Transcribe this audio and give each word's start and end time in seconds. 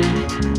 Oh, 0.00 0.57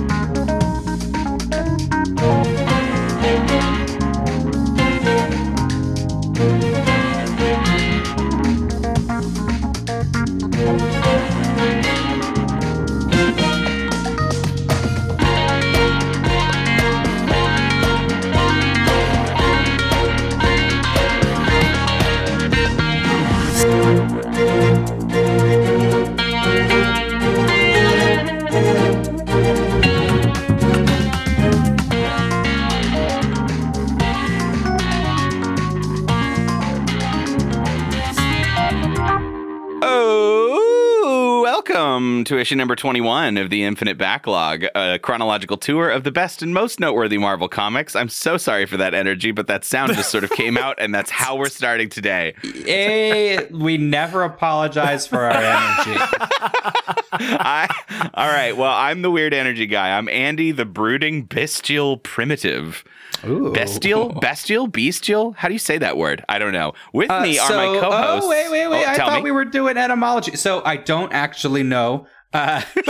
welcome 42.50 42.58
number 42.58 42.76
21 42.76 43.38
of 43.38 43.52
the 43.52 43.64
Infinite 43.64 43.96
Backlog, 44.00 44.64
a 44.74 44.98
chronological 44.98 45.56
tour 45.56 45.88
of 45.92 46.04
the 46.04 46.12
best 46.12 46.42
and 46.42 46.52
most 46.52 46.80
noteworthy 46.80 47.20
Marvel 47.20 47.48
comics. 47.48 47.96
I'm 47.96 48.10
so 48.10 48.38
sorry 48.38 48.66
for 48.66 48.76
that 48.78 48.96
energy, 48.96 49.30
but 49.30 49.46
that 49.46 49.64
sound 49.64 49.94
just 49.94 50.10
sort 50.10 50.24
of 50.24 50.32
came 50.32 50.58
out, 50.58 50.76
and 50.80 50.92
that's 50.92 51.12
how 51.12 51.36
we're 51.36 51.50
starting 51.50 51.90
today. 51.90 52.34
A, 52.66 53.46
we 53.52 53.78
never 53.78 54.24
apologize 54.24 55.06
for 55.06 55.20
our 55.20 55.30
energy. 55.32 55.92
I, 57.12 58.10
all 58.16 58.28
right, 58.28 58.58
well, 58.58 58.72
I'm 58.74 59.04
the 59.04 59.12
weird 59.12 59.36
energy 59.36 59.68
guy. 59.68 59.96
I'm 59.96 60.10
Andy, 60.10 60.52
the 60.52 60.66
brooding, 60.66 61.26
bestial 61.26 61.98
primitive. 61.98 62.84
Ooh. 63.28 63.52
Bestial? 63.54 64.10
Bestial? 64.22 64.66
Bestial? 64.68 65.34
How 65.34 65.50
do 65.50 65.54
you 65.54 65.60
say 65.60 65.78
that 65.78 65.98
word? 65.98 66.24
I 66.30 66.40
don't 66.40 66.54
know. 66.54 66.74
With 66.94 67.12
Uh, 67.12 67.22
me 67.22 67.38
are 67.38 67.48
so- 67.48 67.58
my 67.74 67.80
co 67.80 67.92
hosts. 67.92 68.26
Oh, 68.26 68.30
wait, 68.30 68.50
wait, 68.50 68.68
wait. 68.70 68.88
I 68.88 68.96
thought 68.96 69.18
me. 69.18 69.22
we 69.24 69.32
were 69.32 69.46
doing 69.46 69.78
etymology. 69.78 70.36
So 70.36 70.64
I 70.66 70.78
don't 70.78 71.12
actually 71.14 71.64
know. 71.64 72.08
Uh, 72.34 72.62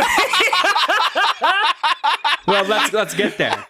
well, 2.48 2.66
let's 2.66 2.92
let's 2.94 3.14
get 3.14 3.38
there. 3.38 3.66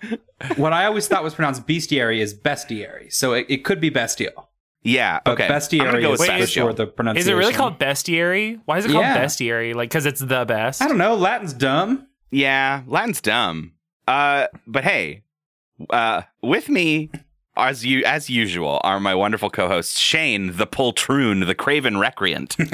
What 0.58 0.74
I 0.74 0.86
always 0.86 1.08
thought 1.08 1.24
was 1.24 1.36
pronounced 1.36 1.68
bestiary 1.68 2.20
is 2.20 2.34
bestiary. 2.34 3.12
So 3.14 3.34
it, 3.34 3.46
it 3.50 3.64
could 3.66 3.80
be 3.80 3.90
bestial. 3.90 4.50
Yeah, 4.82 5.20
But 5.26 5.34
okay. 5.34 5.46
I'm 5.46 5.52
bestiary 5.52 6.02
go 6.02 6.14
is 6.14 6.20
with 6.20 6.20
Wait, 6.22 6.26
Spanish 6.28 6.42
bestial. 6.46 6.68
for 6.68 6.74
the 6.74 6.88
pronunciation. 6.88 7.22
Is 7.22 7.28
it 7.28 7.38
really 7.38 7.54
called 7.54 7.78
bestiary? 7.80 8.62
Why 8.66 8.78
is 8.78 8.86
it 8.86 8.92
called 8.92 9.04
Yeah. 9.04 9.18
bestiary? 9.24 9.76
Like, 9.76 9.90
because 9.90 10.06
it's 10.06 10.22
the 10.22 10.46
best. 10.46 10.82
I 10.82 10.88
don't 10.88 10.98
know. 10.98 11.16
Latin's 11.16 11.52
dumb. 11.54 12.08
Yeah, 12.32 12.84
Latin's 12.88 13.20
dumb. 13.20 13.74
Uh, 14.08 14.48
but 14.66 14.86
hey, 14.86 15.24
uh, 15.90 16.22
with 16.42 16.70
me 16.70 17.12
as 17.58 17.86
you 17.86 18.04
as 18.06 18.30
usual 18.30 18.80
are 18.86 19.02
my 19.02 19.14
wonderful 19.14 19.50
co-hosts 19.50 20.00
Shane, 20.00 20.56
the 20.56 20.66
poltroon, 20.66 21.46
the 21.46 21.56
craven 21.56 21.98
recreant, 21.98 22.56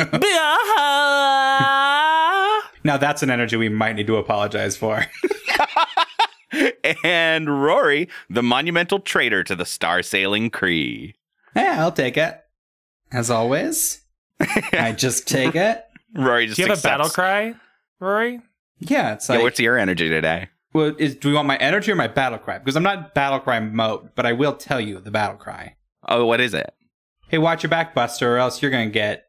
Now 2.85 2.97
that's 2.97 3.23
an 3.23 3.31
energy 3.31 3.57
we 3.57 3.67
might 3.67 3.95
need 3.95 4.05
to 4.07 4.17
apologize 4.17 4.77
for. 4.77 5.03
and 7.03 7.63
Rory, 7.63 8.07
the 8.29 8.43
monumental 8.43 8.99
traitor 8.99 9.43
to 9.43 9.55
the 9.55 9.65
star 9.65 10.03
sailing 10.03 10.51
Kree. 10.51 11.15
yeah, 11.55 11.77
I'll 11.79 11.91
take 11.91 12.15
it. 12.15 12.41
As 13.11 13.31
always, 13.31 14.01
I 14.39 14.93
just 14.95 15.27
take 15.27 15.55
it. 15.55 15.83
Rory 16.15 16.45
just 16.45 16.57
Do 16.57 16.61
you 16.63 16.69
have 16.69 16.79
a 16.79 16.81
battle 16.81 17.09
cry, 17.09 17.55
Rory? 17.99 18.39
Yeah, 18.79 19.13
it's 19.13 19.27
Yeah, 19.29 19.35
like. 19.37 19.43
what's 19.43 19.59
your 19.59 19.77
energy 19.79 20.07
today? 20.07 20.49
well, 20.73 20.93
is, 20.99 21.15
do 21.15 21.29
we 21.29 21.33
want 21.33 21.47
my 21.47 21.57
energy 21.57 21.91
or 21.91 21.95
my 21.95 22.07
battle 22.07 22.37
cry? 22.37 22.59
Because 22.59 22.75
I'm 22.75 22.83
not 22.83 23.13
battle 23.15 23.39
cry 23.39 23.59
mode, 23.61 24.09
but 24.13 24.25
I 24.27 24.33
will 24.33 24.53
tell 24.53 24.79
you 24.79 24.99
the 24.99 25.09
battle 25.11 25.37
cry. 25.37 25.75
Oh, 26.07 26.25
what 26.25 26.39
is 26.39 26.53
it? 26.53 26.71
Hey, 27.29 27.37
watch 27.39 27.63
your 27.63 27.69
back, 27.71 27.95
Buster, 27.95 28.35
or 28.35 28.37
else 28.37 28.61
you're 28.61 28.69
gonna 28.71 28.89
get 28.91 29.25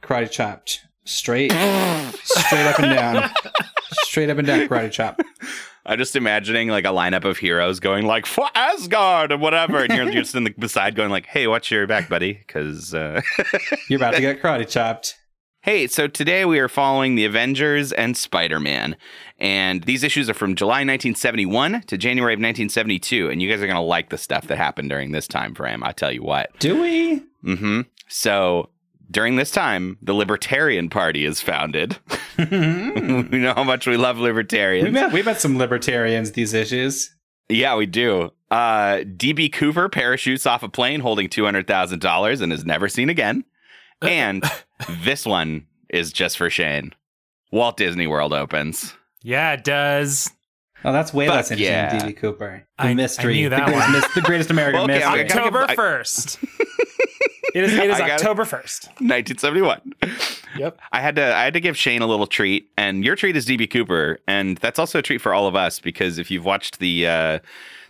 karate 0.00 0.30
chopped 0.30 0.82
straight, 1.04 1.52
straight 1.52 2.66
up 2.66 2.78
and 2.78 2.94
down, 2.94 3.30
straight 4.02 4.30
up 4.30 4.38
and 4.38 4.46
down, 4.46 4.68
karate 4.68 4.90
chop. 4.90 5.20
I'm 5.86 5.98
just 5.98 6.14
imagining 6.14 6.68
like 6.68 6.84
a 6.84 6.88
lineup 6.88 7.24
of 7.24 7.38
heroes 7.38 7.80
going 7.80 8.06
like 8.06 8.26
for 8.26 8.46
Asgard 8.54 9.32
or 9.32 9.38
whatever, 9.38 9.82
and 9.82 9.92
you're 9.92 10.10
just 10.10 10.34
in 10.34 10.44
the 10.44 10.50
beside 10.50 10.94
going 10.94 11.10
like, 11.10 11.26
"Hey, 11.26 11.46
watch 11.46 11.70
your 11.70 11.86
back, 11.86 12.08
buddy," 12.08 12.34
because 12.34 12.94
uh, 12.94 13.20
You're 13.88 13.98
about 13.98 14.14
to 14.14 14.20
get 14.20 14.42
karate 14.42 14.68
chopped. 14.68 15.16
Hey, 15.62 15.88
so 15.88 16.06
today 16.08 16.46
we 16.46 16.58
are 16.58 16.68
following 16.68 17.16
the 17.16 17.26
Avengers 17.26 17.92
and 17.92 18.16
Spider 18.16 18.58
Man. 18.58 18.96
And 19.38 19.84
these 19.84 20.02
issues 20.02 20.30
are 20.30 20.34
from 20.34 20.54
July 20.54 20.78
1971 20.78 21.82
to 21.82 21.98
January 21.98 22.32
of 22.32 22.38
1972. 22.38 23.28
And 23.28 23.42
you 23.42 23.50
guys 23.50 23.60
are 23.60 23.66
going 23.66 23.76
to 23.76 23.82
like 23.82 24.08
the 24.08 24.16
stuff 24.16 24.46
that 24.46 24.56
happened 24.56 24.88
during 24.88 25.12
this 25.12 25.28
time 25.28 25.54
frame. 25.54 25.84
I 25.84 25.92
tell 25.92 26.10
you 26.10 26.22
what. 26.22 26.58
Do 26.60 26.80
we? 26.80 27.20
Mm 27.44 27.58
hmm. 27.58 27.80
So 28.08 28.70
during 29.10 29.36
this 29.36 29.50
time, 29.50 29.98
the 30.02 30.12
Libertarian 30.14 30.88
Party 30.88 31.24
is 31.24 31.40
founded. 31.40 31.98
we 32.38 32.44
we 32.46 33.38
know 33.38 33.54
how 33.54 33.64
much 33.64 33.86
we 33.86 33.96
love 33.96 34.18
libertarians. 34.18 34.90
met 34.92 35.12
we 35.12 35.22
met 35.22 35.40
some 35.40 35.58
libertarians 35.58 36.32
these 36.32 36.54
issues. 36.54 37.14
Yeah, 37.48 37.74
we 37.76 37.86
do. 37.86 38.30
Uh, 38.50 38.98
DB 39.04 39.52
Cooper 39.52 39.88
parachutes 39.88 40.46
off 40.46 40.62
a 40.62 40.68
plane 40.68 41.00
holding 41.00 41.28
$200,000 41.28 42.40
and 42.42 42.52
is 42.52 42.64
never 42.64 42.88
seen 42.88 43.08
again. 43.08 43.44
And 44.02 44.44
this 45.04 45.26
one 45.26 45.66
is 45.88 46.12
just 46.12 46.36
for 46.38 46.48
Shane. 46.48 46.92
Walt 47.50 47.76
Disney 47.76 48.06
World 48.06 48.32
opens. 48.32 48.94
Yeah, 49.22 49.52
it 49.52 49.64
does. 49.64 50.30
Oh, 50.84 50.92
that's 50.92 51.12
way 51.12 51.26
Fuck 51.26 51.34
less 51.36 51.50
interesting 51.50 51.74
yeah. 51.74 51.98
than 51.98 52.12
DB 52.12 52.16
Cooper. 52.16 52.66
The 52.78 52.84
I- 52.84 52.88
I 52.90 52.94
mystery. 52.94 53.34
knew 53.34 53.48
that 53.50 53.66
the, 53.66 53.72
greatest, 53.72 53.90
one. 54.04 54.10
the 54.14 54.20
greatest 54.22 54.50
American 54.50 54.80
Okay, 54.82 54.92
mystery. 54.94 55.24
gotta 55.24 55.38
October 55.40 55.66
I- 55.68 55.74
first. 55.74 56.38
It 57.54 57.64
is. 57.64 57.74
It 57.74 57.90
is 57.90 58.00
October 58.00 58.44
first. 58.44 58.86
1971. 58.98 59.94
Yep. 60.56 60.80
I 60.92 61.00
had 61.00 61.16
to 61.16 61.34
I 61.34 61.44
had 61.44 61.54
to 61.54 61.60
give 61.60 61.76
Shane 61.76 62.02
a 62.02 62.06
little 62.06 62.26
treat, 62.26 62.70
and 62.76 63.04
your 63.04 63.16
treat 63.16 63.36
is 63.36 63.46
DB 63.46 63.70
Cooper, 63.70 64.18
and 64.26 64.56
that's 64.58 64.78
also 64.78 64.98
a 64.98 65.02
treat 65.02 65.20
for 65.20 65.32
all 65.32 65.46
of 65.46 65.54
us 65.54 65.80
because 65.80 66.18
if 66.18 66.30
you've 66.30 66.44
watched 66.44 66.78
the 66.78 67.06
uh, 67.06 67.38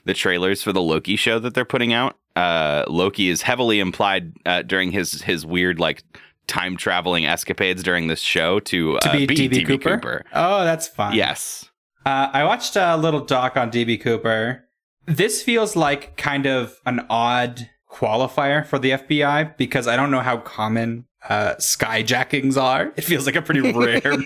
the 0.04 0.14
trailers 0.14 0.62
for 0.62 0.72
the 0.72 0.82
Loki 0.82 1.16
show 1.16 1.38
that 1.38 1.54
they're 1.54 1.64
putting 1.64 1.92
out, 1.92 2.16
uh, 2.36 2.84
Loki 2.88 3.28
is 3.28 3.42
heavily 3.42 3.80
implied 3.80 4.32
uh, 4.46 4.62
during 4.62 4.92
his 4.92 5.22
his 5.22 5.44
weird 5.46 5.78
like 5.78 6.02
time 6.50 6.76
traveling 6.76 7.24
escapades 7.24 7.82
during 7.82 8.08
this 8.08 8.20
show 8.20 8.58
to, 8.60 8.98
to 8.98 9.08
uh, 9.08 9.12
be, 9.12 9.26
be 9.26 9.48
DB, 9.48 9.66
Cooper? 9.66 10.24
Oh, 10.32 10.64
that's 10.64 10.88
fun. 10.88 11.14
Yes. 11.14 11.70
Uh, 12.04 12.28
I 12.32 12.44
watched 12.44 12.76
a 12.76 12.96
little 12.96 13.20
doc 13.20 13.56
on 13.56 13.70
DB 13.70 14.00
Cooper. 14.00 14.64
This 15.06 15.42
feels 15.42 15.76
like 15.76 16.16
kind 16.16 16.46
of 16.46 16.80
an 16.84 17.06
odd 17.08 17.70
qualifier 17.90 18.66
for 18.66 18.78
the 18.78 18.92
FBI 18.92 19.56
because 19.56 19.86
I 19.86 19.96
don't 19.96 20.10
know 20.10 20.20
how 20.20 20.38
common 20.38 21.06
uh, 21.28 21.54
skyjackings 21.56 22.56
are. 22.56 22.92
It 22.96 23.02
feels 23.02 23.26
like 23.26 23.36
a 23.36 23.42
pretty 23.42 23.60
rare 23.72 24.16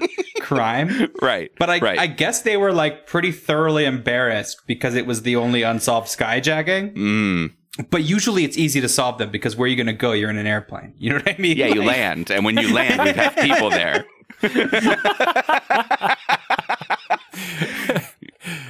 crime. 0.40 1.10
Right. 1.20 1.50
But 1.58 1.70
I, 1.70 1.78
right. 1.78 1.98
I 1.98 2.06
guess 2.06 2.42
they 2.42 2.56
were 2.56 2.72
like 2.72 3.06
pretty 3.06 3.32
thoroughly 3.32 3.84
embarrassed 3.84 4.62
because 4.66 4.94
it 4.94 5.06
was 5.06 5.22
the 5.22 5.36
only 5.36 5.62
unsolved 5.62 6.08
skyjacking. 6.08 6.94
Mm. 6.94 7.54
But 7.90 8.04
usually 8.04 8.44
it's 8.44 8.56
easy 8.56 8.80
to 8.80 8.88
solve 8.88 9.18
them 9.18 9.30
because 9.30 9.56
where 9.56 9.64
are 9.64 9.68
you 9.68 9.74
going 9.74 9.88
to 9.88 9.92
go? 9.92 10.12
You're 10.12 10.30
in 10.30 10.36
an 10.36 10.46
airplane. 10.46 10.94
You 10.96 11.10
know 11.10 11.16
what 11.16 11.28
I 11.28 11.36
mean? 11.40 11.56
Yeah, 11.56 11.66
you 11.66 11.82
land, 11.82 12.30
and 12.30 12.44
when 12.44 12.56
you 12.56 12.72
land, 12.72 13.02
we 13.02 13.12
have 13.12 13.34
people 13.34 13.70
there. 13.70 14.04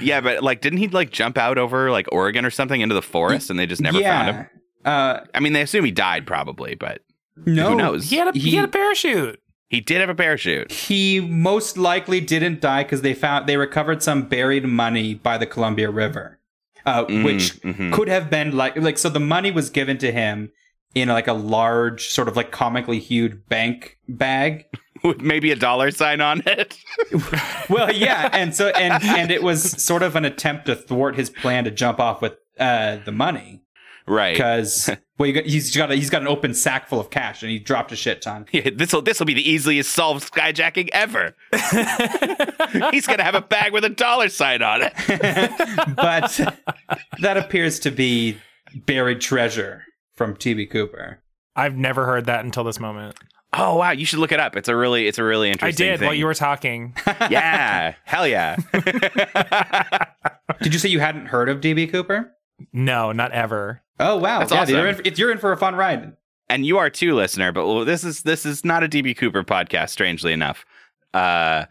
yeah, 0.00 0.22
but 0.22 0.42
like, 0.42 0.62
didn't 0.62 0.78
he 0.78 0.88
like 0.88 1.10
jump 1.10 1.36
out 1.36 1.58
over 1.58 1.90
like 1.90 2.06
Oregon 2.12 2.46
or 2.46 2.50
something 2.50 2.80
into 2.80 2.94
the 2.94 3.02
forest, 3.02 3.50
and 3.50 3.58
they 3.58 3.66
just 3.66 3.82
never 3.82 4.00
yeah. 4.00 4.24
found 4.24 4.36
him? 4.36 4.46
Uh, 4.84 5.20
I 5.34 5.40
mean, 5.40 5.52
they 5.52 5.62
assume 5.62 5.84
he 5.84 5.90
died 5.90 6.26
probably, 6.26 6.74
but 6.74 7.02
no, 7.46 7.70
who 7.70 7.74
knows? 7.76 8.10
He 8.10 8.16
had 8.16 8.28
a 8.28 8.32
he, 8.32 8.50
He- 8.50 8.56
had 8.56 8.66
a 8.66 8.68
parachute. 8.68 9.40
He 9.70 9.80
did 9.80 10.00
have 10.00 10.10
a 10.10 10.14
parachute. 10.14 10.70
he 10.70 11.18
most 11.20 11.76
likely 11.76 12.20
didn't 12.20 12.60
die 12.60 12.84
because 12.84 13.02
they 13.02 13.14
found 13.14 13.48
they 13.48 13.56
recovered 13.56 14.02
some 14.02 14.22
buried 14.28 14.64
money 14.66 15.14
by 15.14 15.36
the 15.36 15.46
Columbia 15.46 15.90
River, 15.90 16.38
uh, 16.86 17.04
Mm, 17.06 17.24
which 17.24 17.54
mhm. 17.62 17.92
could 17.92 18.06
have 18.08 18.30
been 18.30 18.56
like 18.56 18.76
like 18.76 18.98
so 18.98 19.08
the 19.08 19.18
money 19.18 19.50
was 19.50 19.70
given 19.70 19.98
to 19.98 20.12
him 20.12 20.52
in 20.94 21.08
like 21.08 21.26
a 21.26 21.32
large 21.32 22.06
sort 22.08 22.28
of 22.28 22.36
like 22.36 22.52
comically 22.52 23.00
huge 23.00 23.36
bank 23.48 23.98
bag. 24.08 24.66
with 25.02 25.20
maybe 25.20 25.50
a 25.50 25.56
dollar 25.56 25.90
sign 25.90 26.20
on 26.20 26.40
it. 26.46 26.78
Well, 27.68 27.90
yeah, 27.92 28.28
and 28.32 28.54
so 28.54 28.68
and 28.68 29.02
and 29.02 29.30
it 29.32 29.42
was 29.42 29.82
sort 29.82 30.02
of 30.04 30.14
an 30.14 30.24
attempt 30.24 30.66
to 30.66 30.76
thwart 30.76 31.16
his 31.16 31.30
plan 31.30 31.64
to 31.64 31.70
jump 31.72 31.98
off 31.98 32.20
with 32.22 32.34
uh, 32.60 32.98
the 33.04 33.12
money 33.12 33.62
right. 34.06 34.34
because 34.34 34.90
well, 35.18 35.26
you 35.26 35.32
got, 35.32 35.44
he's 35.44 35.74
got 35.76 35.90
a, 35.90 35.94
he's 35.94 36.10
got 36.10 36.22
an 36.22 36.28
open 36.28 36.54
sack 36.54 36.88
full 36.88 37.00
of 37.00 37.10
cash 37.10 37.42
and 37.42 37.50
he 37.50 37.58
dropped 37.58 37.92
a 37.92 37.96
shit 37.96 38.22
ton. 38.22 38.46
Yeah, 38.52 38.70
this 38.74 38.92
will 38.92 39.02
this 39.02 39.18
will 39.18 39.26
be 39.26 39.34
the 39.34 39.48
easiest 39.48 39.92
solved 39.92 40.30
skyjacking 40.32 40.88
ever. 40.92 41.34
He's 42.90 43.06
gonna 43.06 43.22
have 43.22 43.34
a 43.34 43.40
bag 43.40 43.72
with 43.72 43.84
a 43.84 43.88
dollar 43.88 44.28
sign 44.28 44.62
on 44.62 44.82
it. 44.82 44.92
but 45.96 46.58
that 47.20 47.36
appears 47.36 47.78
to 47.80 47.90
be 47.90 48.38
buried 48.74 49.20
treasure 49.20 49.84
from 50.14 50.34
DB 50.36 50.68
Cooper. 50.68 51.20
I've 51.56 51.76
never 51.76 52.06
heard 52.06 52.26
that 52.26 52.44
until 52.44 52.64
this 52.64 52.80
moment. 52.80 53.16
Oh 53.52 53.76
wow, 53.76 53.92
you 53.92 54.04
should 54.04 54.18
look 54.18 54.32
it 54.32 54.40
up. 54.40 54.56
It's 54.56 54.68
a 54.68 54.74
really 54.74 55.06
it's 55.06 55.18
a 55.18 55.24
really 55.24 55.50
interesting 55.50 55.86
I 55.86 55.90
did 55.90 56.00
thing. 56.00 56.06
while 56.06 56.14
you 56.14 56.26
were 56.26 56.34
talking. 56.34 56.94
yeah, 57.30 57.94
hell 58.04 58.26
yeah. 58.26 58.56
Did 60.62 60.72
you 60.72 60.78
say 60.80 60.88
you 60.88 61.00
hadn't 61.00 61.26
heard 61.26 61.48
of 61.48 61.60
DB 61.60 61.90
Cooper? 61.90 62.32
no, 62.72 63.12
not 63.12 63.32
ever. 63.32 63.82
Oh 64.00 64.16
wow, 64.16 64.40
That's 64.40 64.52
yeah, 64.52 64.62
awesome. 64.62 64.74
you're 64.74 64.86
in, 64.88 65.00
if 65.04 65.18
you're 65.18 65.30
in 65.32 65.38
for 65.38 65.52
a 65.52 65.56
fun 65.56 65.74
ride. 65.76 66.12
and 66.48 66.66
you 66.66 66.78
are 66.78 66.90
too, 66.90 67.14
listener. 67.14 67.52
But 67.52 67.66
well, 67.66 67.84
this 67.84 68.04
is 68.04 68.22
this 68.22 68.44
is 68.44 68.64
not 68.64 68.82
a 68.82 68.88
DB 68.88 69.16
Cooper 69.16 69.44
podcast. 69.44 69.90
Strangely 69.90 70.32
enough, 70.32 70.64
uh, 71.12 71.66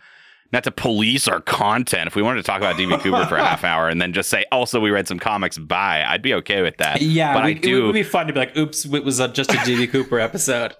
not 0.51 0.63
to 0.63 0.71
police 0.71 1.27
our 1.27 1.41
content. 1.41 2.07
If 2.07 2.15
we 2.15 2.21
wanted 2.21 2.37
to 2.41 2.43
talk 2.43 2.57
about 2.59 2.75
DB 2.75 2.99
Cooper 3.01 3.25
for 3.25 3.35
a 3.37 3.43
half 3.43 3.63
hour 3.63 3.89
and 3.89 4.01
then 4.01 4.13
just 4.13 4.29
say, 4.29 4.45
also 4.51 4.79
we 4.79 4.89
read 4.91 5.07
some 5.07 5.19
comics, 5.19 5.57
bye, 5.57 6.03
I'd 6.07 6.21
be 6.21 6.33
okay 6.35 6.61
with 6.61 6.77
that. 6.77 7.01
Yeah, 7.01 7.33
but 7.33 7.43
we, 7.45 7.51
I 7.51 7.53
do. 7.55 7.83
It 7.83 7.85
would 7.87 7.93
be 7.93 8.03
fun 8.03 8.27
to 8.27 8.33
be 8.33 8.39
like, 8.39 8.55
"Oops, 8.55 8.85
it 8.85 9.03
was 9.03 9.17
just 9.33 9.51
a 9.51 9.57
DB 9.57 9.89
Cooper 9.91 10.19
episode." 10.19 10.75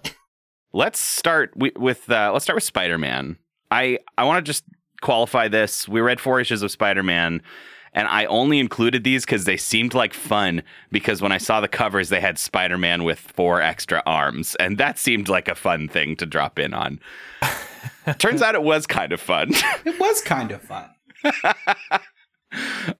let's 0.72 1.00
start 1.00 1.52
with 1.56 2.10
uh, 2.10 2.32
let's 2.34 2.46
start 2.46 2.56
with 2.56 2.64
Spider-Man. 2.64 3.38
I 3.70 4.00
I 4.18 4.24
want 4.24 4.44
to 4.46 4.50
just 4.50 4.64
qualify 5.02 5.48
this. 5.50 5.88
We 5.90 6.00
read 6.02 6.22
four 6.22 6.40
issues 6.40 6.62
of 6.62 6.72
Spider-Man, 6.72 7.42
and 7.94 8.08
I 8.08 8.26
only 8.26 8.60
included 8.60 9.04
these 9.04 9.26
because 9.26 9.46
they 9.46 9.58
seemed 9.58 9.94
like 9.94 10.14
fun. 10.14 10.64
Because 10.92 11.22
when 11.22 11.32
I 11.32 11.38
saw 11.38 11.62
the 11.62 11.68
covers, 11.68 12.10
they 12.10 12.20
had 12.20 12.38
Spider-Man 12.38 13.04
with 13.04 13.20
four 13.20 13.62
extra 13.62 14.02
arms, 14.06 14.56
and 14.56 14.78
that 14.78 14.98
seemed 14.98 15.30
like 15.30 15.48
a 15.48 15.56
fun 15.56 15.88
thing 15.88 16.16
to 16.18 16.26
drop 16.26 16.60
in 16.60 16.74
on. 16.74 17.00
Turns 18.18 18.42
out 18.42 18.56
it 18.56 18.64
was 18.64 18.86
kind 18.88 19.14
of 19.14 19.22
fun. 19.22 19.52
It 19.86 20.00
was 20.00 20.22
kind 20.22 20.52
of 20.52 20.62
fun. 20.62 20.90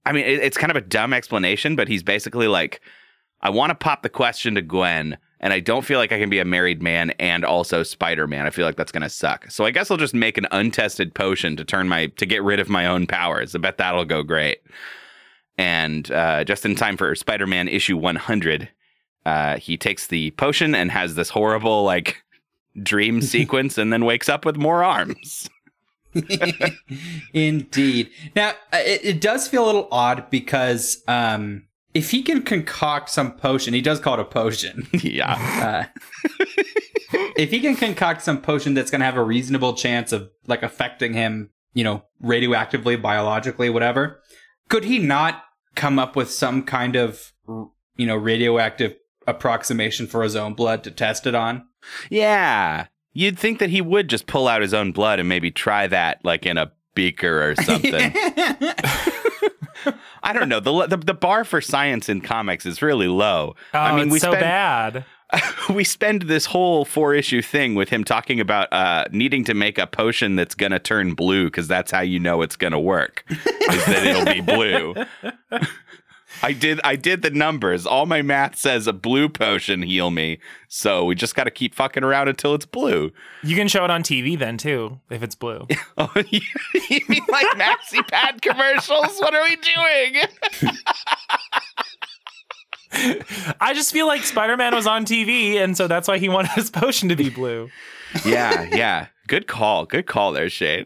I 0.04 0.12
mean, 0.12 0.24
it, 0.24 0.40
it's 0.40 0.56
kind 0.56 0.70
of 0.70 0.76
a 0.76 0.80
dumb 0.80 1.12
explanation, 1.12 1.76
but 1.76 1.88
he's 1.88 2.02
basically 2.02 2.46
like, 2.46 2.80
I 3.40 3.50
want 3.50 3.70
to 3.70 3.74
pop 3.74 4.02
the 4.02 4.08
question 4.08 4.54
to 4.54 4.62
Gwen, 4.62 5.16
and 5.40 5.52
I 5.52 5.60
don't 5.60 5.84
feel 5.84 5.98
like 5.98 6.12
I 6.12 6.18
can 6.18 6.30
be 6.30 6.38
a 6.38 6.44
married 6.44 6.82
man 6.82 7.10
and 7.18 7.44
also 7.44 7.82
Spider 7.82 8.26
Man. 8.26 8.46
I 8.46 8.50
feel 8.50 8.66
like 8.66 8.76
that's 8.76 8.92
gonna 8.92 9.08
suck. 9.08 9.50
So 9.50 9.64
I 9.64 9.70
guess 9.70 9.90
I'll 9.90 9.96
just 9.96 10.14
make 10.14 10.38
an 10.38 10.46
untested 10.50 11.14
potion 11.14 11.56
to 11.56 11.64
turn 11.64 11.88
my 11.88 12.06
to 12.06 12.26
get 12.26 12.42
rid 12.42 12.60
of 12.60 12.68
my 12.68 12.86
own 12.86 13.06
powers. 13.06 13.54
I 13.54 13.58
bet 13.58 13.78
that'll 13.78 14.04
go 14.04 14.22
great. 14.22 14.58
And 15.56 16.10
uh, 16.10 16.44
just 16.44 16.64
in 16.64 16.74
time 16.74 16.96
for 16.96 17.14
Spider 17.14 17.46
Man 17.46 17.68
issue 17.68 17.96
100, 17.96 18.68
uh, 19.26 19.56
he 19.58 19.76
takes 19.76 20.06
the 20.08 20.32
potion 20.32 20.74
and 20.74 20.90
has 20.90 21.14
this 21.14 21.30
horrible 21.30 21.84
like 21.84 22.22
dream 22.82 23.22
sequence, 23.22 23.78
and 23.78 23.92
then 23.92 24.04
wakes 24.04 24.28
up 24.28 24.44
with 24.44 24.56
more 24.56 24.82
arms. 24.82 25.48
Indeed. 27.32 28.10
Now, 28.36 28.50
uh, 28.72 28.78
it, 28.84 29.04
it 29.04 29.20
does 29.20 29.48
feel 29.48 29.64
a 29.64 29.66
little 29.66 29.88
odd 29.90 30.30
because 30.30 31.02
um, 31.08 31.64
if 31.94 32.10
he 32.10 32.22
can 32.22 32.42
concoct 32.42 33.08
some 33.08 33.32
potion, 33.36 33.72
he 33.72 33.80
does 33.80 34.00
call 34.00 34.14
it 34.14 34.20
a 34.20 34.24
potion. 34.24 34.88
yeah. 34.92 35.88
Uh, 35.94 37.18
if 37.36 37.50
he 37.50 37.60
can 37.60 37.76
concoct 37.76 38.22
some 38.22 38.42
potion 38.42 38.74
that's 38.74 38.90
going 38.90 39.00
to 39.00 39.04
have 39.04 39.16
a 39.16 39.24
reasonable 39.24 39.74
chance 39.74 40.12
of 40.12 40.28
like 40.46 40.64
affecting 40.64 41.14
him, 41.14 41.50
you 41.72 41.84
know, 41.84 42.04
radioactively, 42.22 43.00
biologically, 43.00 43.70
whatever, 43.70 44.20
could 44.68 44.84
he 44.84 44.98
not 44.98 45.44
come 45.76 45.98
up 45.98 46.16
with 46.16 46.30
some 46.30 46.64
kind 46.64 46.96
of, 46.96 47.32
you 47.46 48.06
know, 48.06 48.16
radioactive 48.16 48.96
approximation 49.26 50.06
for 50.06 50.22
his 50.24 50.34
own 50.34 50.54
blood 50.54 50.82
to 50.84 50.90
test 50.90 51.26
it 51.26 51.34
on? 51.34 51.64
Yeah. 52.10 52.86
You'd 53.12 53.38
think 53.38 53.60
that 53.60 53.70
he 53.70 53.80
would 53.80 54.08
just 54.08 54.26
pull 54.26 54.48
out 54.48 54.62
his 54.62 54.74
own 54.74 54.90
blood 54.90 55.20
and 55.20 55.28
maybe 55.28 55.52
try 55.52 55.86
that 55.86 56.24
like 56.24 56.44
in 56.44 56.58
a 56.58 56.72
beaker 56.96 57.50
or 57.50 57.54
something. 57.62 58.12
I 60.22 60.32
don't 60.32 60.48
know. 60.48 60.60
The, 60.60 60.86
the 60.86 60.96
the 60.96 61.14
bar 61.14 61.44
for 61.44 61.60
science 61.60 62.08
in 62.08 62.20
comics 62.20 62.66
is 62.66 62.82
really 62.82 63.08
low. 63.08 63.54
Oh, 63.72 63.78
I 63.78 63.94
mean, 63.94 64.06
it's 64.06 64.12
we 64.12 64.18
so 64.18 64.30
spend 64.30 64.40
bad. 64.40 65.04
we 65.74 65.84
spend 65.84 66.22
this 66.22 66.46
whole 66.46 66.84
four 66.84 67.14
issue 67.14 67.42
thing 67.42 67.74
with 67.74 67.88
him 67.88 68.04
talking 68.04 68.40
about 68.40 68.72
uh, 68.72 69.04
needing 69.10 69.44
to 69.44 69.54
make 69.54 69.78
a 69.78 69.86
potion 69.86 70.36
that's 70.36 70.54
gonna 70.54 70.78
turn 70.78 71.14
blue 71.14 71.46
because 71.46 71.68
that's 71.68 71.90
how 71.90 72.00
you 72.00 72.18
know 72.18 72.42
it's 72.42 72.56
gonna 72.56 72.80
work. 72.80 73.24
is 73.28 73.86
that 73.86 74.06
it'll 74.06 74.32
be 74.32 74.40
blue. 74.40 74.94
I 76.44 76.52
did 76.52 76.78
I 76.84 76.96
did 76.96 77.22
the 77.22 77.30
numbers. 77.30 77.86
All 77.86 78.04
my 78.04 78.20
math 78.20 78.56
says 78.56 78.86
a 78.86 78.92
blue 78.92 79.30
potion 79.30 79.80
heal 79.80 80.10
me. 80.10 80.38
So 80.68 81.06
we 81.06 81.14
just 81.14 81.34
got 81.34 81.44
to 81.44 81.50
keep 81.50 81.74
fucking 81.74 82.04
around 82.04 82.28
until 82.28 82.54
it's 82.54 82.66
blue. 82.66 83.12
You 83.42 83.56
can 83.56 83.66
show 83.66 83.82
it 83.82 83.90
on 83.90 84.02
TV 84.02 84.38
then 84.38 84.58
too, 84.58 85.00
if 85.08 85.22
it's 85.22 85.34
blue. 85.34 85.66
Oh, 85.96 86.10
you 86.28 86.40
you 86.90 87.00
mean 87.08 87.22
like 87.28 87.46
maxi 87.56 88.06
pad 88.08 88.42
commercials? 88.42 89.16
What 89.20 89.32
are 89.32 89.42
we 89.44 89.56
doing? 89.56 90.74
I 93.60 93.72
just 93.74 93.92
feel 93.92 94.06
like 94.06 94.22
Spider 94.22 94.56
Man 94.56 94.74
was 94.74 94.86
on 94.88 95.04
TV, 95.04 95.54
and 95.54 95.76
so 95.76 95.86
that's 95.86 96.08
why 96.08 96.18
he 96.18 96.28
wanted 96.28 96.50
his 96.50 96.68
potion 96.70 97.08
to 97.10 97.16
be 97.16 97.30
blue. 97.30 97.70
yeah, 98.26 98.68
yeah. 98.72 99.06
Good 99.28 99.46
call. 99.46 99.86
Good 99.86 100.06
call 100.06 100.32
there, 100.32 100.50
Shane. 100.50 100.84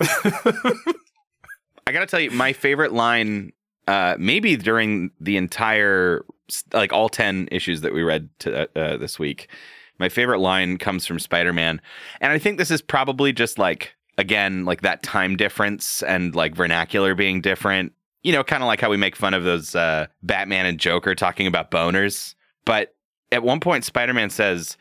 I 0.00 1.92
gotta 1.92 2.06
tell 2.06 2.20
you, 2.20 2.30
my 2.30 2.52
favorite 2.52 2.92
line, 2.92 3.52
uh, 3.86 4.16
maybe 4.18 4.56
during 4.56 5.10
the 5.20 5.36
entire, 5.36 6.24
like 6.72 6.92
all 6.92 7.08
ten 7.08 7.48
issues 7.50 7.80
that 7.82 7.92
we 7.92 8.02
read 8.02 8.28
to, 8.40 8.68
uh, 8.78 8.96
this 8.96 9.18
week, 9.18 9.48
my 9.98 10.08
favorite 10.08 10.40
line 10.40 10.76
comes 10.78 11.06
from 11.06 11.18
Spider-Man, 11.18 11.80
and 12.20 12.32
I 12.32 12.38
think 12.38 12.58
this 12.58 12.70
is 12.70 12.82
probably 12.82 13.32
just 13.32 13.58
like 13.58 13.94
again, 14.16 14.64
like 14.64 14.82
that 14.82 15.02
time 15.02 15.36
difference 15.36 16.02
and 16.02 16.34
like 16.34 16.54
vernacular 16.54 17.14
being 17.14 17.40
different. 17.40 17.92
You 18.22 18.32
know, 18.32 18.42
kind 18.44 18.62
of 18.62 18.66
like 18.68 18.80
how 18.80 18.88
we 18.88 18.96
make 18.96 19.16
fun 19.16 19.34
of 19.34 19.44
those 19.44 19.74
uh, 19.74 20.06
Batman 20.22 20.66
and 20.66 20.78
Joker 20.78 21.14
talking 21.14 21.46
about 21.46 21.70
boners, 21.70 22.34
but 22.64 22.94
at 23.32 23.42
one 23.42 23.60
point, 23.60 23.84
Spider-Man 23.84 24.30
says 24.30 24.76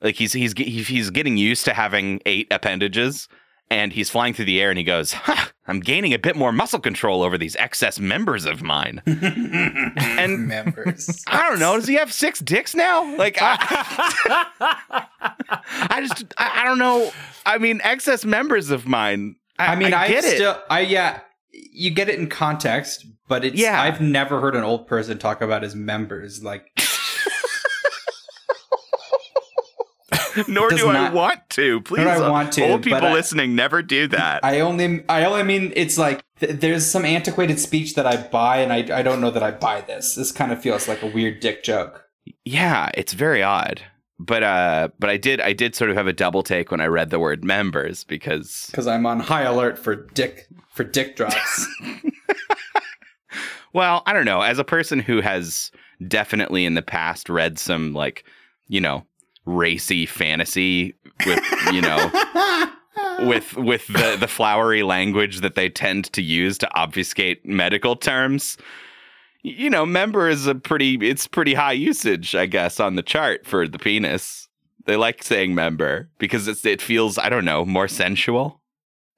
like 0.00 0.14
he's 0.14 0.32
he's 0.32 0.52
he's 0.56 1.10
getting 1.10 1.36
used 1.36 1.64
to 1.64 1.74
having 1.74 2.20
eight 2.26 2.46
appendages 2.50 3.28
and 3.70 3.92
he's 3.92 4.10
flying 4.10 4.32
through 4.34 4.44
the 4.44 4.60
air 4.60 4.70
and 4.70 4.78
he 4.78 4.84
goes 4.84 5.12
huh, 5.12 5.46
i'm 5.68 5.80
gaining 5.80 6.12
a 6.12 6.18
bit 6.18 6.36
more 6.36 6.52
muscle 6.52 6.80
control 6.80 7.22
over 7.22 7.38
these 7.38 7.54
excess 7.56 8.00
members 8.00 8.44
of 8.44 8.62
mine 8.62 9.00
and 9.06 10.48
members. 10.48 11.22
i 11.28 11.48
don't 11.48 11.58
know 11.58 11.76
does 11.76 11.86
he 11.86 11.94
have 11.94 12.12
six 12.12 12.40
dicks 12.40 12.74
now 12.74 13.16
like 13.16 13.38
i, 13.40 13.56
I 15.90 16.04
just 16.06 16.24
I, 16.36 16.62
I 16.62 16.64
don't 16.64 16.78
know 16.78 17.12
i 17.46 17.58
mean 17.58 17.80
excess 17.84 18.24
members 18.24 18.70
of 18.70 18.86
mine 18.86 19.36
i, 19.58 19.68
I 19.68 19.76
mean, 19.76 19.92
I, 19.92 20.08
get 20.08 20.24
it 20.24 20.36
still, 20.36 20.60
I 20.70 20.80
yeah, 20.80 21.20
you 21.50 21.90
get 21.90 22.08
it 22.08 22.18
in 22.18 22.28
context, 22.28 23.06
but 23.28 23.44
it's. 23.44 23.56
Yeah. 23.56 23.80
I've 23.80 24.00
never 24.00 24.40
heard 24.40 24.54
an 24.54 24.64
old 24.64 24.86
person 24.86 25.18
talk 25.18 25.40
about 25.40 25.62
his 25.62 25.74
members. 25.74 26.42
Like, 26.42 26.70
nor 30.46 30.70
do 30.70 30.88
i 30.90 31.10
want 31.10 31.40
to 31.50 31.80
please 31.82 32.06
I 32.06 32.16
uh, 32.16 32.30
want 32.30 32.52
to, 32.52 32.68
old 32.68 32.82
people 32.82 33.00
but 33.00 33.08
I- 33.08 33.12
listening 33.12 33.54
never 33.56 33.82
do 33.82 34.06
that 34.08 34.44
I 34.44 34.60
only, 34.60 35.04
I 35.08 35.24
only 35.24 35.42
mean 35.42 35.72
it's 35.74 35.98
like 35.98 36.22
th- 36.40 36.60
there's 36.60 36.86
some 36.86 37.04
antiquated 37.04 37.58
speech 37.58 37.94
that 37.94 38.06
I 38.06 38.16
buy, 38.16 38.58
and 38.58 38.72
I, 38.72 38.98
I 38.98 39.02
don't 39.02 39.20
know 39.20 39.30
that 39.30 39.42
I 39.42 39.50
buy 39.50 39.80
this. 39.82 40.14
This 40.14 40.32
kind 40.32 40.52
of 40.52 40.60
feels 40.60 40.88
like 40.88 41.02
a 41.02 41.06
weird 41.06 41.40
dick 41.40 41.62
joke. 41.62 42.04
Yeah, 42.44 42.90
it's 42.94 43.12
very 43.12 43.42
odd. 43.42 43.82
But 44.20 44.42
uh 44.42 44.88
but 44.98 45.10
I 45.10 45.16
did 45.16 45.40
I 45.40 45.52
did 45.52 45.76
sort 45.76 45.90
of 45.90 45.96
have 45.96 46.08
a 46.08 46.12
double 46.12 46.42
take 46.42 46.70
when 46.70 46.80
I 46.80 46.86
read 46.86 47.10
the 47.10 47.20
word 47.20 47.44
members 47.44 48.02
because 48.02 48.66
Because 48.70 48.88
I'm 48.88 49.06
on 49.06 49.20
high 49.20 49.42
alert 49.42 49.78
for 49.78 49.94
dick 49.94 50.48
for 50.72 50.82
dick 50.82 51.14
drops. 51.14 51.66
well, 53.72 54.02
I 54.06 54.12
don't 54.12 54.24
know, 54.24 54.42
as 54.42 54.58
a 54.58 54.64
person 54.64 54.98
who 54.98 55.20
has 55.20 55.70
definitely 56.06 56.64
in 56.64 56.74
the 56.74 56.82
past 56.82 57.28
read 57.28 57.58
some 57.58 57.92
like, 57.92 58.24
you 58.66 58.80
know, 58.80 59.04
racy 59.48 60.06
fantasy 60.06 60.94
with, 61.26 61.42
you 61.72 61.80
know, 61.80 62.10
with 63.20 63.56
with 63.56 63.86
the 63.88 64.16
the 64.20 64.28
flowery 64.28 64.82
language 64.82 65.40
that 65.40 65.54
they 65.54 65.68
tend 65.68 66.12
to 66.12 66.22
use 66.22 66.58
to 66.58 66.68
obfuscate 66.74 67.44
medical 67.44 67.96
terms. 67.96 68.56
You 69.42 69.70
know, 69.70 69.86
member 69.86 70.28
is 70.28 70.46
a 70.46 70.54
pretty 70.54 70.94
it's 71.00 71.26
pretty 71.26 71.54
high 71.54 71.72
usage, 71.72 72.34
I 72.34 72.46
guess, 72.46 72.80
on 72.80 72.96
the 72.96 73.02
chart 73.02 73.46
for 73.46 73.66
the 73.68 73.78
penis. 73.78 74.48
They 74.84 74.96
like 74.96 75.22
saying 75.22 75.54
member 75.54 76.08
because 76.18 76.48
it's 76.48 76.64
it 76.64 76.80
feels, 76.82 77.18
I 77.18 77.28
don't 77.28 77.44
know, 77.44 77.64
more 77.64 77.88
sensual. 77.88 78.60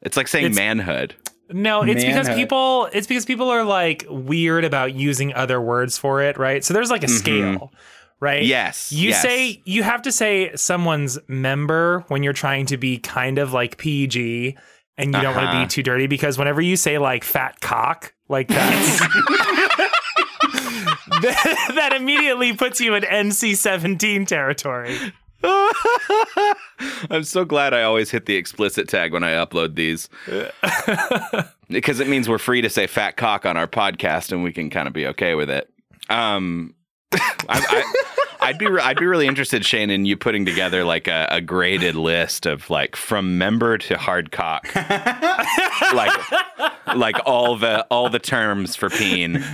It's 0.02 0.16
like 0.16 0.28
saying 0.28 0.46
It's- 0.46 0.58
manhood. 0.58 1.14
No, 1.52 1.82
it's 1.82 2.04
because 2.04 2.28
people 2.28 2.88
it's 2.92 3.08
because 3.08 3.25
people 3.25 3.50
are 3.50 3.64
like 3.64 4.06
weird 4.08 4.64
about 4.64 4.94
using 4.94 5.34
other 5.34 5.60
words 5.60 5.99
for 5.99 6.22
it, 6.22 6.38
right? 6.38 6.64
So 6.64 6.72
there's 6.75 6.90
like 6.92 7.02
a 7.02 7.08
Mhm. 7.08 7.18
scale, 7.18 7.72
right? 8.21 8.45
Yes. 8.45 8.93
You 8.93 9.09
yes. 9.11 9.23
say 9.23 9.62
you 9.65 9.83
have 9.83 10.03
to 10.03 10.12
say 10.12 10.55
someone's 10.55 11.19
member 11.29 12.05
when 12.09 12.23
you're 12.23 12.33
trying 12.33 12.67
to 12.67 12.77
be 12.77 12.99
kind 12.99 13.39
of 13.39 13.53
like 13.53 13.77
PG 13.79 14.57
and 14.99 15.15
you 15.15 15.21
don't 15.21 15.35
want 15.35 15.47
to 15.47 15.50
Uh-huh. 15.53 15.62
be 15.65 15.69
too 15.69 15.83
dirty 15.83 16.07
because 16.07 16.37
whenever 16.39 16.61
you 16.61 16.77
say 16.77 16.99
like 16.99 17.25
fat 17.25 17.61
cock, 17.61 18.12
like 18.29 18.49
that's 18.49 19.00
that, 21.23 21.73
that 21.75 21.93
immediately 21.97 22.55
puts 22.55 22.81
you 22.81 22.95
in 22.95 23.03
NC-17 23.03 24.27
territory. 24.27 24.97
I'm 27.11 27.25
so 27.25 27.45
glad 27.47 27.73
I 27.73 27.83
always 27.83 28.11
hit 28.11 28.27
the 28.27 28.37
explicit 28.37 28.89
tag 28.89 29.12
when 29.12 29.25
I 29.25 29.31
upload 29.33 29.75
these 29.75 30.09
because 31.69 32.00
it 32.00 32.09
means 32.09 32.29
we're 32.29 32.37
free 32.39 32.61
to 32.61 32.69
say 32.71 32.87
fat 32.87 33.17
cock 33.17 33.47
on 33.47 33.57
our 33.57 33.67
podcast 33.67 34.33
and 34.33 34.43
we 34.43 34.53
can 34.53 34.69
kind 34.71 34.87
of 34.87 34.93
be 34.93 35.07
okay 35.09 35.35
with 35.35 35.49
it. 35.50 35.71
Um, 36.11 36.75
I, 37.12 37.23
I, 37.49 37.93
I'd 38.40 38.59
be 38.59 38.67
re- 38.69 38.81
I'd 38.83 38.99
be 38.99 39.07
really 39.07 39.26
interested, 39.26 39.64
Shane, 39.64 39.90
in 39.90 40.05
you 40.07 40.17
putting 40.17 40.45
together 40.47 40.85
like 40.85 41.09
a, 41.09 41.26
a 41.31 41.40
graded 41.40 41.95
list 41.97 42.47
of 42.47 42.71
like 42.71 42.97
from 42.97 43.37
member 43.38 43.79
to 43.79 43.99
hard 43.99 44.31
cock, 44.33 44.69
like 45.95 46.19
like 46.97 47.17
all 47.26 47.57
the 47.57 47.83
all 47.90 48.09
the 48.09 48.19
terms 48.19 48.76
for 48.76 48.88
peen 48.90 49.45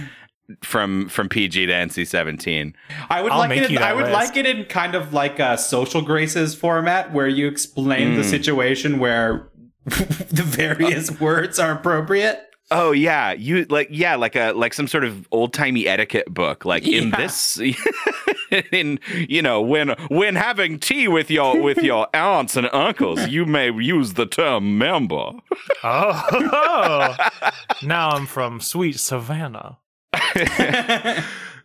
from 0.62 1.08
from 1.08 1.28
PG 1.28 1.66
to 1.66 1.72
NC 1.72 2.06
seventeen. 2.06 2.74
I 3.10 3.22
would 3.22 3.32
I'll 3.32 3.38
like 3.38 3.56
it. 3.58 3.70
In, 3.70 3.78
I 3.78 3.92
would 3.92 4.04
list. 4.04 4.12
like 4.14 4.36
it 4.36 4.46
in 4.46 4.64
kind 4.66 4.94
of 4.94 5.12
like 5.12 5.38
a 5.38 5.56
social 5.58 6.02
graces 6.02 6.54
format 6.54 7.12
where 7.12 7.28
you 7.28 7.48
explain 7.48 8.14
the 8.16 8.22
Mm. 8.22 8.30
situation 8.30 8.98
where 8.98 9.48
the 9.84 10.42
various 10.44 11.18
words 11.20 11.58
are 11.58 11.72
appropriate. 11.72 12.42
Oh 12.70 12.90
yeah, 12.90 13.32
you 13.32 13.64
like 13.70 13.88
yeah, 13.92 14.16
like 14.16 14.34
a 14.34 14.50
like 14.52 14.74
some 14.74 14.88
sort 14.88 15.04
of 15.04 15.28
old 15.30 15.52
timey 15.52 15.86
etiquette 15.86 16.32
book. 16.32 16.64
Like 16.64 16.84
in 16.86 17.10
Yeah. 17.10 17.16
this, 17.16 17.60
in 18.72 18.98
you 19.28 19.40
know 19.40 19.60
when 19.60 19.90
when 20.08 20.34
having 20.34 20.80
tea 20.80 21.06
with 21.06 21.30
your 21.30 21.60
with 21.62 21.78
your 21.78 22.08
aunts 22.14 22.56
and 22.56 22.68
uncles, 22.72 23.28
you 23.28 23.46
may 23.46 23.70
use 23.70 24.14
the 24.14 24.26
term 24.26 24.78
member. 24.78 25.30
Oh, 25.84 27.16
now 27.84 28.10
I'm 28.10 28.26
from 28.26 28.60
sweet 28.60 28.98
Savannah. 28.98 29.78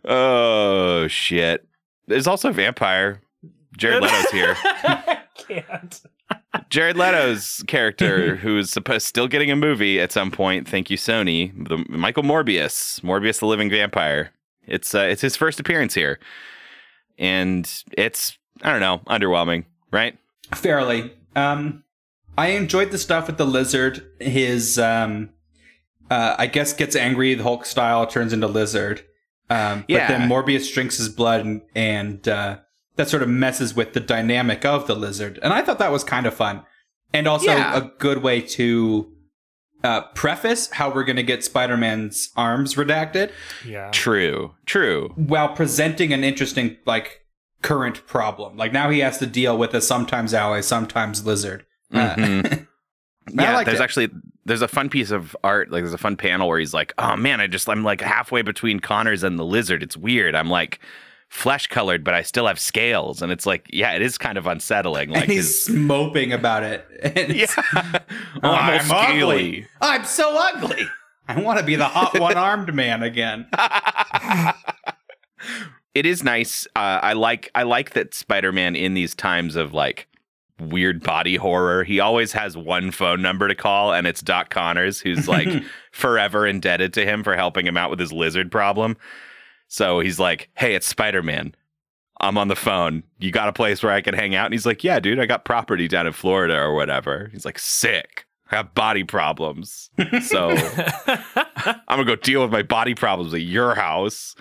oh 0.04 1.06
shit! 1.08 1.66
There's 2.06 2.26
also 2.26 2.52
vampire. 2.52 3.20
Jared 3.76 4.02
Leto's 4.02 4.30
here. 4.30 4.54
I 4.64 5.22
Can't. 5.48 6.02
Jared 6.68 6.96
Leto's 6.96 7.64
character, 7.66 8.36
who's 8.36 8.70
supposed 8.70 9.06
still 9.06 9.26
getting 9.28 9.50
a 9.50 9.56
movie 9.56 10.00
at 10.00 10.12
some 10.12 10.30
point. 10.30 10.68
Thank 10.68 10.90
you, 10.90 10.96
Sony. 10.98 11.52
The 11.68 11.84
Michael 11.88 12.22
Morbius, 12.22 13.00
Morbius 13.00 13.38
the 13.40 13.46
Living 13.46 13.70
Vampire. 13.70 14.32
It's 14.66 14.94
uh, 14.94 15.00
it's 15.00 15.22
his 15.22 15.34
first 15.36 15.58
appearance 15.60 15.94
here, 15.94 16.18
and 17.18 17.70
it's 17.96 18.36
I 18.62 18.70
don't 18.70 18.80
know, 18.80 19.00
underwhelming, 19.08 19.64
right? 19.90 20.16
Fairly. 20.54 21.12
Um, 21.34 21.84
I 22.36 22.48
enjoyed 22.48 22.90
the 22.90 22.98
stuff 22.98 23.26
with 23.26 23.38
the 23.38 23.46
lizard. 23.46 24.06
His, 24.20 24.78
um, 24.78 25.30
uh, 26.10 26.36
I 26.38 26.46
guess, 26.46 26.72
gets 26.72 26.94
angry, 26.94 27.34
the 27.34 27.42
Hulk 27.42 27.64
style, 27.64 28.06
turns 28.06 28.32
into 28.32 28.46
lizard. 28.46 29.00
Um, 29.50 29.80
but 29.80 29.90
Yeah. 29.90 30.08
then 30.08 30.28
Morbius 30.28 30.72
drinks 30.72 30.98
his 30.98 31.08
blood, 31.08 31.40
and, 31.44 31.62
and 31.74 32.26
uh, 32.28 32.58
that 32.96 33.08
sort 33.08 33.22
of 33.22 33.28
messes 33.28 33.74
with 33.74 33.92
the 33.94 34.00
dynamic 34.00 34.64
of 34.64 34.86
the 34.86 34.94
lizard. 34.94 35.38
And 35.42 35.52
I 35.52 35.62
thought 35.62 35.78
that 35.78 35.92
was 35.92 36.04
kind 36.04 36.26
of 36.26 36.34
fun, 36.34 36.62
and 37.12 37.26
also 37.26 37.46
Yeah. 37.52 37.76
a 37.76 37.80
good 37.98 38.22
way 38.22 38.40
to 38.40 39.08
uh, 39.84 40.02
preface 40.14 40.70
how 40.70 40.88
we're 40.94 41.02
going 41.02 41.16
to 41.16 41.24
get 41.24 41.42
Spider-Man's 41.42 42.30
arms 42.36 42.74
redacted 42.76 43.32
Yeah. 43.66 43.90
True, 43.90 44.54
true. 44.64 45.12
while 45.16 45.48
presenting 45.48 46.12
an 46.12 46.22
interesting, 46.22 46.76
like, 46.86 47.22
current 47.62 48.06
problem. 48.06 48.56
Like 48.56 48.72
now 48.72 48.90
he 48.90 49.00
has 49.00 49.18
to 49.18 49.26
deal 49.26 49.56
with 49.58 49.74
a 49.74 49.80
sometimes 49.80 50.32
ally, 50.34 50.60
sometimes 50.60 51.24
lizard. 51.26 51.64
Uh, 51.92 52.14
Mhm. 52.16 52.66
I 53.38 53.42
yeah, 53.42 53.64
there's 53.64 53.78
it. 53.80 53.82
actually 53.82 54.10
there's 54.44 54.62
a 54.62 54.68
fun 54.68 54.88
piece 54.88 55.10
of 55.12 55.36
art. 55.44 55.70
Like 55.70 55.82
there's 55.82 55.94
a 55.94 55.98
fun 55.98 56.16
panel 56.16 56.48
where 56.48 56.58
he's 56.58 56.74
like, 56.74 56.92
"Oh 56.98 57.14
man, 57.16 57.40
I 57.40 57.46
just 57.46 57.68
I'm 57.68 57.84
like 57.84 58.00
halfway 58.00 58.42
between 58.42 58.80
Connors 58.80 59.22
and 59.22 59.38
the 59.38 59.44
lizard. 59.44 59.82
It's 59.82 59.96
weird. 59.96 60.34
I'm 60.34 60.50
like." 60.50 60.80
Flesh 61.32 61.66
colored, 61.68 62.04
but 62.04 62.12
I 62.12 62.20
still 62.20 62.46
have 62.46 62.60
scales, 62.60 63.22
and 63.22 63.32
it's 63.32 63.46
like, 63.46 63.66
yeah, 63.72 63.92
it 63.94 64.02
is 64.02 64.18
kind 64.18 64.36
of 64.36 64.46
unsettling. 64.46 65.08
Like, 65.08 65.22
and 65.24 65.32
his- 65.32 65.66
he's 65.66 65.74
moping 65.74 66.30
about 66.32 66.62
it. 66.62 66.86
And 67.02 67.34
Yeah. 67.34 67.46
oh, 67.56 67.72
I'm, 68.42 68.80
I'm 68.92 69.22
ugly. 69.22 69.66
I'm 69.80 70.04
so 70.04 70.36
ugly. 70.38 70.86
I 71.26 71.40
want 71.40 71.58
to 71.58 71.64
be 71.64 71.74
the 71.74 71.88
hot 71.88 72.18
one-armed 72.20 72.74
man 72.74 73.02
again. 73.02 73.46
it 75.94 76.06
is 76.06 76.22
nice. 76.22 76.66
Uh, 76.76 77.00
I 77.02 77.12
like 77.14 77.50
I 77.54 77.62
like 77.64 77.90
that 77.94 78.14
Spider-Man 78.14 78.76
in 78.76 78.94
these 78.94 79.14
times 79.14 79.56
of 79.56 79.72
like 79.74 80.08
weird 80.60 81.02
body 81.02 81.36
horror, 81.36 81.82
he 81.82 81.98
always 81.98 82.32
has 82.32 82.56
one 82.56 82.90
phone 82.92 83.20
number 83.22 83.48
to 83.48 83.54
call, 83.54 83.92
and 83.92 84.06
it's 84.06 84.20
Doc 84.22 84.50
Connors, 84.50 85.00
who's 85.00 85.26
like 85.28 85.48
forever 85.90 86.46
indebted 86.46 86.92
to 86.94 87.04
him 87.04 87.24
for 87.24 87.34
helping 87.36 87.66
him 87.66 87.76
out 87.76 87.90
with 87.90 87.98
his 87.98 88.12
lizard 88.12 88.50
problem. 88.52 88.96
So 89.72 90.00
he's 90.00 90.18
like, 90.18 90.50
"Hey, 90.54 90.74
it's 90.74 90.86
Spider-Man. 90.86 91.54
I'm 92.20 92.36
on 92.36 92.48
the 92.48 92.54
phone. 92.54 93.04
You 93.18 93.30
got 93.30 93.48
a 93.48 93.54
place 93.54 93.82
where 93.82 93.90
I 93.90 94.02
can 94.02 94.12
hang 94.14 94.34
out?" 94.34 94.44
And 94.44 94.52
he's 94.52 94.66
like, 94.66 94.84
"Yeah, 94.84 95.00
dude, 95.00 95.18
I 95.18 95.24
got 95.24 95.46
property 95.46 95.88
down 95.88 96.06
in 96.06 96.12
Florida 96.12 96.58
or 96.58 96.74
whatever." 96.74 97.30
He's 97.32 97.46
like, 97.46 97.58
"Sick." 97.58 98.26
I 98.50 98.56
have 98.56 98.74
body 98.74 99.02
problems. 99.02 99.88
So 100.26 100.50
I'm 101.06 101.80
gonna 101.88 102.04
go 102.04 102.16
deal 102.16 102.42
with 102.42 102.52
my 102.52 102.60
body 102.60 102.94
problems 102.94 103.32
at 103.32 103.40
your 103.40 103.74
house. 103.74 104.34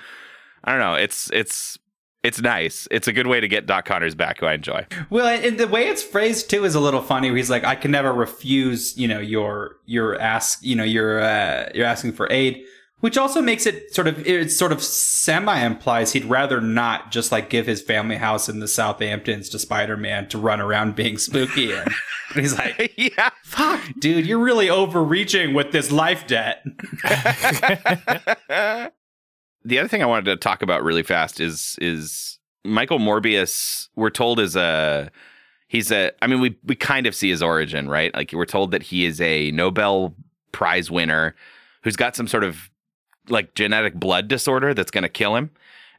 I 0.65 0.71
don't 0.71 0.81
know. 0.81 0.95
It's 0.95 1.29
it's 1.31 1.79
it's 2.23 2.41
nice. 2.41 2.89
It's 2.91 3.07
a 3.07 3.13
good 3.13 3.27
way 3.27 3.39
to 3.39 3.47
get 3.47 3.65
Doc 3.65 3.85
Connors 3.85 4.15
back, 4.15 4.39
who 4.39 4.47
I 4.47 4.53
enjoy. 4.53 4.85
Well, 5.09 5.27
and 5.27 5.57
the 5.57 5.67
way 5.67 5.87
it's 5.87 6.03
phrased 6.03 6.49
too 6.49 6.65
is 6.65 6.75
a 6.75 6.81
little 6.81 7.01
funny. 7.01 7.29
Where 7.29 7.37
he's 7.37 7.49
like, 7.49 7.63
"I 7.63 7.75
can 7.75 7.91
never 7.91 8.13
refuse," 8.13 8.97
you 8.97 9.07
know, 9.07 9.19
your 9.19 9.77
your 9.85 10.19
ask, 10.19 10.61
you 10.61 10.75
know, 10.75 10.83
your 10.83 11.21
uh, 11.21 11.69
you're 11.73 11.85
asking 11.85 12.11
for 12.11 12.29
aid, 12.29 12.65
which 13.01 13.17
also 13.17 13.41
makes 13.41 13.65
it 13.65 13.93
sort 13.93 14.07
of 14.07 14.25
it 14.25 14.51
sort 14.51 14.71
of 14.71 14.81
semi 14.81 15.59
implies 15.59 16.13
he'd 16.13 16.25
rather 16.25 16.61
not 16.61 17.11
just 17.11 17.31
like 17.31 17.49
give 17.49 17.65
his 17.65 17.81
family 17.81 18.15
house 18.15 18.47
in 18.47 18.59
the 18.59 18.67
Southamptons 18.67 19.49
to 19.49 19.59
Spider 19.59 19.97
Man 19.97 20.27
to 20.29 20.37
run 20.37 20.61
around 20.61 20.95
being 20.95 21.17
spooky 21.17 21.73
in. 21.73 21.83
But 22.29 22.37
he's 22.41 22.57
like, 22.57 22.93
yeah. 22.97 23.31
"Fuck, 23.43 23.81
dude, 23.99 24.25
you're 24.25 24.39
really 24.39 24.69
overreaching 24.69 25.53
with 25.53 25.71
this 25.71 25.91
life 25.91 26.25
debt." 26.27 26.63
the 29.63 29.79
other 29.79 29.87
thing 29.87 30.01
I 30.01 30.07
wanted 30.07 30.25
to 30.25 30.37
talk 30.37 30.61
about 30.61 30.83
really 30.83 31.03
fast 31.03 31.39
is 31.39 31.77
is 31.81 32.39
Michael 32.63 32.99
Morbius. 32.99 33.89
We're 33.95 34.11
told 34.11 34.39
is 34.39 34.55
a 34.55 35.11
he's 35.67 35.91
a. 35.91 36.11
I 36.21 36.27
mean, 36.27 36.39
we 36.39 36.55
we 36.63 36.75
kind 36.75 37.07
of 37.07 37.15
see 37.15 37.29
his 37.29 37.41
origin, 37.41 37.89
right? 37.89 38.13
Like 38.13 38.31
we're 38.33 38.45
told 38.45 38.71
that 38.71 38.83
he 38.83 39.05
is 39.05 39.19
a 39.19 39.51
Nobel 39.51 40.15
Prize 40.51 40.91
winner 40.91 41.35
who's 41.83 41.95
got 41.95 42.15
some 42.15 42.27
sort 42.27 42.43
of 42.43 42.70
like 43.31 43.55
genetic 43.55 43.95
blood 43.95 44.27
disorder 44.27 44.73
that's 44.73 44.91
going 44.91 45.03
to 45.03 45.09
kill 45.09 45.35
him. 45.35 45.49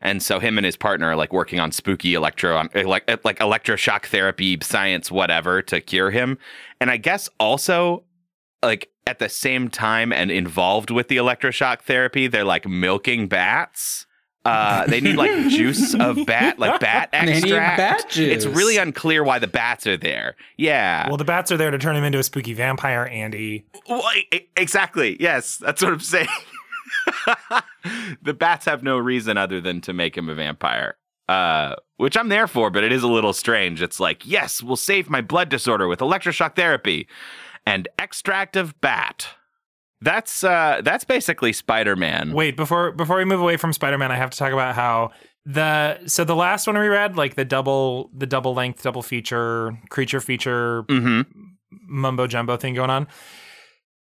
And 0.01 0.23
so 0.23 0.41
him 0.41 0.59
and 0.59 0.65
his 0.65 0.77
partner 0.77 1.09
are 1.11 1.17
like 1.17 1.33
working 1.33 1.61
on 1.61 1.71
spooky 1.71 2.15
electro 2.15 2.69
like 2.75 3.09
like 3.25 3.39
electroshock 3.39 4.07
therapy 4.07 4.59
science 4.61 5.11
whatever 5.11 5.63
to 5.63 5.81
cure 5.81 6.11
him. 6.11 6.39
And 6.81 6.91
I 6.91 6.97
guess 6.97 7.29
also 7.39 8.03
like 8.65 8.91
at 9.07 9.19
the 9.21 9.29
same 9.29 9.69
time 9.69 10.13
and 10.13 10.31
involved 10.31 10.91
with 10.91 11.09
the 11.09 11.17
electroshock 11.19 11.83
therapy, 11.83 12.27
they're 12.27 12.45
like 12.45 12.67
milking 12.67 13.29
bats. 13.29 14.07
Uh, 14.45 14.85
they 14.87 15.01
need 15.01 15.15
like 15.15 15.31
juice 15.51 15.95
of 15.95 16.27
bat, 16.27 16.59
like 16.59 16.81
bat 16.81 17.11
They 17.13 17.27
need 17.27 17.37
extract. 17.45 17.77
bat 17.79 18.11
juice. 18.11 18.35
It's 18.35 18.45
really 18.47 18.77
unclear 18.77 19.23
why 19.23 19.39
the 19.39 19.47
bats 19.47 19.87
are 19.87 19.97
there. 19.97 20.35
Yeah. 20.57 21.07
well, 21.07 21.17
the 21.17 21.25
bats 21.25 21.53
are 21.53 21.57
there 21.57 21.71
to 21.71 21.79
turn 21.79 21.95
him 21.95 22.03
into 22.03 22.19
a 22.19 22.25
spooky 22.25 22.53
vampire, 22.53 23.07
Andy. 23.07 23.65
Well, 23.89 24.03
exactly. 24.57 25.17
Yes, 25.21 25.59
that's 25.59 25.81
what 25.81 25.93
I'm 25.93 26.01
saying. 26.01 26.27
the 28.23 28.35
bats 28.35 28.65
have 28.67 28.83
no 28.83 28.99
reason 28.99 29.37
other 29.37 29.61
than 29.61 29.81
to 29.83 29.93
make 29.93 30.17
him 30.17 30.29
a 30.29 30.35
vampire. 30.35 30.97
Uh, 31.29 31.77
which 31.97 32.17
I'm 32.17 32.29
there 32.29 32.47
for, 32.49 32.69
but 32.69 32.85
it 32.85 32.93
is 32.93 33.03
a 33.03 33.09
little 33.09 33.33
strange. 33.33 33.81
It's 33.81 34.01
like, 34.01 34.27
yes, 34.27 34.63
we'll 34.63 34.77
save 34.77 35.09
my 35.09 35.21
blood 35.21 35.49
disorder 35.49 35.87
with 35.89 36.01
electroshock 36.01 36.57
therapy 36.57 37.07
and 37.65 37.89
extract 37.99 38.57
of 38.57 38.79
bat. 38.81 39.29
That's 40.01 40.43
uh 40.43 40.81
that's 40.83 41.05
basically 41.05 41.53
Spider-Man. 41.53 42.33
Wait, 42.33 42.57
before 42.57 42.91
before 42.91 43.19
we 43.19 43.25
move 43.25 43.41
away 43.41 43.57
from 43.57 43.73
Spider-Man, 43.73 44.11
I 44.11 44.17
have 44.17 44.31
to 44.31 44.37
talk 44.37 44.53
about 44.53 44.75
how 44.75 45.13
the 45.47 46.05
so 46.09 46.25
the 46.25 46.35
last 46.35 46.67
one 46.67 46.77
we 46.77 46.89
read, 46.89 47.17
like 47.17 47.37
the 47.37 47.45
double 47.45 48.11
the 48.13 48.27
double 48.27 48.53
length 48.53 48.83
double 48.83 49.03
feature 49.03 49.79
creature 49.91 50.21
feature 50.21 50.83
Mhm. 50.89 51.27
mumbo 51.87 52.27
jumbo 52.27 52.57
thing 52.57 52.75
going 52.75 52.91
on. 52.91 53.07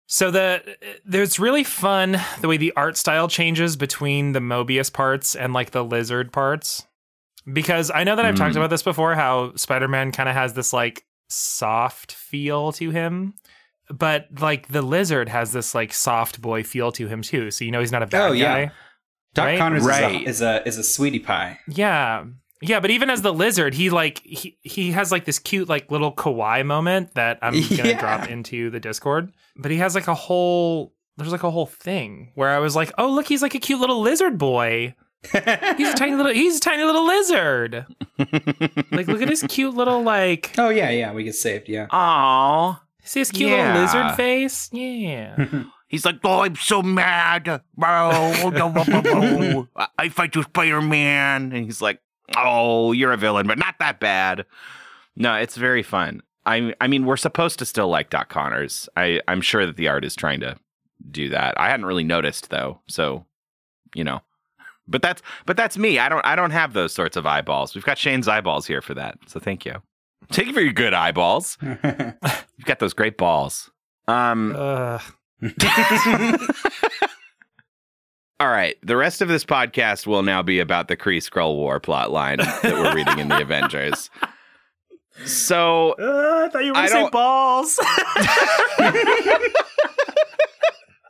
So 0.08 0.32
the 0.32 0.64
there's 1.06 1.38
really 1.40 1.64
fun 1.66 2.18
the 2.42 2.48
way 2.48 2.58
the 2.58 2.74
art 2.76 2.96
style 2.98 3.28
changes 3.28 3.76
between 3.76 4.32
the 4.32 4.40
Morbius 4.40 4.92
parts 4.92 5.36
and 5.36 5.54
like 5.54 5.72
the 5.72 5.84
lizard 5.84 6.32
parts. 6.32 6.86
Because 7.52 7.92
I 7.94 8.04
know 8.04 8.16
that 8.16 8.26
I've 8.26 8.36
talked 8.36 8.54
Mm. 8.56 8.58
about 8.58 8.70
this 8.70 8.84
before 8.84 9.16
how 9.16 9.54
Spider-Man 9.56 10.12
kind 10.12 10.28
of 10.30 10.36
has 10.36 10.54
this 10.54 10.74
like 10.74 11.06
soft 11.30 12.12
feel 12.14 12.72
to 12.74 12.90
him. 12.90 13.34
But 13.90 14.28
like 14.40 14.68
the 14.70 14.82
lizard 14.82 15.30
has 15.30 15.54
this 15.54 15.74
like 15.76 15.94
soft 15.94 16.42
boy 16.42 16.64
feel 16.64 16.92
to 16.94 17.08
him 17.08 17.22
too. 17.22 17.52
So 17.52 17.64
you 17.66 17.72
know 17.72 17.80
he's 17.80 17.92
not 17.92 18.04
a 18.04 18.08
bad 18.08 18.20
guy. 18.20 18.28
Oh, 18.28 18.32
yeah. 18.34 18.66
guy. 18.66 18.72
Doc 19.34 19.46
Right? 19.46 19.58
Connors 19.60 19.84
Right. 19.86 20.28
Is, 20.28 20.42
a, 20.42 20.62
is 20.62 20.66
a 20.66 20.68
is 20.68 20.78
a 20.78 20.84
sweetie 20.84 21.20
pie. 21.20 21.60
Yeah. 21.68 22.26
Yeah, 22.62 22.80
but 22.80 22.90
even 22.90 23.10
as 23.10 23.22
the 23.22 23.34
lizard, 23.34 23.74
he 23.74 23.90
like 23.90 24.20
he 24.24 24.58
he 24.64 24.92
has 24.92 25.12
like 25.12 25.26
this 25.26 25.40
cute 25.40 25.70
like 25.70 25.92
little 25.92 26.12
kawaii 26.14 26.66
moment 26.66 27.14
that 27.16 27.38
I'm 27.42 27.54
gonna 27.70 27.90
Yeah. 27.90 28.00
drop 28.00 28.30
into 28.30 28.70
the 28.70 28.80
Discord. 28.80 29.32
But 29.56 29.72
he 29.72 29.78
has 29.78 29.94
like 29.96 30.08
a 30.08 30.16
whole 30.16 30.94
there's 31.18 31.32
like 31.32 31.44
a 31.44 31.52
whole 31.52 31.66
thing 31.66 32.32
where 32.36 32.50
I 32.50 32.60
was 32.60 32.76
like, 32.76 32.92
oh 32.98 33.12
look, 33.12 33.28
he's 33.28 33.42
like 33.42 33.56
a 33.56 33.60
cute 33.60 33.80
little 33.80 34.02
lizard 34.02 34.38
boy. 34.38 34.96
He's 35.34 35.90
a 35.90 35.96
tiny 35.96 36.14
little 36.16 36.32
he's 36.32 36.58
a 36.58 36.60
tiny 36.60 36.84
little 36.84 37.06
lizard. 37.06 37.86
like 38.92 39.08
look 39.08 39.22
at 39.22 39.28
his 39.30 39.44
cute 39.50 39.74
little 39.74 40.04
like 40.04 40.54
oh 40.60 40.70
yeah, 40.70 40.90
yeah, 40.92 41.12
we 41.12 41.24
get 41.24 41.34
saved. 41.36 41.68
Yeah. 41.68 41.88
Aw. 41.90 42.80
see 43.04 43.20
his 43.22 43.32
cute 43.32 43.50
Yeah. 43.50 43.74
little 43.74 43.82
lizard 43.82 44.16
face? 44.16 44.70
Yeah. 44.72 45.46
He's 45.90 46.04
like, 46.06 46.18
oh, 46.26 46.42
I'm 46.42 46.58
so 46.58 46.82
mad, 46.84 47.46
bro. 47.78 49.68
I 49.98 50.10
fight 50.10 50.36
you, 50.36 50.44
Spider 50.44 50.82
Man, 50.82 51.54
and 51.54 51.64
he's 51.66 51.82
like, 51.82 52.02
oh, 52.36 52.92
you're 52.92 53.14
a 53.14 53.18
villain, 53.18 53.48
but 53.48 53.58
not 53.58 53.76
that 53.80 54.00
bad. 54.00 54.46
No, 55.16 55.36
it's 55.36 55.56
very 55.56 55.84
fun. 55.84 56.22
I 56.46 56.74
I 56.82 56.88
mean, 56.88 57.06
we're 57.06 57.18
supposed 57.18 57.60
to 57.60 57.66
still 57.66 57.90
like 57.90 58.10
Doc 58.10 58.30
Connors. 58.30 58.90
I 58.96 59.22
I'm 59.28 59.42
sure 59.42 59.66
that 59.66 59.78
the 59.78 59.88
art 59.88 60.06
is 60.06 60.16
trying 60.16 60.40
to 60.42 60.58
do 61.12 61.30
that. 61.30 61.60
I 61.60 61.70
hadn't 61.70 61.86
really 61.86 62.04
noticed 62.04 62.50
though, 62.50 62.80
so 62.88 63.26
you 63.94 64.04
know. 64.04 64.22
But 64.88 65.02
that's 65.02 65.22
but 65.46 65.58
that's 65.58 65.78
me. 65.78 66.00
I 66.00 66.08
don't 66.10 66.26
I 66.26 66.36
don't 66.36 66.52
have 66.52 66.74
those 66.74 66.94
sorts 66.94 67.18
of 67.18 67.26
eyeballs. 67.26 67.76
We've 67.76 67.84
got 67.84 67.98
Shane's 67.98 68.28
eyeballs 68.28 68.66
here 68.66 68.82
for 68.82 68.94
that. 68.94 69.18
So 69.28 69.40
thank 69.40 69.66
you. 69.66 69.82
Thank 70.32 70.48
you 70.48 70.54
for 70.54 70.62
your 70.62 70.74
good 70.74 70.94
eyeballs. 70.94 71.58
You've 71.62 72.66
got 72.66 72.80
those 72.80 72.94
great 72.94 73.18
balls. 73.18 73.70
Um 74.08 74.56
Ugh. 74.56 75.02
all 78.40 78.50
right. 78.50 78.76
The 78.84 78.96
rest 78.98 79.22
of 79.22 79.28
this 79.28 79.44
podcast 79.46 80.06
will 80.08 80.24
now 80.24 80.42
be 80.44 80.60
about 80.60 80.88
the 80.88 80.98
Kree 80.98 81.18
Skrull 81.18 81.56
War 81.56 81.80
plot 81.80 82.12
line 82.12 82.38
that 82.38 82.64
we're 82.64 82.94
reading 82.96 83.20
in 83.20 83.28
the 83.30 83.42
Avengers. 83.42 84.10
So 85.26 85.96
Uh, 86.00 86.46
I 86.46 86.50
thought 86.50 86.64
you 86.64 86.72
were 86.72 86.76
going 86.76 86.88
to 86.88 86.92
say 86.92 87.10
balls. 87.10 87.80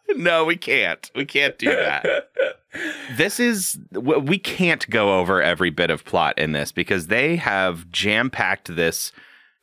no, 0.15 0.45
we 0.45 0.55
can't. 0.55 1.11
We 1.15 1.25
can't 1.25 1.57
do 1.57 1.69
that. 1.69 2.29
This 3.17 3.39
is 3.39 3.77
we 3.91 4.37
can't 4.37 4.89
go 4.89 5.19
over 5.19 5.41
every 5.41 5.69
bit 5.69 5.89
of 5.89 6.05
plot 6.05 6.37
in 6.37 6.51
this 6.53 6.71
because 6.71 7.07
they 7.07 7.35
have 7.35 7.89
jam-packed 7.91 8.75
this 8.75 9.11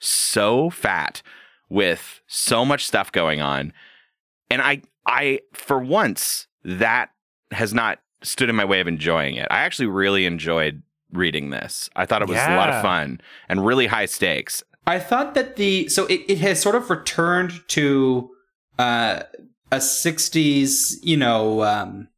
so 0.00 0.68
fat 0.70 1.22
with 1.68 2.20
so 2.26 2.64
much 2.64 2.84
stuff 2.86 3.10
going 3.12 3.40
on. 3.40 3.72
And 4.50 4.60
I 4.60 4.82
I 5.06 5.40
for 5.54 5.78
once 5.78 6.46
that 6.64 7.10
has 7.50 7.72
not 7.74 7.98
stood 8.22 8.48
in 8.48 8.56
my 8.56 8.64
way 8.64 8.80
of 8.80 8.88
enjoying 8.88 9.36
it. 9.36 9.46
I 9.50 9.58
actually 9.60 9.86
really 9.88 10.24
enjoyed 10.26 10.82
reading 11.12 11.50
this. 11.50 11.88
I 11.94 12.06
thought 12.06 12.22
it 12.22 12.28
was 12.28 12.38
a 12.38 12.56
lot 12.56 12.70
of 12.70 12.82
fun 12.82 13.20
and 13.48 13.64
really 13.64 13.86
high 13.86 14.06
stakes. 14.06 14.62
I 14.86 14.98
thought 14.98 15.34
that 15.34 15.56
the 15.56 15.88
so 15.88 16.06
it, 16.06 16.22
it 16.28 16.38
has 16.38 16.60
sort 16.60 16.74
of 16.74 16.90
returned 16.90 17.52
to 17.68 18.30
uh, 18.78 19.22
a 19.72 19.76
'60s, 19.76 20.96
you 21.02 21.16
know, 21.16 21.62
um, 21.62 22.08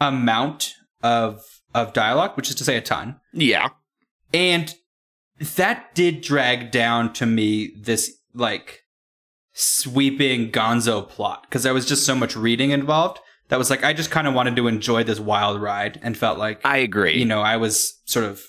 amount 0.00 0.72
of 1.02 1.42
of 1.74 1.92
dialogue, 1.92 2.36
which 2.36 2.48
is 2.48 2.54
to 2.56 2.64
say, 2.64 2.76
a 2.76 2.80
ton, 2.80 3.20
Yeah. 3.32 3.68
and 4.32 4.74
that 5.56 5.94
did 5.94 6.22
drag 6.22 6.70
down 6.70 7.12
to 7.14 7.26
me 7.26 7.74
this 7.78 8.10
like 8.34 8.80
sweeping 9.52 10.50
Gonzo 10.50 11.06
plot 11.08 11.42
because 11.48 11.62
there 11.62 11.74
was 11.74 11.86
just 11.86 12.04
so 12.06 12.14
much 12.14 12.34
reading 12.36 12.70
involved. 12.70 13.18
That 13.48 13.58
was 13.58 13.70
like 13.70 13.84
I 13.84 13.92
just 13.92 14.10
kind 14.10 14.26
of 14.26 14.34
wanted 14.34 14.56
to 14.56 14.66
enjoy 14.66 15.04
this 15.04 15.20
wild 15.20 15.60
ride 15.60 16.00
and 16.02 16.16
felt 16.16 16.38
like 16.38 16.60
I 16.64 16.78
agree. 16.78 17.18
you 17.18 17.24
know 17.24 17.40
I 17.40 17.56
was 17.56 18.00
sort 18.04 18.24
of 18.24 18.42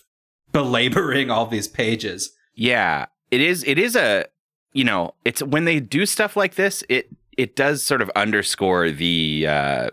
belaboring 0.51 1.29
all 1.29 1.45
these 1.45 1.67
pages. 1.67 2.31
Yeah, 2.55 3.05
it 3.29 3.41
is. 3.41 3.63
It 3.65 3.77
is 3.77 3.95
a 3.95 4.25
you 4.77 4.83
know, 4.83 5.15
it's 5.25 5.41
when 5.41 5.65
they 5.65 5.79
do 5.79 6.05
stuff 6.05 6.35
like 6.35 6.53
this, 6.53 6.83
it 6.87 7.09
it 7.35 7.55
does 7.55 7.81
sort 7.81 8.01
of 8.01 8.11
underscore 8.15 8.91
the 8.91 9.45
uh, 9.47 9.89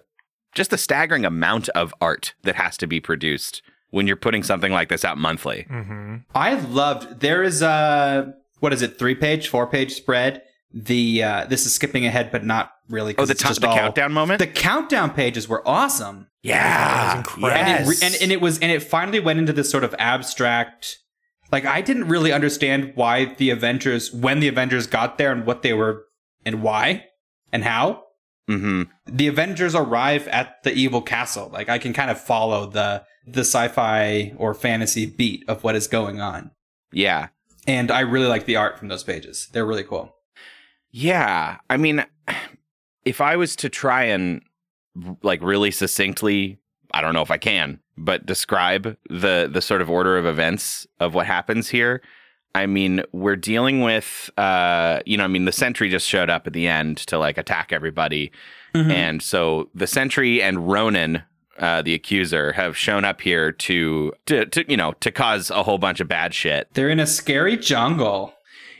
just 0.54 0.70
the 0.70 0.78
staggering 0.78 1.24
amount 1.24 1.70
of 1.70 1.94
art 2.02 2.34
that 2.42 2.56
has 2.56 2.76
to 2.78 2.86
be 2.86 3.00
produced 3.00 3.62
when 3.90 4.06
you're 4.06 4.16
putting 4.16 4.42
something 4.42 4.72
like 4.72 4.90
this 4.90 5.02
out 5.02 5.16
monthly. 5.16 5.66
Mm-hmm. 5.70 6.16
I 6.34 6.54
loved. 6.54 7.20
There 7.20 7.42
is 7.42 7.62
a 7.62 8.34
what 8.60 8.74
is 8.74 8.82
it? 8.82 8.98
Three 8.98 9.14
page, 9.14 9.48
four 9.48 9.66
page 9.66 9.94
spread. 9.94 10.42
The 10.76 11.22
uh, 11.22 11.44
this 11.46 11.66
is 11.66 11.74
skipping 11.74 12.04
ahead, 12.04 12.32
but 12.32 12.44
not 12.44 12.72
really. 12.88 13.12
Oh, 13.12 13.18
'cause 13.18 13.28
the, 13.28 13.32
it's 13.32 13.42
ti- 13.42 13.48
just 13.48 13.60
the 13.60 13.68
all- 13.68 13.76
countdown 13.78 14.12
moment. 14.12 14.40
The 14.40 14.46
countdown 14.48 15.10
pages 15.10 15.48
were 15.48 15.62
awesome, 15.66 16.26
yeah, 16.42 16.62
That 16.66 17.06
was 17.06 17.16
incredible. 17.38 17.72
and, 17.72 17.88
it 17.92 18.02
and 18.02 18.14
and 18.22 18.32
it 18.32 18.40
was 18.40 18.58
and 18.58 18.72
it 18.72 18.82
finally 18.82 19.20
went 19.20 19.38
into 19.38 19.52
this 19.52 19.70
sort 19.70 19.84
of 19.84 19.94
abstract. 20.00 20.98
Like 21.52 21.64
I 21.64 21.80
didn't 21.80 22.08
really 22.08 22.32
understand 22.32 22.92
why 22.96 23.26
the 23.36 23.50
Avengers, 23.50 24.12
when 24.12 24.40
the 24.40 24.48
Avengers 24.48 24.88
got 24.88 25.16
there, 25.16 25.30
and 25.30 25.46
what 25.46 25.62
they 25.62 25.72
were, 25.74 26.06
and 26.44 26.60
why, 26.62 27.04
and 27.52 27.62
how. 27.62 28.02
hmm 28.48 28.82
The 29.06 29.28
Avengers 29.28 29.76
arrive 29.76 30.26
at 30.28 30.60
the 30.64 30.72
evil 30.72 31.02
castle. 31.02 31.50
Like 31.52 31.68
I 31.68 31.78
can 31.78 31.92
kind 31.92 32.10
of 32.10 32.20
follow 32.20 32.66
the 32.68 33.04
the 33.26 33.40
sci-fi 33.44 34.32
or 34.38 34.54
fantasy 34.54 35.06
beat 35.06 35.44
of 35.48 35.62
what 35.62 35.76
is 35.76 35.86
going 35.86 36.20
on. 36.20 36.50
Yeah, 36.92 37.28
And 37.66 37.90
I 37.92 38.00
really 38.00 38.26
like 38.26 38.44
the 38.46 38.56
art 38.56 38.78
from 38.78 38.88
those 38.88 39.02
pages. 39.04 39.48
They're 39.52 39.64
really 39.64 39.84
cool. 39.84 40.14
Yeah. 40.96 41.58
I 41.68 41.76
mean, 41.76 42.04
if 43.04 43.20
I 43.20 43.34
was 43.34 43.56
to 43.56 43.68
try 43.68 44.04
and 44.04 44.42
like 45.22 45.42
really 45.42 45.72
succinctly, 45.72 46.58
I 46.92 47.00
don't 47.00 47.14
know 47.14 47.22
if 47.22 47.32
I 47.32 47.38
can, 47.38 47.80
but 47.98 48.24
describe 48.26 48.96
the 49.10 49.50
the 49.52 49.60
sort 49.60 49.82
of 49.82 49.90
order 49.90 50.16
of 50.16 50.24
events 50.24 50.86
of 51.00 51.12
what 51.12 51.26
happens 51.26 51.68
here. 51.68 52.00
I 52.54 52.66
mean, 52.66 53.02
we're 53.10 53.34
dealing 53.34 53.80
with, 53.80 54.30
uh, 54.36 55.00
you 55.04 55.16
know, 55.16 55.24
I 55.24 55.26
mean, 55.26 55.44
the 55.44 55.50
Sentry 55.50 55.88
just 55.90 56.06
showed 56.08 56.30
up 56.30 56.46
at 56.46 56.52
the 56.52 56.68
end 56.68 56.98
to 57.08 57.18
like 57.18 57.36
attack 57.38 57.72
everybody, 57.72 58.30
Mm-hmm. 58.74 58.90
and 58.90 59.22
so 59.22 59.70
the 59.74 59.86
Sentry 59.86 60.42
and 60.42 60.68
Ronan, 60.68 61.22
uh, 61.58 61.82
the 61.82 61.94
accuser, 61.94 62.52
have 62.52 62.76
shown 62.76 63.04
up 63.04 63.20
here 63.20 63.52
to, 63.52 64.12
to, 64.26 64.46
to, 64.46 64.64
you 64.68 64.76
know, 64.76 64.94
to 64.94 65.12
cause 65.12 65.48
a 65.50 65.62
whole 65.62 65.78
bunch 65.78 66.00
of 66.00 66.08
bad 66.08 66.34
shit. 66.34 66.68
They're 66.74 66.90
in 66.90 66.98
a 66.98 67.06
scary 67.06 67.56
jungle. 67.56 68.34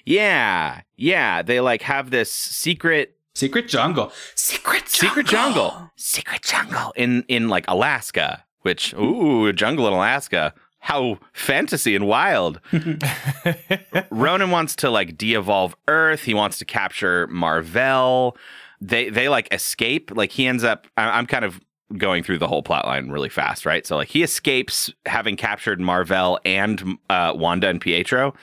Yeah, 0.06 0.82
yeah, 0.96 1.42
they 1.42 1.60
like 1.60 1.82
have 1.82 2.10
this 2.10 2.32
secret 2.32 3.16
Secret 3.34 3.66
jungle. 3.68 4.12
Secret 4.36 4.86
jungle. 4.86 4.90
secret 4.90 5.26
jungle. 5.26 5.90
Secret 5.96 6.42
jungle 6.42 6.92
in 6.96 7.24
in 7.28 7.48
like 7.48 7.64
alaska 7.68 8.44
which 8.62 8.94
ooh 8.94 9.52
jungle 9.52 9.86
in 9.88 9.92
alaska. 9.92 10.54
How 10.78 11.18
fantasy 11.32 11.94
and 11.96 12.06
wild. 12.06 12.60
Ronan 14.10 14.50
wants 14.50 14.76
to 14.76 14.90
like 14.90 15.16
de-evolve 15.16 15.74
earth. 15.88 16.22
He 16.22 16.34
wants 16.34 16.58
to 16.58 16.64
capture 16.64 17.26
marvel. 17.28 18.36
They 18.80 19.08
they 19.08 19.28
like 19.28 19.52
escape. 19.52 20.10
Like 20.14 20.30
he 20.30 20.46
ends 20.46 20.64
up 20.64 20.86
I- 20.96 21.18
i'm 21.18 21.26
kind 21.26 21.44
of 21.44 21.60
going 21.98 22.22
through 22.22 22.38
the 22.38 22.48
whole 22.48 22.62
plot 22.62 22.86
line 22.86 23.10
really 23.10 23.28
fast 23.28 23.66
right? 23.66 23.86
So 23.86 23.96
like 23.96 24.08
he 24.08 24.22
escapes 24.22 24.92
having 25.06 25.36
captured 25.36 25.80
marvel 25.80 26.40
and 26.44 26.98
uh, 27.10 27.32
wanda 27.36 27.68
and 27.68 27.80
pietro 27.80 28.34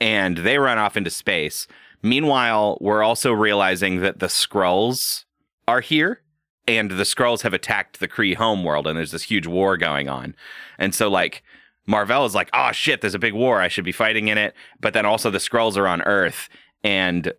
and 0.00 0.38
they 0.38 0.58
run 0.58 0.78
off 0.78 0.96
into 0.96 1.10
space 1.10 1.66
Meanwhile, 2.06 2.78
we're 2.80 3.02
also 3.02 3.32
realizing 3.32 4.00
that 4.00 4.20
the 4.20 4.26
Skrulls 4.26 5.24
are 5.66 5.80
here 5.80 6.22
and 6.68 6.90
the 6.90 7.02
Skrulls 7.02 7.42
have 7.42 7.54
attacked 7.54 7.98
the 7.98 8.06
Kree 8.06 8.36
homeworld 8.36 8.86
and 8.86 8.96
there's 8.96 9.10
this 9.10 9.24
huge 9.24 9.46
war 9.48 9.76
going 9.76 10.08
on. 10.08 10.36
And 10.78 10.94
so 10.94 11.08
like 11.08 11.42
Marvel 11.86 12.24
is 12.24 12.34
like, 12.34 12.48
"Oh 12.52 12.70
shit, 12.72 13.00
there's 13.00 13.14
a 13.14 13.18
big 13.18 13.34
war. 13.34 13.60
I 13.60 13.66
should 13.66 13.84
be 13.84 13.92
fighting 13.92 14.28
in 14.28 14.38
it." 14.38 14.54
But 14.80 14.92
then 14.92 15.06
also 15.06 15.30
the 15.30 15.38
Skrulls 15.38 15.76
are 15.76 15.88
on 15.88 16.02
Earth 16.02 16.48
and 16.84 17.32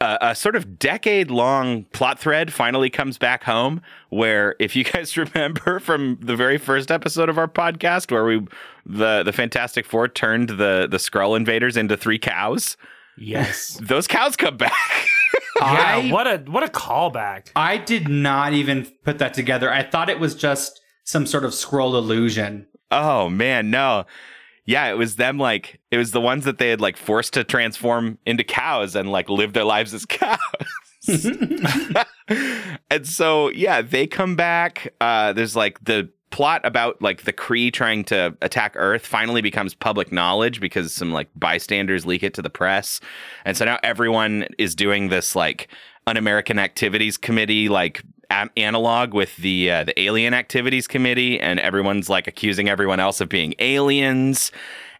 a, 0.00 0.18
a 0.20 0.34
sort 0.34 0.56
of 0.56 0.78
decade 0.78 1.30
long 1.30 1.84
plot 1.92 2.18
thread 2.18 2.52
finally 2.52 2.90
comes 2.90 3.18
back 3.18 3.44
home 3.44 3.80
where 4.10 4.54
if 4.58 4.74
you 4.76 4.84
guys 4.92 5.16
remember 5.16 5.78
from 5.80 6.18
the 6.20 6.36
very 6.36 6.58
first 6.58 6.90
episode 6.90 7.28
of 7.28 7.38
our 7.38 7.48
podcast 7.48 8.10
where 8.10 8.24
we 8.24 8.46
the 8.86 9.22
the 9.22 9.32
Fantastic 9.32 9.84
Four 9.86 10.08
turned 10.08 10.50
the 10.50 10.86
the 10.90 10.96
Skrull 10.98 11.36
invaders 11.36 11.76
into 11.76 11.96
three 11.96 12.18
cows 12.18 12.76
yes. 13.16 13.78
those 13.82 14.06
cows 14.06 14.36
come 14.36 14.56
back. 14.56 14.72
Yeah. 15.60 15.64
I, 15.64 16.10
what 16.12 16.26
a 16.28 16.38
what 16.48 16.62
a 16.62 16.68
callback. 16.68 17.48
I 17.56 17.78
did 17.78 18.08
not 18.08 18.52
even 18.52 18.86
put 19.04 19.18
that 19.18 19.34
together. 19.34 19.70
I 19.72 19.82
thought 19.82 20.08
it 20.08 20.20
was 20.20 20.36
just 20.36 20.80
some 21.02 21.26
sort 21.26 21.44
of 21.44 21.50
Skrull 21.50 21.94
illusion. 21.94 22.68
oh 22.92 23.28
man, 23.28 23.68
no. 23.68 24.06
Yeah, 24.68 24.90
it 24.90 24.98
was 24.98 25.16
them 25.16 25.38
like 25.38 25.80
it 25.90 25.96
was 25.96 26.10
the 26.10 26.20
ones 26.20 26.44
that 26.44 26.58
they 26.58 26.68
had 26.68 26.78
like 26.78 26.98
forced 26.98 27.32
to 27.32 27.42
transform 27.42 28.18
into 28.26 28.44
cows 28.44 28.94
and 28.94 29.10
like 29.10 29.30
live 29.30 29.54
their 29.54 29.64
lives 29.64 29.94
as 29.94 30.04
cows. 30.06 30.38
and 32.90 33.06
so 33.06 33.48
yeah, 33.48 33.80
they 33.80 34.06
come 34.06 34.36
back. 34.36 34.92
Uh 35.00 35.32
there's 35.32 35.56
like 35.56 35.82
the 35.84 36.10
plot 36.28 36.60
about 36.64 37.00
like 37.00 37.22
the 37.22 37.32
Kree 37.32 37.72
trying 37.72 38.04
to 38.04 38.36
attack 38.42 38.74
Earth 38.76 39.06
finally 39.06 39.40
becomes 39.40 39.72
public 39.72 40.12
knowledge 40.12 40.60
because 40.60 40.92
some 40.92 41.12
like 41.12 41.28
bystanders 41.34 42.04
leak 42.04 42.22
it 42.22 42.34
to 42.34 42.42
the 42.42 42.50
press. 42.50 43.00
And 43.46 43.56
so 43.56 43.64
now 43.64 43.78
everyone 43.82 44.48
is 44.58 44.74
doing 44.74 45.08
this 45.08 45.34
like 45.34 45.68
un-American 46.06 46.58
activities 46.58 47.16
committee 47.16 47.70
like 47.70 48.02
analog 48.30 49.14
with 49.14 49.36
the 49.36 49.70
uh, 49.70 49.84
the 49.84 49.98
alien 50.00 50.34
activities 50.34 50.86
committee 50.86 51.40
and 51.40 51.58
everyone's 51.60 52.08
like 52.08 52.26
accusing 52.26 52.68
everyone 52.68 53.00
else 53.00 53.20
of 53.20 53.28
being 53.28 53.54
aliens 53.58 54.52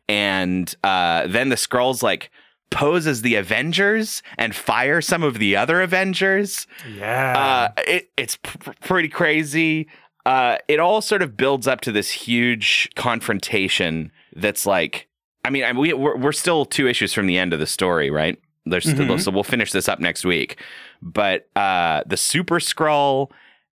and 0.09 0.75
uh, 0.83 1.27
then 1.27 1.51
the 1.51 1.57
Skrulls 1.57 2.03
like 2.03 2.31
pose 2.71 3.07
as 3.07 3.23
the 3.23 3.35
Avengers 3.35 4.23
and 4.37 4.55
fire 4.55 5.01
some 5.01 5.23
of 5.23 5.39
the 5.39 5.57
other 5.57 5.81
Avengers. 5.81 6.67
Yeah. 6.91 7.71
Uh, 7.77 7.83
it, 7.87 8.11
it's 8.17 8.37
pr- 8.37 8.71
pretty 8.81 9.09
crazy. 9.09 9.89
Uh, 10.27 10.59
it 10.69 10.79
all 10.81 11.01
sort 11.01 11.23
of 11.23 11.37
builds 11.37 11.67
up 11.67 11.81
to 11.83 11.93
this 11.93 12.11
huge 12.11 12.91
confrontation 12.95 14.13
that's 14.37 14.67
like, 14.67 15.09
I 15.45 15.51
mean, 15.51 15.65
I 15.65 15.73
we, 15.73 15.93
we're, 15.93 16.17
we're 16.17 16.33
still 16.33 16.65
two 16.65 16.87
issues 16.87 17.15
from 17.15 17.27
the 17.27 17.39
end 17.39 17.53
of 17.53 17.59
the 17.59 17.67
story, 17.67 18.11
right? 18.11 18.39
There's 18.67 18.85
still, 18.89 19.07
Mhm. 19.07 19.21
so 19.21 19.31
we'll 19.31 19.45
finish 19.45 19.73
this 19.73 19.89
up 19.89 19.99
next 20.01 20.25
week. 20.25 20.61
But 21.01 21.49
uh, 21.57 22.03
the 22.07 22.17
Super 22.17 22.59
Skrull 22.59 23.31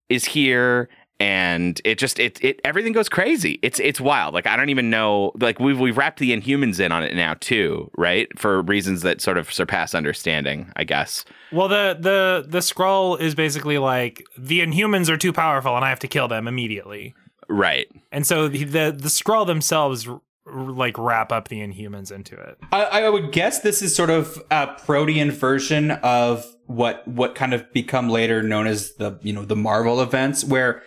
is 0.09 0.25
here, 0.27 0.89
and 1.21 1.81
it 1.85 1.99
just 1.99 2.19
it 2.19 2.43
it 2.45 2.61
everything 2.65 2.93
goes 2.93 3.09
crazy. 3.09 3.59
It's 3.63 3.79
it's 3.81 4.01
wild. 4.01 4.35
Like 4.35 4.47
I 4.47 4.57
don't 4.57 4.69
even 4.71 4.91
know. 4.91 5.33
Like 5.41 5.61
we've 5.61 5.79
we've 5.79 5.97
wrapped 5.97 6.19
the 6.19 6.37
Inhumans 6.39 6.81
in 6.81 6.91
on 6.93 7.03
it 7.05 7.15
now 7.15 7.35
too, 7.41 7.91
right? 7.97 8.27
For 8.39 8.61
reasons 8.63 9.03
that 9.03 9.21
sort 9.21 9.39
of 9.39 9.51
surpass 9.53 9.95
understanding, 9.95 10.71
I 10.77 10.85
guess. 10.85 11.25
Well, 11.53 11.69
the 11.69 11.97
the 11.99 12.45
the 12.49 12.59
Skrull 12.59 13.19
is 13.21 13.35
basically 13.35 13.79
like 13.79 14.25
the 14.37 14.61
Inhumans 14.61 15.09
are 15.09 15.17
too 15.17 15.33
powerful, 15.33 15.75
and 15.77 15.85
I 15.85 15.89
have 15.91 16.01
to 16.01 16.09
kill 16.09 16.29
them 16.29 16.49
immediately. 16.49 17.15
Right. 17.49 17.87
And 18.11 18.27
so 18.27 18.49
the 18.49 18.65
the, 18.65 18.93
the 18.99 19.09
Skrull 19.09 19.47
themselves 19.47 20.09
like 20.47 20.99
wrap 20.99 21.31
up 21.33 21.49
the 21.49 21.61
Inhumans 21.61 22.11
into 22.11 22.35
it. 22.35 22.59
I, 22.73 22.85
I 23.05 23.09
would 23.09 23.33
guess 23.33 23.61
this 23.61 23.81
is 23.83 23.95
sort 23.95 24.11
of 24.11 24.43
a 24.51 24.67
protean 24.85 25.31
version 25.31 25.93
of 25.93 26.45
what 26.67 27.07
what 27.07 27.35
kind 27.35 27.55
of 27.55 27.71
become 27.73 28.09
later 28.09 28.43
known 28.43 28.67
as 28.67 28.95
the 28.97 29.19
you 29.23 29.33
know 29.33 29.45
the 29.45 29.57
Marvel 29.57 30.01
events, 30.01 30.45
where 30.45 30.83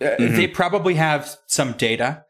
uh, 0.00 0.06
Mhm. 0.18 0.36
they 0.36 0.46
probably 0.46 0.94
have 0.94 1.36
some 1.46 1.72
data 1.72 2.24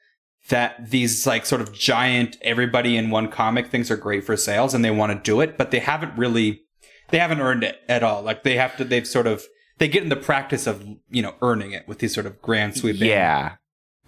that 0.50 0.90
these 0.90 1.26
like 1.26 1.46
sort 1.46 1.60
of 1.62 1.72
giant 1.72 2.36
everybody 2.42 2.96
in 2.96 3.08
one 3.10 3.28
comic 3.30 3.68
things 3.68 3.90
are 3.90 3.96
great 3.96 4.24
for 4.24 4.36
sales 4.36 4.74
and 4.74 4.84
they 4.84 4.90
want 4.90 5.10
to 5.12 5.18
do 5.30 5.40
it, 5.40 5.56
but 5.56 5.70
they 5.70 5.78
haven't 5.78 6.16
really 6.18 6.60
they 7.10 7.18
haven't 7.18 7.40
earned 7.40 7.62
it 7.64 7.78
at 7.88 8.02
all. 8.02 8.20
Like 8.22 8.42
they 8.42 8.56
have 8.56 8.76
to 8.78 8.84
they've 8.84 9.06
sort 9.06 9.26
of 9.26 9.44
they 9.78 9.88
get 9.88 10.02
in 10.02 10.08
the 10.08 10.16
practice 10.16 10.66
of 10.66 10.84
you 11.10 11.22
know 11.22 11.34
earning 11.40 11.72
it 11.72 11.86
with 11.88 12.00
these 12.00 12.12
sort 12.12 12.26
of 12.26 12.42
grand 12.42 12.76
sweeping 12.76 13.08
Yeah. 13.08 13.54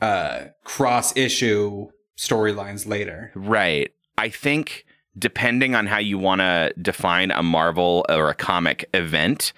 uh 0.02 0.46
cross 0.64 1.16
issue 1.16 1.86
storylines 2.16 2.86
later. 2.86 3.30
Right. 3.34 3.92
I 4.18 4.28
think 4.28 4.84
depending 5.18 5.74
on 5.74 5.86
how 5.86 5.98
you 5.98 6.18
want 6.18 6.40
to 6.40 6.72
define 6.80 7.30
a 7.30 7.42
Marvel 7.42 8.04
or 8.08 8.28
a 8.28 8.34
comic 8.34 8.88
event, 8.94 9.52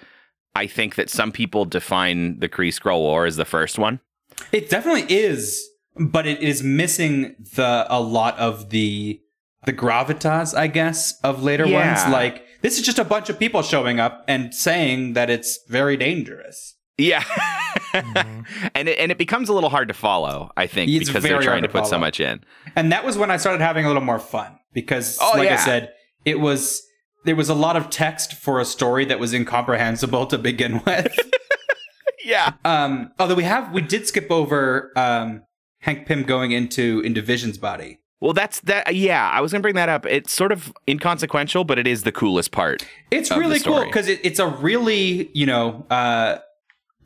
I 0.55 0.67
think 0.67 0.95
that 0.95 1.09
some 1.09 1.31
people 1.31 1.65
define 1.65 2.39
the 2.39 2.49
Kree 2.49 2.69
Skrull 2.73 2.99
War 2.99 3.25
as 3.25 3.35
the 3.35 3.45
first 3.45 3.77
one. 3.77 3.99
It 4.51 4.69
definitely 4.69 5.05
is, 5.13 5.61
but 5.97 6.25
it 6.27 6.41
is 6.41 6.63
missing 6.63 7.35
the 7.55 7.85
a 7.89 7.99
lot 8.01 8.37
of 8.37 8.69
the 8.69 9.21
the 9.65 9.73
gravitas, 9.73 10.57
I 10.57 10.67
guess, 10.67 11.19
of 11.21 11.43
later 11.43 11.65
Yeah. 11.67 12.01
ones. 12.03 12.13
Like 12.13 12.45
this 12.61 12.79
is 12.79 12.85
just 12.85 12.99
a 12.99 13.03
bunch 13.03 13.29
of 13.29 13.37
people 13.37 13.61
showing 13.61 13.99
up 13.99 14.23
and 14.27 14.53
saying 14.55 15.13
that 15.13 15.29
it's 15.29 15.59
very 15.67 15.97
dangerous. 15.97 16.75
Yeah. 16.99 17.23
and 18.75 18.87
it, 18.89 18.99
and 18.99 19.11
it 19.11 19.17
becomes 19.17 19.49
a 19.49 19.53
little 19.53 19.69
hard 19.69 19.87
to 19.87 19.93
follow, 19.93 20.51
I 20.57 20.67
think, 20.67 20.91
It's 20.91 21.09
because 21.09 21.23
they're 21.23 21.41
trying 21.41 21.61
to 21.63 21.67
to 21.67 21.71
put 21.71 21.87
so 21.87 21.97
much 21.97 22.19
in. 22.19 22.41
And 22.75 22.91
that 22.91 23.03
was 23.05 23.17
when 23.17 23.31
I 23.31 23.37
started 23.37 23.61
having 23.61 23.85
a 23.85 23.87
little 23.87 24.03
more 24.03 24.19
fun 24.19 24.57
because, 24.73 25.17
Oh, 25.21 25.31
like 25.35 25.49
I 25.49 25.55
said, 25.55 25.93
it 26.25 26.39
was 26.39 26.83
there 27.25 27.35
was 27.35 27.49
a 27.49 27.53
lot 27.55 27.75
of 27.75 27.89
text 27.89 28.33
for 28.33 28.59
a 28.59 28.65
story 28.65 29.05
that 29.05 29.19
was 29.19 29.33
incomprehensible 29.33 30.25
to 30.27 30.37
begin 30.37 30.81
with. 30.85 31.17
Yeah. 32.23 32.53
um, 32.65 33.11
although 33.19 33.35
we 33.35 33.43
have 33.43 33.73
we 33.73 33.81
did 33.81 34.07
skip 34.07 34.29
over 34.29 34.91
um, 34.95 35.43
Hank 35.79 36.05
Pym 36.05 36.23
going 36.23 36.51
into 36.51 37.01
into 37.01 37.21
Vision's 37.21 37.57
body. 37.57 37.99
Well, 38.21 38.33
that's 38.33 38.59
that. 38.61 38.93
Yeah, 38.95 39.29
I 39.29 39.39
was 39.41 39.51
gonna 39.53 39.61
bring 39.61 39.75
that 39.75 39.87
up. 39.89 40.05
It's 40.05 40.33
sort 40.33 40.51
of 40.51 40.73
inconsequential, 40.87 41.63
but 41.63 41.79
it 41.79 41.87
is 41.87 42.03
the 42.03 42.11
coolest 42.11 42.51
part. 42.51 42.85
It's 43.11 43.31
really 43.31 43.59
cool 43.61 43.85
because 43.85 44.07
it, 44.09 44.19
it's 44.23 44.39
a 44.39 44.47
really 44.47 45.31
you 45.33 45.45
know 45.45 45.85
uh, 45.89 46.39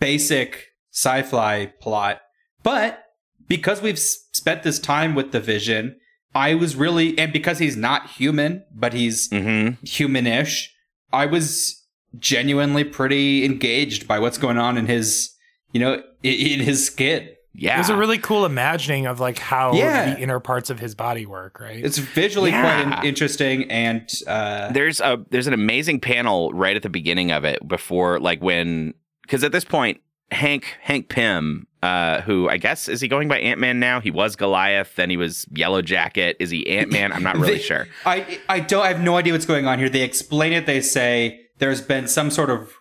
basic 0.03 0.67
sci-fi 0.91 1.67
plot, 1.79 2.21
but 2.63 3.03
because 3.47 3.81
we've 3.81 3.95
s- 3.95 4.17
spent 4.33 4.63
this 4.63 4.79
time 4.79 5.15
with 5.15 5.31
the 5.31 5.39
Vision, 5.39 5.95
I 6.35 6.53
was 6.55 6.75
really 6.75 7.17
and 7.17 7.31
because 7.31 7.59
he's 7.59 7.77
not 7.77 8.09
human, 8.09 8.63
but 8.73 8.93
he's 8.93 9.29
Mm-hmm. 9.29 9.83
humanish, 9.85 10.67
I 11.11 11.25
was 11.25 11.79
genuinely 12.19 12.83
pretty 12.83 13.43
engaged 13.45 14.07
by 14.07 14.19
what's 14.19 14.37
going 14.37 14.57
on 14.57 14.77
in 14.77 14.85
his 14.87 15.29
you 15.71 15.79
know 15.79 15.93
in, 16.21 16.33
in 16.33 16.59
his 16.59 16.85
skin. 16.85 17.29
Yeah. 17.55 17.75
It 17.75 17.79
was 17.79 17.89
a 17.91 17.95
really 17.95 18.17
cool 18.17 18.45
imagining 18.45 19.05
of 19.05 19.19
like 19.19 19.37
how 19.37 19.73
Yeah. 19.73 20.15
the 20.15 20.19
inner 20.21 20.39
parts 20.39 20.71
of 20.71 20.79
his 20.79 20.95
body 20.95 21.27
work, 21.27 21.59
right? 21.59 21.85
It's 21.85 21.99
visually 21.99 22.49
Yeah. 22.49 22.61
quite 22.83 22.99
in- 23.03 23.07
interesting 23.07 23.69
and 23.71 24.09
uh, 24.27 24.71
there's 24.71 24.99
a 25.01 25.23
there's 25.29 25.47
an 25.47 25.53
amazing 25.53 25.99
panel 25.99 26.51
right 26.51 26.75
at 26.75 26.81
the 26.81 26.89
beginning 26.89 27.31
of 27.31 27.45
it 27.45 27.59
before 27.67 28.19
like 28.19 28.41
when 28.41 28.93
because 29.23 29.43
at 29.43 29.51
this 29.51 29.65
point 29.65 29.99
Hank 30.31 30.77
Hank 30.81 31.09
Pym 31.09 31.67
uh 31.81 32.21
who 32.21 32.47
I 32.49 32.57
guess 32.57 32.87
is 32.87 33.01
he 33.01 33.07
going 33.07 33.27
by 33.27 33.39
Ant 33.39 33.59
Man 33.59 33.79
now 33.79 33.99
he 33.99 34.09
was 34.11 34.35
Goliath 34.35 34.95
then 34.95 35.09
he 35.09 35.17
was 35.17 35.45
Yellow 35.51 35.81
Jacket 35.81 36.37
is 36.39 36.49
he 36.49 36.67
Ant 36.69 36.91
Man 36.91 37.11
I'm 37.11 37.23
not 37.23 37.35
really 37.37 37.53
They- 37.57 37.59
sure 37.59 37.87
I 38.05 38.39
I 38.49 38.59
don't 38.61 38.83
I 38.83 38.87
have 38.89 39.01
no 39.01 39.17
idea 39.17 39.33
what's 39.33 39.45
going 39.45 39.67
on 39.67 39.79
here. 39.79 39.89
They 39.89 40.01
explain 40.01 40.53
it. 40.53 40.65
They 40.65 40.81
say 40.81 41.41
there's 41.59 41.81
been 41.81 42.07
some 42.07 42.31
sort 42.31 42.49
of 42.49 42.73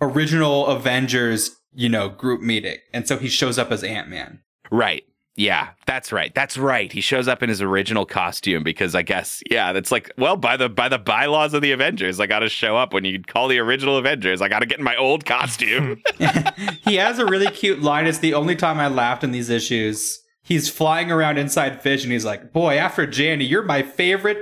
original 0.00 0.66
Avengers, 0.66 1.56
you 1.74 1.88
know, 1.88 2.08
group 2.08 2.40
meeting, 2.40 2.76
and 2.92 3.06
so 3.06 3.18
he 3.18 3.28
shows 3.28 3.58
up 3.58 3.70
as 3.70 3.82
Ant 3.84 4.08
Man. 4.08 4.40
right 4.70 5.04
yeah 5.36 5.68
that's 5.86 6.12
right 6.12 6.34
that's 6.34 6.56
right 6.56 6.92
he 6.92 7.00
shows 7.00 7.28
up 7.28 7.42
in 7.42 7.48
his 7.48 7.60
original 7.60 8.06
costume 8.06 8.62
because 8.62 8.94
I 8.94 9.02
guess 9.02 9.42
yeah 9.50 9.72
that's 9.72 9.92
like 9.92 10.10
well 10.16 10.36
by 10.36 10.56
the 10.56 10.68
by 10.68 10.88
the 10.88 10.98
bylaws 10.98 11.52
of 11.54 11.60
the 11.62 11.72
Avengers 11.72 12.18
I 12.20 12.26
got 12.26 12.38
to 12.40 12.48
show 12.48 12.76
up 12.76 12.94
when 12.94 13.04
you 13.04 13.22
call 13.22 13.48
the 13.48 13.58
original 13.58 13.98
Avengers 13.98 14.40
I 14.40 14.48
got 14.48 14.60
to 14.60 14.66
get 14.66 14.78
in 14.78 14.84
my 14.84 14.96
old 14.96 15.24
costume 15.26 16.02
he 16.84 16.94
has 16.96 17.18
a 17.18 17.26
really 17.26 17.50
cute 17.50 17.82
line. 17.82 18.06
It's 18.06 18.18
the 18.18 18.34
only 18.34 18.56
time 18.56 18.78
I 18.80 18.88
laughed 18.88 19.22
in 19.24 19.30
these 19.32 19.50
issues. 19.50 20.20
He's 20.42 20.68
flying 20.68 21.10
around 21.10 21.38
inside 21.38 21.82
Fish, 21.82 22.04
and 22.04 22.12
he's 22.12 22.24
like, 22.24 22.52
"Boy, 22.52 22.76
after 22.78 23.04
Jandy, 23.06 23.48
you're 23.48 23.64
my 23.64 23.82
favorite." 23.82 24.38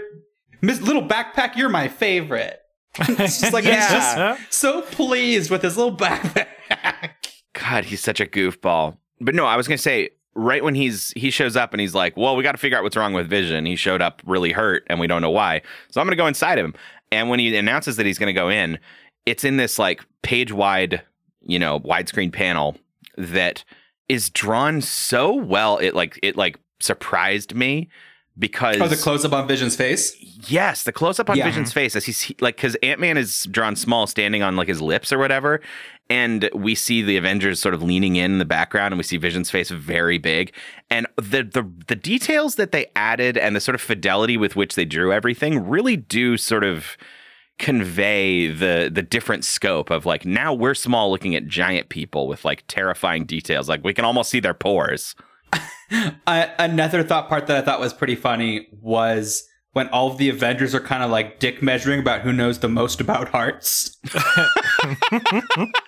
Miss 0.61 0.81
Little 0.81 1.03
Backpack, 1.07 1.57
you're 1.57 1.69
my 1.71 1.89
favorite. 1.89 2.61
It's 2.99 3.41
just 3.41 3.53
like 3.53 3.65
he's 3.65 3.73
Yeah. 3.75 4.37
just 4.37 4.53
so 4.53 4.83
pleased 4.83 5.51
with 5.51 5.63
his 5.63 5.77
little 5.77 5.97
backpack. 5.97 7.11
God, 7.55 7.87
he's 7.87 8.03
such 8.03 8.21
a 8.21 8.27
goofball. 8.27 8.99
But 9.21 9.35
no, 9.35 9.47
I 9.47 9.57
was 9.57 9.67
gonna 9.67 9.79
say 9.79 10.11
right 10.35 10.63
when 10.65 10.75
he's 10.75 11.13
he 11.17 11.31
shows 11.31 11.57
up 11.57 11.73
and 11.73 11.81
he's 11.81 11.95
like, 11.95 12.17
"Well, 12.17 12.37
we 12.37 12.43
got 12.43 12.53
to 12.53 12.59
figure 12.59 12.77
out 12.77 12.85
what's 12.85 12.97
wrong 12.97 13.13
with 13.13 13.29
Vision." 13.29 13.67
He 13.67 13.77
showed 13.77 14.03
up 14.03 14.23
really 14.27 14.53
hurt, 14.53 14.85
and 14.89 14.99
we 15.01 15.07
don't 15.07 15.23
know 15.23 15.31
why. 15.31 15.63
So 15.91 16.01
I'm 16.01 16.07
gonna 16.07 16.17
go 16.17 16.27
inside 16.27 16.59
him. 16.59 16.75
And 17.13 17.29
when 17.29 17.39
he 17.39 17.57
announces 17.57 17.97
that 17.97 18.07
he's 18.07 18.19
gonna 18.19 18.33
go 18.33 18.49
in, 18.49 18.79
it's 19.27 19.45
in 19.45 19.57
this 19.57 19.79
like 19.79 20.05
page 20.23 20.53
wide, 20.53 21.03
you 21.47 21.59
know, 21.59 21.81
widescreen 21.81 22.33
panel 22.33 22.77
that 23.17 23.65
is 24.09 24.31
drawn 24.31 24.81
so 24.81 25.33
well. 25.35 25.79
It 25.79 25.95
like 25.95 26.19
it 26.23 26.37
like 26.37 26.59
surprised 26.81 27.55
me 27.55 27.89
because 28.39 28.81
Oh, 28.81 28.89
the 28.89 28.97
close 28.97 29.25
up 29.25 29.33
on 29.33 29.47
Vision's 29.47 29.77
face. 29.77 30.15
Yes, 30.49 30.83
the 30.83 30.93
close 30.93 31.21
up 31.21 31.31
on 31.31 31.37
Yeah. 31.37 31.45
Vision's 31.45 31.73
face 31.73 31.95
as 31.95 32.05
he's 32.05 32.33
like 32.41 32.57
because 32.57 32.75
Ant 32.83 33.01
Man 33.01 33.17
is 33.17 33.45
drawn 33.51 33.77
small, 33.77 34.07
standing 34.07 34.43
on 34.43 34.57
like 34.57 34.69
his 34.69 34.83
lips 34.83 35.13
or 35.13 35.19
whatever, 35.19 35.61
and 36.11 36.51
we 36.55 36.75
see 36.75 37.03
the 37.03 37.17
Avengers 37.17 37.61
sort 37.61 37.75
of 37.75 37.83
leaning 37.83 38.17
in, 38.17 38.33
in 38.33 38.39
the 38.39 38.45
background, 38.45 38.93
and 38.93 38.99
we 38.99 39.05
see 39.05 39.17
Vision's 39.17 39.51
face 39.51 39.71
very 39.71 40.19
big, 40.19 40.53
and 40.91 41.07
the 41.17 41.43
the 41.43 41.71
the 41.87 41.97
details 41.97 42.57
that 42.57 42.73
they 42.73 42.87
added 42.97 43.39
and 43.39 43.57
the 43.57 43.61
sort 43.61 43.75
of 43.75 43.81
fidelity 43.81 44.37
with 44.37 44.57
which 44.57 44.75
they 44.75 44.85
drew 44.85 45.13
everything 45.13 45.67
really 45.67 45.97
do 45.97 46.37
sort 46.37 46.65
of 46.65 46.97
convey 47.59 48.49
the 48.49 48.91
the 48.93 49.03
different 49.03 49.45
scope 49.45 49.91
of 49.91 50.05
like 50.05 50.27
now 50.27 50.53
we're 50.53 50.75
small 50.75 51.11
looking 51.11 51.37
at 51.37 51.47
giant 51.47 51.89
people 51.89 52.27
with 52.27 52.45
like 52.45 52.65
terrifying 52.69 53.25
details. 53.25 53.69
Like 53.69 53.85
we 53.85 53.95
can 53.95 54.05
almost 54.05 54.31
see 54.31 54.41
their 54.41 54.55
pores. 54.55 55.15
Uh, 56.27 56.47
another 56.59 57.03
thought 57.03 57.29
part 57.29 57.47
that 57.47 57.59
I 57.59 57.61
thought 57.61 57.79
was 57.79 57.93
pretty 57.93 58.17
funny 58.17 58.67
was 58.81 59.47
when 59.73 59.87
all 59.89 60.11
of 60.11 60.17
the 60.17 60.31
Avengers 60.31 60.75
are 60.75 60.81
kind 60.81 61.03
of 61.03 61.11
like 61.11 61.39
dick 61.39 61.63
measuring 61.63 62.01
about 62.01 62.23
who 62.23 62.33
knows 62.33 62.61
the 62.61 62.69
most 62.69 63.01
about 63.01 63.29
hearts. 63.29 63.97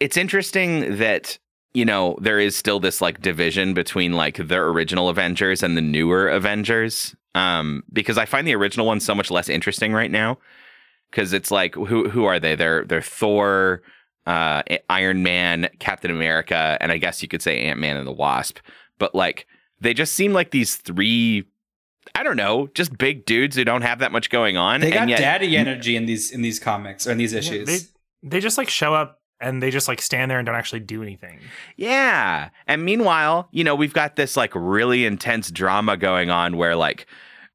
it's 0.00 0.16
interesting 0.16 0.96
that 0.96 1.38
you 1.72 1.84
know 1.84 2.16
there 2.20 2.38
is 2.38 2.56
still 2.56 2.80
this 2.80 3.00
like 3.00 3.20
division 3.20 3.74
between 3.74 4.12
like 4.12 4.36
the 4.36 4.56
original 4.56 5.08
avengers 5.08 5.62
and 5.62 5.76
the 5.76 5.80
newer 5.80 6.28
avengers 6.28 7.14
um 7.34 7.82
because 7.92 8.16
i 8.16 8.24
find 8.24 8.46
the 8.46 8.54
original 8.54 8.86
one 8.86 9.00
so 9.00 9.14
much 9.14 9.30
less 9.30 9.48
interesting 9.48 9.92
right 9.92 10.10
now. 10.10 10.38
Because 11.10 11.32
it's 11.32 11.50
like 11.52 11.74
who 11.76 12.08
who 12.08 12.24
are 12.24 12.40
they? 12.40 12.56
They're 12.56 12.84
they're 12.84 13.00
thor 13.02 13.82
uh 14.26 14.62
iron 14.88 15.22
man 15.22 15.68
captain 15.78 16.10
america 16.10 16.76
and 16.80 16.90
i 16.90 16.96
guess 16.98 17.22
you 17.22 17.28
could 17.28 17.42
say 17.42 17.60
ant-man 17.60 17.96
and 17.96 18.06
the 18.06 18.12
wasp. 18.12 18.58
But 18.98 19.14
like 19.14 19.46
they 19.80 19.94
just 19.94 20.14
seem 20.14 20.32
like 20.32 20.50
these 20.50 20.76
three 20.76 21.44
i 22.14 22.22
don't 22.22 22.36
know 22.36 22.68
just 22.74 22.96
big 22.98 23.26
dudes 23.26 23.54
who 23.54 23.64
don't 23.64 23.82
have 23.82 23.98
that 24.00 24.12
much 24.12 24.28
going 24.30 24.56
on 24.56 24.80
They 24.80 24.90
got 24.90 25.02
and 25.02 25.10
yet 25.10 25.18
daddy 25.20 25.56
energy 25.56 25.94
in 25.94 26.06
these 26.06 26.30
in 26.32 26.42
these 26.42 26.58
comics 26.58 27.06
or 27.06 27.12
in 27.12 27.18
these 27.18 27.32
Yeah, 27.32 27.38
issues. 27.40 27.90
They 28.24 28.40
just 28.40 28.58
like 28.58 28.68
show 28.68 28.94
up 28.94 29.20
and 29.40 29.62
they 29.62 29.70
just 29.70 29.86
like 29.86 30.00
stand 30.00 30.30
there 30.30 30.38
and 30.38 30.46
don't 30.46 30.54
actually 30.54 30.80
do 30.80 31.02
anything. 31.02 31.38
Yeah. 31.76 32.48
And 32.66 32.84
meanwhile, 32.84 33.48
you 33.52 33.62
know, 33.62 33.74
we've 33.74 33.92
got 33.92 34.16
this 34.16 34.36
like 34.36 34.52
really 34.54 35.04
intense 35.04 35.50
drama 35.50 35.96
going 35.96 36.30
on 36.30 36.56
where 36.56 36.74
like 36.74 37.06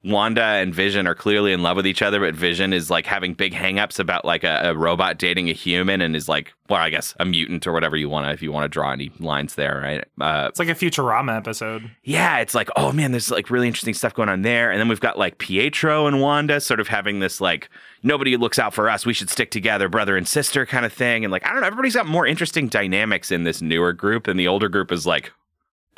Wanda 0.04 0.42
and 0.42 0.74
Vision 0.74 1.08
are 1.08 1.16
clearly 1.16 1.52
in 1.52 1.62
love 1.62 1.76
with 1.76 1.86
each 1.86 2.02
other, 2.02 2.22
but 2.22 2.34
Vision 2.34 2.72
is 2.72 2.90
like 2.90 3.06
having 3.06 3.34
big 3.34 3.54
hangups 3.54 4.00
about 4.00 4.24
like 4.24 4.46
a, 4.46 4.70
a 4.70 4.74
robot 4.74 5.18
dating 5.18 5.50
a 5.50 5.54
human 5.54 6.00
and 6.00 6.16
is 6.16 6.30
like, 6.30 6.54
well, 6.70 6.80
I 6.80 6.90
guess 6.90 7.14
a 7.20 7.26
mutant 7.26 7.68
or 7.68 7.74
whatever 7.74 7.98
you 7.98 8.08
want 8.08 8.26
to, 8.28 8.32
if 8.32 8.42
you 8.42 8.52
want 8.54 8.64
to 8.64 8.70
draw 8.70 8.92
any 8.94 9.12
lines 9.20 9.56
there, 9.56 9.82
right? 9.84 10.06
Uh, 10.22 10.48
It's 10.50 10.58
like 10.60 10.70
a 10.70 10.74
Futurama 10.74 11.36
episode. 11.36 11.92
yeah, 12.06 12.38
it's 12.38 12.56
like, 12.56 12.70
oh 12.78 12.94
man, 12.94 13.12
there's 13.12 13.30
like 13.30 13.50
really 13.50 13.68
interesting 13.68 13.94
stuff 13.94 14.14
going 14.14 14.30
on 14.30 14.42
there. 14.44 14.72
And 14.72 14.80
then 14.80 14.88
we've 14.88 15.02
got 15.02 15.18
like 15.18 15.38
Pietro 15.38 16.08
and 16.08 16.22
Wanda 16.22 16.62
sort 16.62 16.80
of 16.80 16.88
having 16.88 17.20
this 17.20 17.42
like, 17.42 17.70
nobody 18.02 18.38
looks 18.38 18.58
out 18.58 18.74
for 18.74 18.90
us. 18.90 19.06
We 19.06 19.14
should 19.14 19.30
stick 19.30 19.52
together, 19.52 19.90
brother 19.90 20.16
and 20.16 20.26
sister 20.26 20.66
kind 20.66 20.86
of 20.86 20.94
thing. 20.94 21.26
And 21.26 21.32
like, 21.32 21.46
I 21.46 21.52
don't 21.52 21.60
know, 21.60 21.68
everybody's 21.68 21.96
got 21.96 22.08
more 22.08 22.26
interesting 22.26 22.70
dynamics 22.70 23.32
in 23.32 23.44
this 23.44 23.62
newer 23.62 23.92
group. 23.92 24.28
And 24.28 24.40
the 24.40 24.48
older 24.48 24.70
group 24.70 24.94
is 24.94 25.06
like, 25.06 25.34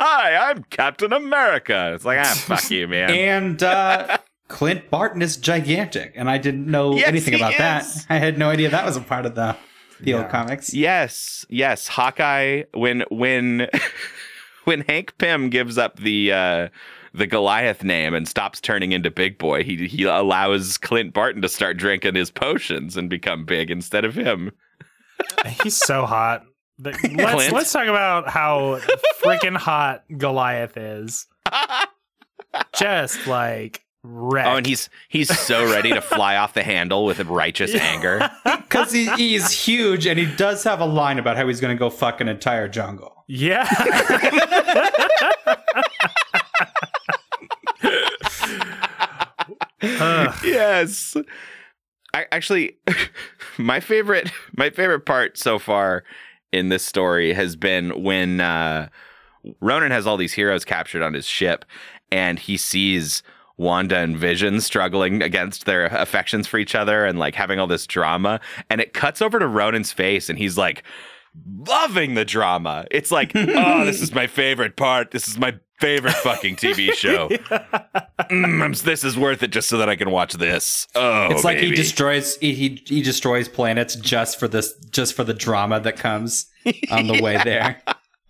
hi, 0.02 0.50
I'm 0.50 0.64
Captain 0.64 1.14
America. 1.14 1.92
It's 1.94 2.04
like, 2.06 2.20
ah, 2.20 2.44
fuck 2.46 2.70
you, 2.72 2.88
man. 2.90 3.12
And 3.12 3.62
uh, 3.62 4.18
Clint 4.48 4.90
Barton 4.90 5.22
is 5.22 5.38
gigantic, 5.38 6.14
and 6.16 6.30
I 6.30 6.38
didn't 6.40 6.66
know 6.66 6.96
Yes, 6.96 7.08
anything 7.08 7.36
he 7.36 7.40
about 7.40 7.58
that. 7.58 7.86
I 8.10 8.18
had 8.18 8.38
no 8.38 8.50
idea 8.50 8.70
that 8.70 8.84
was 8.86 8.98
a 8.98 9.02
part 9.02 9.26
of 9.26 9.36
the 9.36 9.56
the 10.00 10.16
old 10.16 10.30
comics. 10.30 10.74
Yes, 10.74 11.46
yes. 11.50 11.88
Hawkeye 11.88 12.64
when 12.74 13.04
when 13.12 13.68
when 14.64 14.82
Hank 14.82 15.18
Pym 15.20 15.50
gives 15.50 15.78
up 15.78 15.98
the 15.98 16.32
uh 16.34 16.68
the 17.14 17.28
Goliath 17.28 17.84
name 17.84 18.14
and 18.16 18.28
stops 18.28 18.60
turning 18.60 18.94
into 18.94 19.12
Big 19.12 19.38
Boy, 19.38 19.64
he 19.64 19.88
he 19.88 20.04
allows 20.06 20.80
Clint 20.80 21.14
Barton 21.14 21.44
to 21.44 21.50
start 21.50 21.78
drinking 21.78 22.16
his 22.16 22.32
potions 22.32 22.98
and 22.98 23.10
become 23.10 23.46
big 23.46 23.70
instead 23.70 24.04
of 24.04 24.16
him. 24.16 24.52
He's 25.62 25.78
so 25.78 26.08
hot. 26.08 26.44
But 26.82 26.96
Let's 27.13 27.52
let's 27.52 27.72
talk 27.72 27.88
about 27.88 28.28
how 28.28 28.80
freaking 29.24 29.56
hot 29.56 30.04
Goliath 30.17 30.78
is. 30.78 31.28
Just 32.76 33.28
like 33.28 33.86
wrecked. 34.04 34.48
Oh, 34.48 34.58
and 34.58 34.65
he's 34.65 34.89
he's 35.08 35.38
so 35.38 35.72
ready 35.72 35.91
to 35.91 36.02
fly 36.02 36.38
off 36.38 36.56
the 36.56 36.63
handle 36.63 37.06
with 37.06 37.20
righteous 37.22 37.76
anger. 37.76 38.30
Because 38.72 38.94
he, 38.94 39.10
he's 39.17 39.52
huge, 39.52 40.08
and 40.08 40.17
he 40.17 40.26
does 40.26 40.63
have 40.63 40.80
a 40.80 40.86
line 40.86 41.20
about 41.20 41.36
how 41.36 41.46
he's 41.46 41.60
going 41.60 41.76
to 41.76 41.80
go 41.80 41.89
fuck 41.89 42.22
an 42.22 42.30
entire 42.30 42.70
jungle. 42.70 43.26
yeah. 43.28 43.67
Ugh. 49.84 50.36
yes. 50.46 51.17
I 52.13 52.26
actually 52.32 52.78
my 53.58 53.82
favorite 53.82 54.32
my 54.56 54.70
favorite 54.70 55.02
part 55.06 55.38
so 55.38 55.60
far 55.60 56.04
in 56.52 56.70
this 56.70 56.86
story 56.86 57.34
has 57.34 57.56
been 57.56 58.04
when 58.04 58.42
uh 58.42 58.88
Ronan 59.60 59.92
has 59.92 60.06
all 60.06 60.18
these 60.18 60.34
heroes 60.34 60.64
captured 60.64 61.02
on 61.02 61.14
his 61.14 61.26
ship 61.26 61.66
and 62.12 62.38
he 62.38 62.58
sees 62.58 63.24
Wanda 63.58 63.98
and 63.98 64.18
Vision 64.18 64.62
struggling 64.62 65.22
against 65.22 65.66
their 65.66 65.86
affections 65.88 66.48
for 66.48 66.58
each 66.58 66.76
other 66.76 67.06
and 67.06 67.18
like 67.18 67.36
having 67.36 67.60
all 67.60 67.68
this 67.68 67.88
drama 67.88 68.40
and 68.70 68.82
it 68.82 68.94
cuts 68.94 69.22
over 69.22 69.40
to 69.40 69.48
Ronan's 69.48 69.92
face 69.92 70.30
and 70.30 70.38
he's 70.38 70.58
like 70.58 70.84
loving 71.67 72.15
the 72.15 72.26
drama. 72.26 72.86
It's 72.91 73.12
like, 73.12 73.32
oh, 73.36 73.86
this 73.86 74.02
is 74.02 74.13
my 74.13 74.28
favorite 74.28 74.76
part. 74.76 75.12
This 75.12 75.28
is 75.28 75.38
my 75.38 75.56
favorite 75.80 76.13
fucking 76.13 76.56
TV 76.56 76.94
show. 76.94 77.30
Mm, 78.30 78.82
this 78.84 79.04
is 79.04 79.17
worth 79.17 79.44
it 79.44 79.52
just 79.52 79.67
so 79.67 79.78
that 79.78 79.89
I 79.89 79.96
can 79.96 80.12
watch 80.12 80.34
this. 80.34 80.88
Oh, 80.96 81.28
it's 81.32 81.44
like 81.44 81.58
he 81.58 81.72
destroys 81.72 82.38
he, 82.38 82.54
he 82.54 82.84
he 82.86 83.02
destroys 83.02 83.50
planets 83.50 83.96
just 83.96 84.39
for 84.39 84.48
this 84.48 84.74
just 84.91 85.15
for 85.15 85.24
the 85.24 85.34
drama 85.34 85.80
that 85.82 85.98
comes 85.98 86.48
on 86.89 87.08
the 87.08 87.22
way 87.22 87.38
there. 87.44 87.82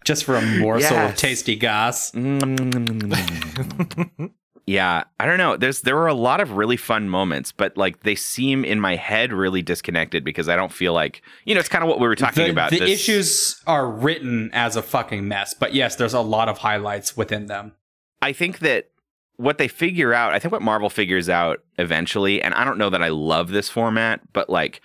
Just 0.04 0.24
for 0.24 0.36
a 0.36 0.42
morsel 0.42 0.98
of 0.98 1.16
tasty 1.16 1.56
goss. 1.56 2.12
Mm. 2.12 4.32
Yeah, 4.68 5.04
I 5.20 5.26
don't 5.26 5.38
know. 5.38 5.58
There's 5.58 5.82
there 5.82 5.96
were 5.96 6.08
a 6.08 6.14
lot 6.14 6.40
of 6.40 6.52
really 6.54 6.78
fun 6.78 7.10
moments, 7.10 7.52
but 7.52 7.76
like 7.78 8.02
they 8.02 8.16
seem 8.16 8.64
in 8.64 8.80
my 8.80 8.96
head 8.96 9.34
really 9.34 9.62
disconnected 9.62 10.24
because 10.24 10.48
I 10.48 10.56
don't 10.56 10.72
feel 10.72 10.94
like 10.94 11.22
you 11.46 11.54
know 11.56 11.60
it's 11.60 11.70
kind 11.70 11.84
of 11.84 11.90
what 11.90 12.00
we 12.00 12.08
were 12.08 12.16
talking 12.16 12.46
The, 12.46 12.52
about. 12.52 12.70
the 12.72 12.80
this- 12.80 12.90
issues 12.90 13.62
are 13.68 13.90
written 13.90 14.50
as 14.54 14.76
a 14.76 14.82
fucking 14.82 15.28
mess, 15.28 15.54
but 15.54 15.74
yes, 15.74 15.96
there's 15.96 16.14
a 16.14 16.22
lot 16.22 16.48
of 16.50 16.60
highlights 16.60 17.18
within 17.18 17.48
them. 17.48 17.74
I 18.22 18.34
think 18.34 18.60
that 18.60 18.92
what 19.38 19.58
they 19.58 19.68
figure 19.68 20.14
out, 20.14 20.34
I 20.34 20.40
think 20.40 20.52
what 20.52 20.62
Marvel 20.62 20.90
figures 20.90 21.28
out 21.28 21.64
eventually, 21.80 22.42
and 22.42 22.54
I 22.54 22.64
don't 22.64 22.78
know 22.78 22.92
that 22.92 23.02
I 23.02 23.10
love 23.10 23.50
this 23.50 23.68
format, 23.70 24.22
but 24.34 24.50
like 24.50 24.82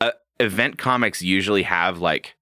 uh, 0.00 0.12
event 0.40 0.78
comics 0.78 1.20
usually 1.20 1.64
have 1.64 1.98
like 1.98 2.34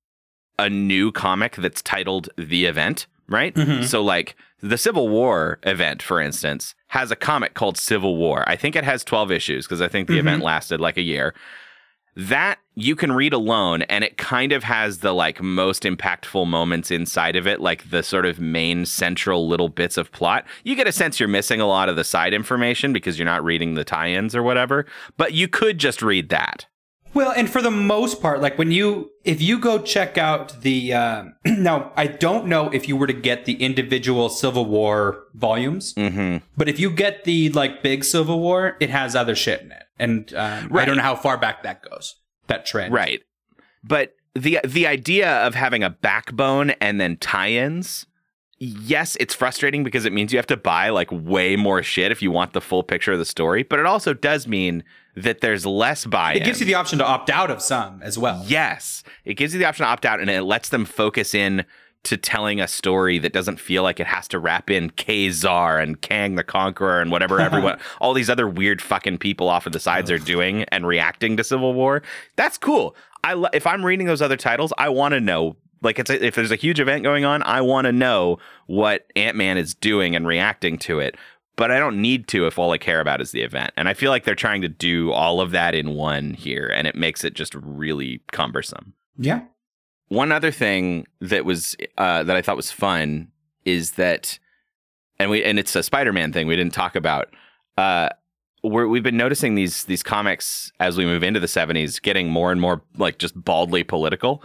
a 0.59 0.71
new 0.71 1.11
comic 1.11 1.57
that's 1.57 1.83
titled 1.83 2.29
The 2.39 2.67
Event, 2.67 3.07
right? 3.33 3.55
Mhm. 3.55 3.85
So 3.85 4.03
like 4.03 4.37
the 4.63 4.79
Civil 4.79 5.09
War 5.09 5.59
event, 5.65 6.03
for 6.03 6.21
instance, 6.21 6.75
has 6.89 7.11
a 7.11 7.17
comic 7.17 7.55
called 7.55 7.77
Civil 7.77 8.17
War. 8.17 8.45
I 8.47 8.55
think 8.57 8.77
it 8.77 8.85
has 8.85 9.03
12 9.03 9.33
issues 9.33 9.67
because 9.67 9.81
I 9.81 9.89
think 9.89 10.07
the 10.09 10.15
Mhm. 10.17 10.21
event 10.21 10.43
lasted 10.43 10.81
like 10.81 10.97
a 10.97 11.03
year. 11.03 11.35
That 12.15 12.59
you 12.75 12.95
can 12.95 13.11
read 13.13 13.33
alone 13.33 13.83
and 13.83 14.05
it 14.05 14.19
kind 14.19 14.53
of 14.53 14.65
has 14.65 14.99
the 14.99 15.15
like 15.15 15.41
most 15.43 15.85
impactful 15.85 16.47
moments 16.47 16.91
inside 16.91 17.37
of 17.37 17.47
it, 17.47 17.59
like 17.61 17.89
the 17.89 18.03
sort 18.03 18.27
of 18.27 18.39
main 18.39 18.85
central 18.85 19.49
little 19.49 19.71
bits 19.71 19.97
of 19.97 20.13
plot. 20.13 20.45
You 20.63 20.75
get 20.77 20.87
a 20.87 20.93
sense 20.93 21.19
you're 21.19 21.29
missing 21.29 21.61
a 21.61 21.67
lot 21.67 21.89
of 21.89 21.97
the 21.97 22.05
side 22.05 22.35
information 22.35 22.93
because 22.93 23.19
you're 23.19 23.25
not 23.27 23.43
reading 23.45 23.75
the 23.75 23.85
tie-ins 23.85 24.37
or 24.37 24.43
whatever, 24.43 24.85
but 25.17 25.33
you 25.33 25.49
could 25.49 25.79
just 25.79 26.03
read 26.03 26.29
that. 26.29 26.67
Well, 27.15 27.33
and 27.33 27.51
for 27.51 27.61
the 27.61 27.71
most 27.71 28.23
part, 28.23 28.41
like 28.41 28.57
when 28.59 28.71
you, 28.71 29.11
if 29.25 29.43
you 29.43 29.59
go 29.59 29.79
check 29.79 30.17
out 30.17 30.63
the, 30.63 30.93
uh, 30.95 31.25
now 31.45 31.93
I 31.97 32.07
don't 32.07 32.47
know 32.47 32.71
if 32.71 32.89
you 32.89 32.97
were 32.97 33.07
to 33.07 33.13
get 33.13 33.45
the 33.45 33.63
individual 33.63 34.29
Civil 34.29 34.65
War 34.67 35.25
volumes, 35.35 35.95
hmm 35.95 36.39
but 36.57 36.69
if 36.69 36.79
you 36.79 36.91
get 36.91 37.25
the 37.25 37.51
like 37.51 37.83
big 37.83 38.05
Civil 38.05 38.41
War, 38.41 38.77
it 38.81 38.91
has 38.91 39.15
other 39.17 39.35
shit 39.35 39.61
in 39.63 39.73
it, 39.73 39.85
and 39.99 40.33
um, 40.35 40.71
I 40.75 40.85
don't 40.85 40.97
know 40.97 41.03
how 41.03 41.17
far 41.17 41.37
back 41.37 41.63
that 41.65 41.83
goes. 41.83 42.17
That 42.47 42.67
trend, 42.67 42.93
Right. 42.93 43.23
But 43.85 44.15
the 44.35 44.61
the 44.65 44.87
idea 44.87 45.31
of 45.47 45.55
having 45.55 45.83
a 45.83 45.91
backbone 45.91 46.71
and 46.81 47.01
then 47.01 47.17
tie-ins, 47.19 48.07
yes, 48.59 49.17
it's 49.21 49.35
frustrating 49.35 49.85
because 49.85 50.05
it 50.05 50.13
means 50.13 50.33
you 50.33 50.39
have 50.39 50.47
to 50.47 50.57
buy 50.57 50.89
like 50.89 51.09
way 51.11 51.57
more 51.57 51.83
shit 51.83 52.13
if 52.13 52.23
you 52.23 52.31
want 52.31 52.53
the 52.53 52.61
full 52.61 52.83
picture 52.83 53.13
of 53.13 53.19
the 53.19 53.25
story, 53.25 53.63
but 53.63 53.79
it 53.79 53.87
also 53.87 54.15
does 54.15 54.47
mean 54.47 54.85
that 55.15 55.41
there's 55.41 55.67
less 55.67 56.07
buy-in. 56.07 56.41
It 56.41 56.45
gives 56.45 56.61
you 56.61 56.67
the 56.67 56.75
option 56.75 56.99
to 56.99 57.07
opt 57.07 57.31
out 57.31 57.51
of 57.51 57.61
some 57.61 58.03
as 58.03 58.19
well. 58.19 58.43
Yes. 58.47 59.03
It 59.25 59.35
gives 59.35 59.53
you 59.53 59.59
the 59.59 59.67
option 59.67 59.85
to 59.85 59.91
opt 59.91 60.07
out 60.07 60.21
and 60.21 60.31
it 60.31 60.43
lets 60.43 60.71
them 60.71 60.85
focus 60.85 61.35
in 61.35 61.65
to 62.05 62.17
telling 62.17 62.61
a 62.61 62.67
story 62.67 63.19
that 63.19 63.33
doesn't 63.33 63.61
feel 63.61 63.83
like 63.83 64.01
it 64.01 64.07
has 64.07 64.27
to 64.29 64.39
wrap 64.39 64.71
in 64.71 64.91
Ka-Zar 64.91 65.79
and 65.79 66.01
Kang 66.01 66.35
the 66.35 66.43
Conqueror 66.43 67.01
and 67.01 67.11
whatever 67.11 67.41
everyone, 67.41 67.79
all 68.01 68.13
these 68.13 68.29
other 68.31 68.49
weird 68.49 68.83
fucking 68.83 69.19
people 69.19 69.49
off 69.49 69.67
of 69.67 69.73
the 69.73 69.79
sides 69.79 70.11
are 70.11 70.19
doing 70.19 70.65
and 70.65 70.87
reacting 70.87 71.37
to 71.37 71.45
Civil 71.45 71.75
War. 71.75 72.03
That's 72.37 72.59
cool. 72.59 72.97
I 73.23 73.35
lo- 73.35 73.51
if 73.53 73.67
I'm 73.67 73.85
reading 73.85 74.07
those 74.07 74.23
other 74.23 74.37
titles, 74.37 74.73
I 74.79 74.89
want 74.89 75.13
to 75.13 75.21
know. 75.21 75.57
Like, 75.81 75.99
it's 75.99 76.11
a, 76.11 76.25
if 76.25 76.35
there's 76.37 76.53
a 76.53 76.57
huge 76.57 76.81
event 76.81 77.03
going 77.03 77.25
on, 77.25 77.43
I 77.43 77.61
want 77.61 77.87
to 77.87 77.93
know 77.93 78.39
what 78.67 79.07
Ant 79.17 79.37
Man 79.37 79.57
is 79.59 79.75
doing 79.75 80.15
and 80.17 80.27
reacting 80.27 80.79
to 80.79 81.01
it. 81.01 81.17
But 81.57 81.71
I 81.71 81.79
don't 81.79 82.01
need 82.01 82.29
to 82.29 82.47
if 82.47 82.59
all 82.59 82.73
I 82.73 82.79
care 82.79 83.01
about 83.01 83.21
is 83.21 83.33
the 83.33 83.43
event. 83.43 83.73
And 83.77 83.89
I 83.89 83.95
feel 83.95 84.11
like 84.11 84.25
they're 84.25 84.35
trying 84.35 84.63
to 84.63 84.69
do 84.69 85.13
all 85.13 85.41
of 85.41 85.51
that 85.51 85.75
in 85.75 85.95
one 85.95 86.35
here, 86.35 86.71
and 86.75 86.87
it 86.87 86.95
makes 86.95 87.25
it 87.25 87.35
just 87.35 87.55
really 87.55 88.23
cumbersome. 88.33 88.95
Yeah. 89.19 89.43
One 90.09 90.33
other 90.33 90.51
thing 90.51 91.07
that 91.21 91.45
was 91.45 91.77
uh, 91.99 92.23
that 92.23 92.37
I 92.37 92.43
thought 92.43 92.57
was 92.57 92.71
fun 92.73 93.29
is 93.65 93.93
that, 93.93 94.39
and 95.19 95.31
we 95.31 95.45
and 95.45 95.59
it's 95.59 95.77
a 95.77 95.83
Spider-Man 95.83 96.33
thing 96.33 96.47
we 96.47 96.57
didn't 96.57 96.75
talk 96.75 96.97
about. 96.97 97.29
Uh, 97.77 98.09
we're, 98.63 98.87
we've 98.87 99.03
been 99.03 99.17
noticing 99.17 99.55
these 99.55 99.85
these 99.85 100.03
comics 100.03 100.73
as 100.81 100.97
we 100.97 101.05
move 101.05 101.23
into 101.23 101.41
the 101.41 101.47
'70s 101.47 102.01
getting 102.01 102.31
more 102.31 102.53
and 102.53 102.61
more 102.61 102.83
like 102.97 103.19
just 103.19 103.43
baldly 103.43 103.85
political. 103.85 104.43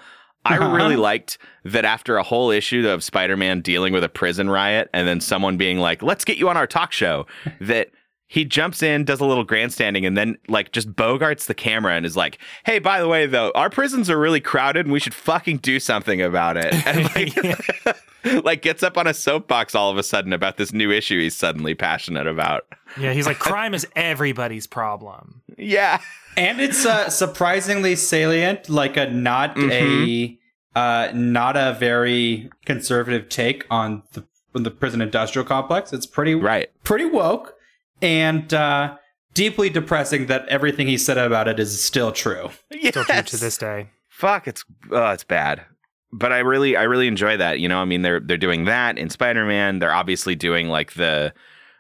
I 0.50 0.58
Uh-huh. 0.58 0.76
really 0.76 0.96
liked 0.96 1.38
that 1.66 1.84
after 1.86 2.18
a 2.18 2.24
whole 2.24 2.50
issue 2.52 2.88
of 2.88 3.04
Spider-Man 3.04 3.62
dealing 3.62 3.94
with 3.94 4.04
a 4.04 4.10
prison 4.10 4.50
riot, 4.50 4.90
and 4.94 5.08
then 5.08 5.20
someone 5.20 5.58
being 5.58 5.80
like, 5.80 6.02
"Let's 6.02 6.24
get 6.26 6.38
you 6.38 6.48
on 6.50 6.56
our 6.58 6.68
talk 6.68 6.92
show," 6.94 7.26
that 7.62 7.90
he 8.28 8.44
jumps 8.44 8.84
in, 8.84 9.06
does 9.06 9.22
a 9.22 9.26
little 9.26 9.46
grandstanding, 9.46 10.06
and 10.06 10.18
then 10.18 10.38
like 10.50 10.74
just 10.74 10.94
bogarts 10.94 11.46
the 11.46 11.54
camera 11.54 11.94
and 11.94 12.06
is 12.06 12.18
like, 12.18 12.40
"Hey, 12.66 12.78
by 12.78 13.00
the 13.00 13.08
way, 13.08 13.26
though, 13.26 13.52
our 13.56 13.70
prisons 13.70 14.10
are 14.10 14.20
really 14.20 14.42
crowded, 14.42 14.86
and 14.86 14.92
we 14.92 15.00
should 15.00 15.14
fucking 15.14 15.58
do 15.58 15.80
something 15.80 16.22
about 16.22 16.58
it." 16.58 16.74
And 16.88 17.04
like, 17.16 18.44
like 18.46 18.62
gets 18.62 18.84
up 18.84 18.98
on 18.98 19.08
a 19.08 19.14
soapbox 19.14 19.76
all 19.76 19.90
of 19.92 19.98
a 19.98 20.04
sudden 20.04 20.32
about 20.32 20.58
this 20.58 20.72
new 20.74 20.92
issue 20.92 21.20
he's 21.20 21.36
suddenly 21.36 21.74
passionate 21.74 22.28
about. 22.28 22.66
Yeah, 23.00 23.14
he's 23.14 23.26
like, 23.26 23.40
crime 23.40 23.74
is 23.74 23.88
everybody's 23.96 24.68
problem. 24.68 25.42
Yeah, 25.58 26.00
and 26.36 26.62
it's 26.62 26.86
uh, 26.86 27.10
surprisingly 27.10 27.96
salient, 27.96 28.70
like 28.70 28.98
a 28.98 29.10
not 29.10 29.58
a 29.58 30.38
uh, 30.76 31.12
not 31.14 31.56
a 31.56 31.78
very 31.80 32.50
conservative 32.66 33.30
take 33.30 33.66
on 33.70 34.04
the 34.14 34.26
on 34.54 34.64
the 34.64 34.72
prison 34.72 35.02
industrial 35.02 35.46
complex. 35.46 35.94
It's 35.94 36.06
pretty 36.06 36.36
right. 36.36 36.70
pretty 36.84 37.06
woke 37.06 37.57
and 38.02 38.54
uh, 38.54 38.96
deeply 39.34 39.70
depressing 39.70 40.28
that 40.28 40.48
everything 40.50 40.88
he 40.88 40.98
said 40.98 41.18
about 41.18 41.48
it 41.48 41.60
is 41.60 41.84
still 41.84 42.12
true. 42.12 42.50
Still 42.72 43.04
true 43.04 43.16
Yes. 43.16 43.32
to 43.32 43.38
this 43.38 43.58
day. 43.58 43.90
fuck 44.10 44.48
it's 44.48 44.64
oh, 44.92 45.10
it's 45.12 45.24
bad 45.24 45.64
but 46.12 46.32
i 46.32 46.40
really 46.40 46.76
i 46.78 46.84
really 46.84 47.08
enjoy 47.08 47.36
that 47.38 47.60
you 47.60 47.68
know 47.68 47.80
i 47.80 47.86
mean 47.86 48.02
they're 48.02 48.20
they're 48.22 48.38
doing 48.38 48.64
that 48.66 48.98
in 48.98 49.10
spider-man 49.10 49.78
they're 49.80 49.94
obviously 49.94 50.36
doing 50.36 50.70
like 50.70 50.94
the 50.94 51.34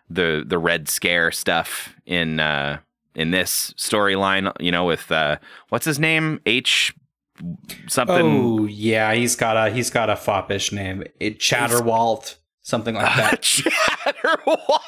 the 0.09 0.43
the 0.45 0.57
Red 0.57 0.87
Scare 0.87 1.31
stuff 1.31 1.95
in 2.05 2.39
uh, 2.39 2.79
in 3.15 3.31
this 3.31 3.73
storyline. 3.77 4.53
You 4.57 4.71
know, 4.71 4.85
with 4.85 5.11
uh, 5.11 5.35
what's 5.67 5.85
his 5.85 5.99
name? 5.99 6.39
H 6.45 6.93
something. 7.87 8.15
Oh 8.25 8.65
yeah, 8.67 9.13
he's 9.13 9.35
got 9.35 9.57
a 9.57 9.69
he's 9.69 9.89
got 9.89 10.09
a 10.09 10.15
foppish 10.15 10.71
name. 10.71 11.03
It 11.19 11.39
Chatterwalt, 11.39 12.35
something 12.67 12.95
like 12.95 13.15
that. 13.15 13.41
Chatterwall. 13.41 14.81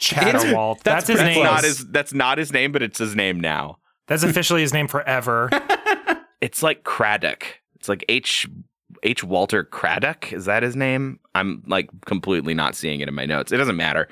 Chatterwalt. 0.00 0.82
That's, 0.82 1.06
that's 1.06 1.08
his 1.08 1.20
name. 1.20 1.44
Not 1.44 1.62
his. 1.64 1.86
That's 1.88 2.14
not 2.14 2.38
his 2.38 2.52
name, 2.52 2.72
but 2.72 2.82
it's 2.82 2.98
his 2.98 3.14
name 3.14 3.38
now. 3.38 3.78
That's 4.06 4.22
officially 4.22 4.62
his 4.62 4.72
name 4.72 4.88
forever. 4.88 5.50
It's 6.40 6.62
like 6.62 6.84
Craddock. 6.84 7.44
It's 7.74 7.88
like 7.88 8.04
H 8.08 8.48
H 9.02 9.24
Walter 9.24 9.64
Craddock. 9.64 10.32
Is 10.32 10.44
that 10.44 10.62
his 10.62 10.76
name? 10.76 11.18
I'm 11.34 11.64
like 11.66 11.90
completely 12.04 12.54
not 12.54 12.76
seeing 12.76 13.00
it 13.00 13.08
in 13.08 13.14
my 13.14 13.26
notes. 13.26 13.50
It 13.50 13.56
doesn't 13.56 13.76
matter. 13.76 14.06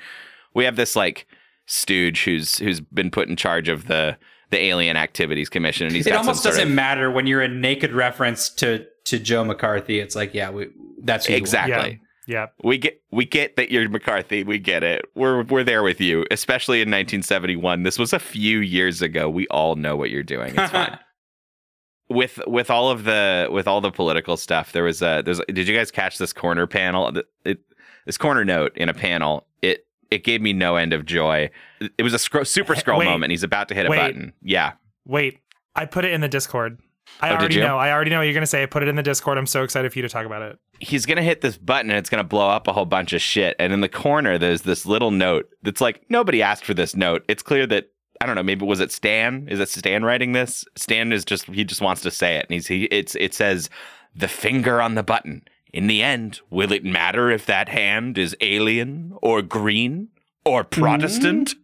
We 0.53 0.65
have 0.65 0.75
this 0.75 0.97
like 0.97 1.25
stooge 1.67 2.25
who's 2.25 2.57
who's 2.57 2.81
been 2.81 3.11
put 3.11 3.29
in 3.29 3.37
charge 3.37 3.69
of 3.69 3.87
the 3.87 4.17
the 4.49 4.59
Alien 4.61 4.97
Activities 4.97 5.47
Commission, 5.47 5.87
and 5.87 5.95
he's 5.95 6.05
it 6.05 6.09
got 6.09 6.19
almost 6.19 6.43
some 6.43 6.51
sort 6.51 6.55
doesn't 6.55 6.67
of- 6.67 6.75
matter 6.75 7.09
when 7.09 7.27
you're 7.27 7.41
a 7.41 7.47
naked 7.47 7.93
reference 7.93 8.49
to 8.55 8.85
to 9.05 9.19
Joe 9.19 9.45
McCarthy. 9.45 10.01
It's 10.01 10.13
like, 10.13 10.33
yeah, 10.33 10.49
we, 10.49 10.67
that's 11.03 11.27
who 11.27 11.31
you 11.31 11.37
exactly. 11.37 12.01
Yeah. 12.27 12.47
We 12.63 12.77
get 12.77 13.01
we 13.09 13.25
get 13.25 13.55
that 13.55 13.71
you're 13.71 13.87
McCarthy. 13.89 14.43
We 14.43 14.59
get 14.59 14.83
it. 14.83 15.05
We're 15.15 15.43
we're 15.43 15.63
there 15.63 15.81
with 15.81 16.01
you, 16.01 16.25
especially 16.29 16.79
in 16.79 16.89
1971. 16.89 17.83
This 17.83 17.97
was 17.97 18.11
a 18.13 18.19
few 18.19 18.59
years 18.59 19.01
ago. 19.01 19.29
We 19.29 19.47
all 19.47 19.75
know 19.75 19.95
what 19.95 20.09
you're 20.09 20.23
doing. 20.23 20.53
It's 20.55 20.71
fine. 20.71 20.99
with 22.09 22.39
with 22.45 22.69
all 22.69 22.89
of 22.89 23.05
the 23.05 23.47
with 23.49 23.67
all 23.67 23.79
the 23.81 23.91
political 23.91 24.35
stuff, 24.37 24.73
there 24.73 24.83
was 24.83 25.01
a 25.01 25.21
there's. 25.23 25.41
Did 25.47 25.67
you 25.67 25.75
guys 25.75 25.89
catch 25.89 26.17
this 26.17 26.33
corner 26.33 26.67
panel? 26.67 27.13
It, 27.45 27.59
this 28.05 28.17
corner 28.17 28.43
note 28.43 28.73
in 28.75 28.89
a 28.89 28.93
panel. 28.93 29.47
It 29.61 29.87
it 30.11 30.23
gave 30.25 30.41
me 30.41 30.51
no 30.51 30.75
end 30.75 30.91
of 30.93 31.05
joy. 31.05 31.49
It 31.97 32.03
was 32.03 32.13
a 32.13 32.19
scro- 32.19 32.43
super 32.43 32.75
Skrull 32.75 32.99
Wait. 32.99 33.05
moment. 33.05 33.31
He's 33.31 33.43
about 33.43 33.69
to 33.69 33.73
hit 33.75 33.85
a 33.85 33.89
Wait. 33.89 33.97
button. 33.97 34.33
Yeah. 34.41 34.73
Wait, 35.05 35.39
I 35.75 35.85
put 35.85 36.03
it 36.03 36.11
in 36.11 36.19
the 36.19 36.27
Discord. 36.27 36.79
I 37.21 37.29
Oh, 37.31 37.35
already 37.35 37.55
you? 37.55 37.61
know. 37.61 37.77
I 37.77 37.91
already 37.91 38.11
know 38.11 38.17
what 38.19 38.23
you're 38.23 38.33
going 38.33 38.41
to 38.43 38.47
say. 38.47 38.67
Put 38.67 38.83
it 38.83 38.89
in 38.89 38.95
the 38.95 39.03
Discord. 39.03 39.37
I'm 39.37 39.47
so 39.47 39.63
excited 39.63 39.91
for 39.91 39.97
you 39.99 40.03
to 40.03 40.09
talk 40.09 40.25
about 40.25 40.41
it. 40.43 40.59
he's 40.79 41.07
gonna 41.07 41.23
hit 41.23 41.41
this 41.41 41.57
button 41.57 41.89
and 41.89 41.97
it's 41.97 42.09
gonna 42.09 42.23
blow 42.23 42.47
up 42.49 42.67
a 42.67 42.73
whole 42.73 42.85
bunch 42.85 43.11
of 43.13 43.21
shit. 43.21 43.55
And 43.57 43.73
in 43.73 43.81
the 43.81 43.89
corner, 43.89 44.37
there's 44.37 44.61
this 44.61 44.85
little 44.85 45.09
note 45.09 45.49
that's 45.63 45.81
like 45.81 46.03
nobody 46.09 46.41
asked 46.43 46.63
for 46.65 46.75
this 46.75 46.95
note. 46.95 47.23
It's 47.27 47.41
clear 47.41 47.65
that 47.67 47.89
I 48.21 48.25
don't 48.27 48.35
know. 48.35 48.43
Maybe 48.43 48.63
was 48.65 48.79
it 48.79 48.91
Stan? 48.91 49.47
Is 49.49 49.59
it 49.59 49.69
Stan 49.69 50.03
writing 50.03 50.33
this? 50.33 50.65
Stan 50.75 51.11
is 51.11 51.25
just 51.25 51.45
he 51.47 51.63
just 51.63 51.81
wants 51.81 52.01
to 52.01 52.11
say 52.11 52.35
it, 52.35 52.45
and 52.47 52.53
he's 52.53 52.67
he 52.67 52.83
it's 52.85 53.15
it 53.15 53.33
says 53.33 53.69
the 54.15 54.27
finger 54.27 54.79
on 54.81 54.93
the 54.95 55.03
button. 55.03 55.41
In 55.73 55.87
the 55.87 56.01
end, 56.03 56.41
will 56.51 56.71
it 56.71 56.83
matter 56.85 57.29
if 57.31 57.45
that 57.47 57.69
hand 57.69 58.17
is 58.19 58.35
alien 58.41 59.13
or 59.21 59.41
green 59.41 60.09
or 60.45 60.63
mm-hmm. 60.63 60.81
Protestant? 60.81 61.55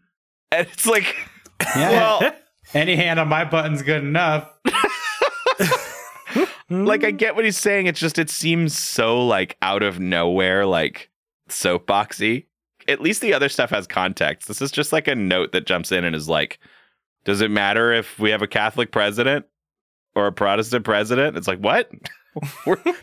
And 0.52 0.68
it's 0.68 0.86
like, 0.88 1.16
Yeah. 1.76 1.90
well, 1.92 2.36
Any 2.74 2.96
hand 2.96 3.20
on 3.20 3.28
my 3.28 3.46
button's 3.46 3.82
good 3.84 4.04
enough. 4.04 4.50
Like 6.70 7.04
I 7.04 7.12
get 7.12 7.36
what 7.36 7.46
he's 7.46 7.58
saying. 7.58 7.88
It's 7.88 8.00
just 8.00 8.18
it 8.18 8.30
seems 8.30 8.78
so 8.78 9.26
like 9.26 9.58
out 9.62 9.84
of 9.84 10.00
nowhere, 10.00 10.66
like 10.66 11.10
soapboxy. 11.50 12.46
At 12.88 13.02
least 13.02 13.22
the 13.22 13.34
other 13.34 13.50
stuff 13.50 13.70
has 13.70 13.88
context. 13.88 14.48
This 14.48 14.62
is 14.62 14.72
just 14.72 14.92
like 14.92 15.08
a 15.08 15.16
note 15.16 15.52
that 15.54 15.66
jumps 15.66 15.92
in 15.92 16.04
and 16.04 16.16
is 16.16 16.28
like, 16.28 16.60
does 17.24 17.42
it 17.42 17.52
matter 17.52 17.94
if 17.94 18.20
we 18.20 18.30
have 18.32 18.42
a 18.42 18.48
Catholic 18.48 18.92
president 18.92 19.46
or 20.16 20.28
a 20.28 20.32
Protestant 20.32 20.84
president? 20.84 21.38
It's 21.38 21.48
like 21.48 21.60
what? 21.60 21.92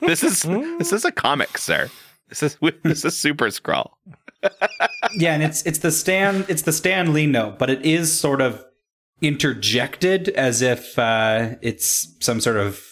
This 0.01 0.25
is 0.25 0.42
this 0.42 0.92
is 0.92 1.05
a 1.05 1.12
comic, 1.12 1.57
sir. 1.57 1.88
This 2.29 2.42
is 2.42 2.59
this 2.83 3.05
is 3.05 3.16
Super 3.16 3.46
Skrull. 3.46 3.90
Yeah, 5.14 5.35
and 5.35 5.42
it's 5.42 5.62
it's 5.62 5.79
the 5.79 5.90
Stan 5.90 6.44
it's 6.49 6.62
the 6.62 6.73
Stan 6.73 7.12
Lee 7.12 7.27
note, 7.27 7.59
but 7.59 7.68
it 7.68 7.85
is 7.85 8.16
sort 8.18 8.40
of 8.40 8.64
interjected 9.20 10.29
as 10.31 10.62
if 10.62 10.99
uh, 10.99 11.57
it's 11.62 12.14
some 12.20 12.40
sort 12.40 12.57
of 12.57 12.89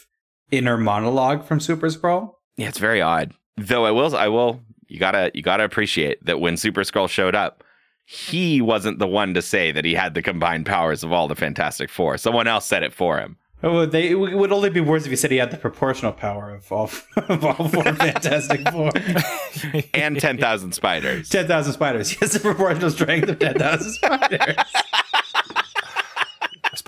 inner 0.50 0.76
monologue 0.76 1.44
from 1.46 1.60
Super 1.60 1.88
Skrull. 1.88 2.34
Yeah, 2.56 2.68
it's 2.68 2.78
very 2.78 3.00
odd. 3.00 3.34
Though 3.56 3.84
I 3.86 3.90
will, 3.90 4.14
I 4.16 4.28
will. 4.28 4.60
You 4.86 4.98
gotta, 4.98 5.30
you 5.34 5.42
gotta 5.42 5.64
appreciate 5.64 6.24
that 6.24 6.40
when 6.40 6.56
Super 6.56 6.82
Skrull 6.82 7.08
showed 7.08 7.34
up, 7.34 7.62
he 8.06 8.62
wasn't 8.62 8.98
the 8.98 9.06
one 9.06 9.34
to 9.34 9.42
say 9.42 9.70
that 9.72 9.84
he 9.84 9.94
had 9.94 10.14
the 10.14 10.22
combined 10.22 10.64
powers 10.64 11.02
of 11.04 11.12
all 11.12 11.28
the 11.28 11.34
Fantastic 11.34 11.90
Four. 11.90 12.16
Someone 12.16 12.46
else 12.46 12.64
said 12.66 12.82
it 12.82 12.94
for 12.94 13.18
him. 13.18 13.36
Oh, 13.62 13.86
they 13.86 14.10
it 14.10 14.14
would 14.14 14.52
only 14.52 14.70
be 14.70 14.80
worse 14.80 15.04
if 15.04 15.10
he 15.10 15.16
said 15.16 15.32
he 15.32 15.36
had 15.38 15.50
the 15.50 15.56
proportional 15.56 16.12
power 16.12 16.54
of 16.54 16.70
all 16.70 16.84
of 17.16 17.44
all 17.44 17.68
four 17.68 17.82
Fantastic 17.82 18.66
Four. 18.70 18.90
And 19.94 20.20
ten 20.20 20.38
thousand 20.38 20.72
spiders. 20.72 21.28
Ten 21.28 21.48
thousand 21.48 21.72
spiders. 21.72 22.08
He 22.10 22.16
has 22.20 22.32
the 22.32 22.40
proportional 22.40 22.90
strength 22.90 23.28
of 23.28 23.38
ten 23.40 23.54
thousand 23.54 23.92
spiders. 23.92 24.56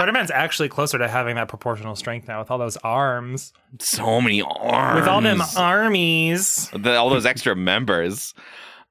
Spider 0.00 0.12
Man's 0.12 0.30
actually 0.30 0.70
closer 0.70 0.96
to 0.96 1.06
having 1.06 1.36
that 1.36 1.48
proportional 1.48 1.94
strength 1.94 2.26
now 2.26 2.38
with 2.38 2.50
all 2.50 2.56
those 2.56 2.78
arms. 2.78 3.52
So 3.80 4.18
many 4.22 4.40
arms. 4.40 4.98
With 4.98 5.06
all 5.06 5.20
them 5.20 5.42
armies. 5.58 6.70
The- 6.72 6.96
all 6.96 7.10
those 7.10 7.26
extra 7.26 7.54
members. 7.54 8.32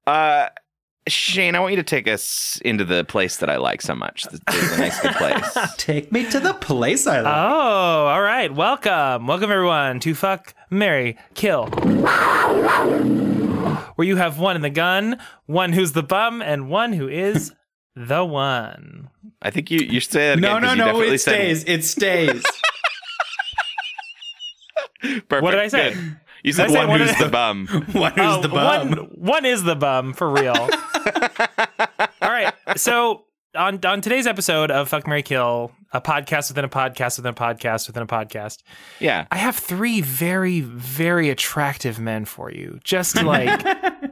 Uh, 0.05 0.49
Shane, 1.07 1.55
I 1.55 1.61
want 1.61 1.71
you 1.71 1.77
to 1.77 1.83
take 1.83 2.07
us 2.07 2.61
into 2.63 2.85
the 2.85 3.05
place 3.05 3.37
that 3.37 3.49
I 3.49 3.57
like 3.57 3.81
so 3.81 3.95
much. 3.95 4.27
It's 4.31 4.75
a 4.75 4.77
nice 4.77 5.01
good 5.01 5.13
place. 5.13 5.57
Take 5.77 6.11
me 6.11 6.29
to 6.29 6.39
the 6.39 6.53
place 6.53 7.07
I 7.07 7.21
love. 7.21 7.35
Oh, 7.35 8.05
all 8.05 8.21
right. 8.21 8.53
Welcome. 8.53 9.25
Welcome, 9.25 9.49
everyone, 9.49 9.99
to 10.01 10.13
Fuck, 10.13 10.53
Mary, 10.69 11.17
Kill. 11.33 11.65
Where 13.95 14.07
you 14.07 14.17
have 14.17 14.37
one 14.37 14.55
in 14.55 14.61
the 14.61 14.69
gun, 14.69 15.17
one 15.47 15.73
who's 15.73 15.93
the 15.93 16.03
bum, 16.03 16.43
and 16.43 16.69
one 16.69 16.93
who 16.93 17.07
is 17.07 17.51
the 18.07 18.23
one. 18.23 19.09
I 19.41 19.51
think 19.51 19.69
you 19.69 19.79
you 19.79 19.99
should 19.99 20.11
say 20.13 20.27
that 20.29 20.37
again. 20.39 20.61
no, 20.61 20.73
no, 20.73 20.85
'cause 20.91 20.93
no. 20.95 21.01
It 21.01 21.17
stays. 21.19 21.63
It 21.65 21.83
stays. 21.83 22.43
Perfect. 25.01 25.31
What 25.43 25.51
did 25.51 25.59
I 25.59 25.67
say? 25.67 25.93
Good. 25.93 26.17
You 26.43 26.53
Did 26.53 26.55
said 26.55 26.75
I 26.75 26.85
one 26.87 26.99
who's 27.01 27.17
the 27.17 27.29
bum. 27.29 27.67
One 27.91 28.11
who's 28.13 28.37
Oh, 28.37 28.41
the 28.41 28.47
bum. 28.49 28.89
One, 28.89 28.97
one 29.15 29.45
is 29.45 29.63
the 29.63 29.75
bum 29.75 30.13
for 30.13 30.29
real. 30.29 30.53
All 32.21 32.29
right. 32.29 32.53
So 32.77 33.25
on 33.55 33.83
on 33.85 34.01
today's 34.01 34.27
episode 34.27 34.71
of 34.71 34.87
Fuck 34.89 35.05
Mary 35.07 35.21
Kill, 35.23 35.71
a 35.91 35.99
podcast 36.01 36.49
within 36.49 36.63
a 36.65 36.69
podcast 36.69 37.17
within 37.17 37.31
a 37.31 37.35
podcast 37.35 37.87
within 37.87 38.03
a 38.03 38.07
podcast, 38.07 38.63
Yeah. 38.99 39.25
I 39.31 39.37
have 39.37 39.55
three 39.57 39.99
very 40.01 40.61
very 40.61 41.29
attractive 41.29 41.99
men 41.99 42.23
for 42.25 42.51
you. 42.51 42.79
Just 42.83 43.21
like 43.21 43.49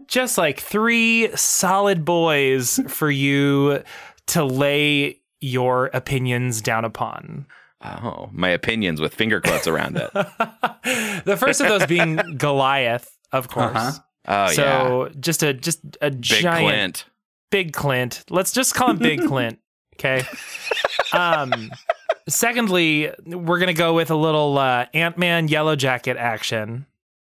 just 0.08 0.38
like 0.38 0.60
three 0.60 1.36
solid 1.36 2.06
boys 2.06 2.80
for 2.88 3.10
you 3.10 3.84
to 4.28 4.44
lay 4.44 5.22
your 5.40 5.88
opinions 5.94 6.62
down 6.62 6.86
upon. 6.86 7.46
Oh, 7.84 8.30
my 8.32 8.50
opinions 8.50 9.00
with 9.00 9.14
finger 9.14 9.40
quotes 9.40 9.68
around 9.68 9.98
it. 9.98 10.12
the 11.26 11.38
first 11.40 11.62
of 11.62 11.68
those 11.68 11.86
being 11.86 12.16
Goliath, 12.38 13.18
of 13.32 13.50
course. 13.50 13.76
Uh-huh. 13.76 14.00
Oh 14.30 14.44
yeah. 14.44 14.50
so 14.50 15.12
just 15.20 15.42
a 15.42 15.54
just 15.54 15.80
a 16.02 16.12
Big 16.12 16.22
giant 16.22 16.66
Clint. 16.66 17.06
Big 17.50 17.74
Clint. 17.74 18.26
Let's 18.30 18.52
just 18.52 18.76
call 18.76 18.90
him 18.90 18.98
Big 18.98 19.22
Clint. 19.26 19.60
Okay. 20.00 20.22
Um. 21.12 21.72
Secondly, 22.30 23.10
we're 23.26 23.58
gonna 23.58 23.74
go 23.74 23.96
with 23.96 24.12
a 24.12 24.16
little 24.16 24.56
uh, 24.60 24.86
Ant 24.94 25.18
Man 25.18 25.48
Yellow 25.48 25.76
Jacket 25.76 26.18
action. 26.18 26.86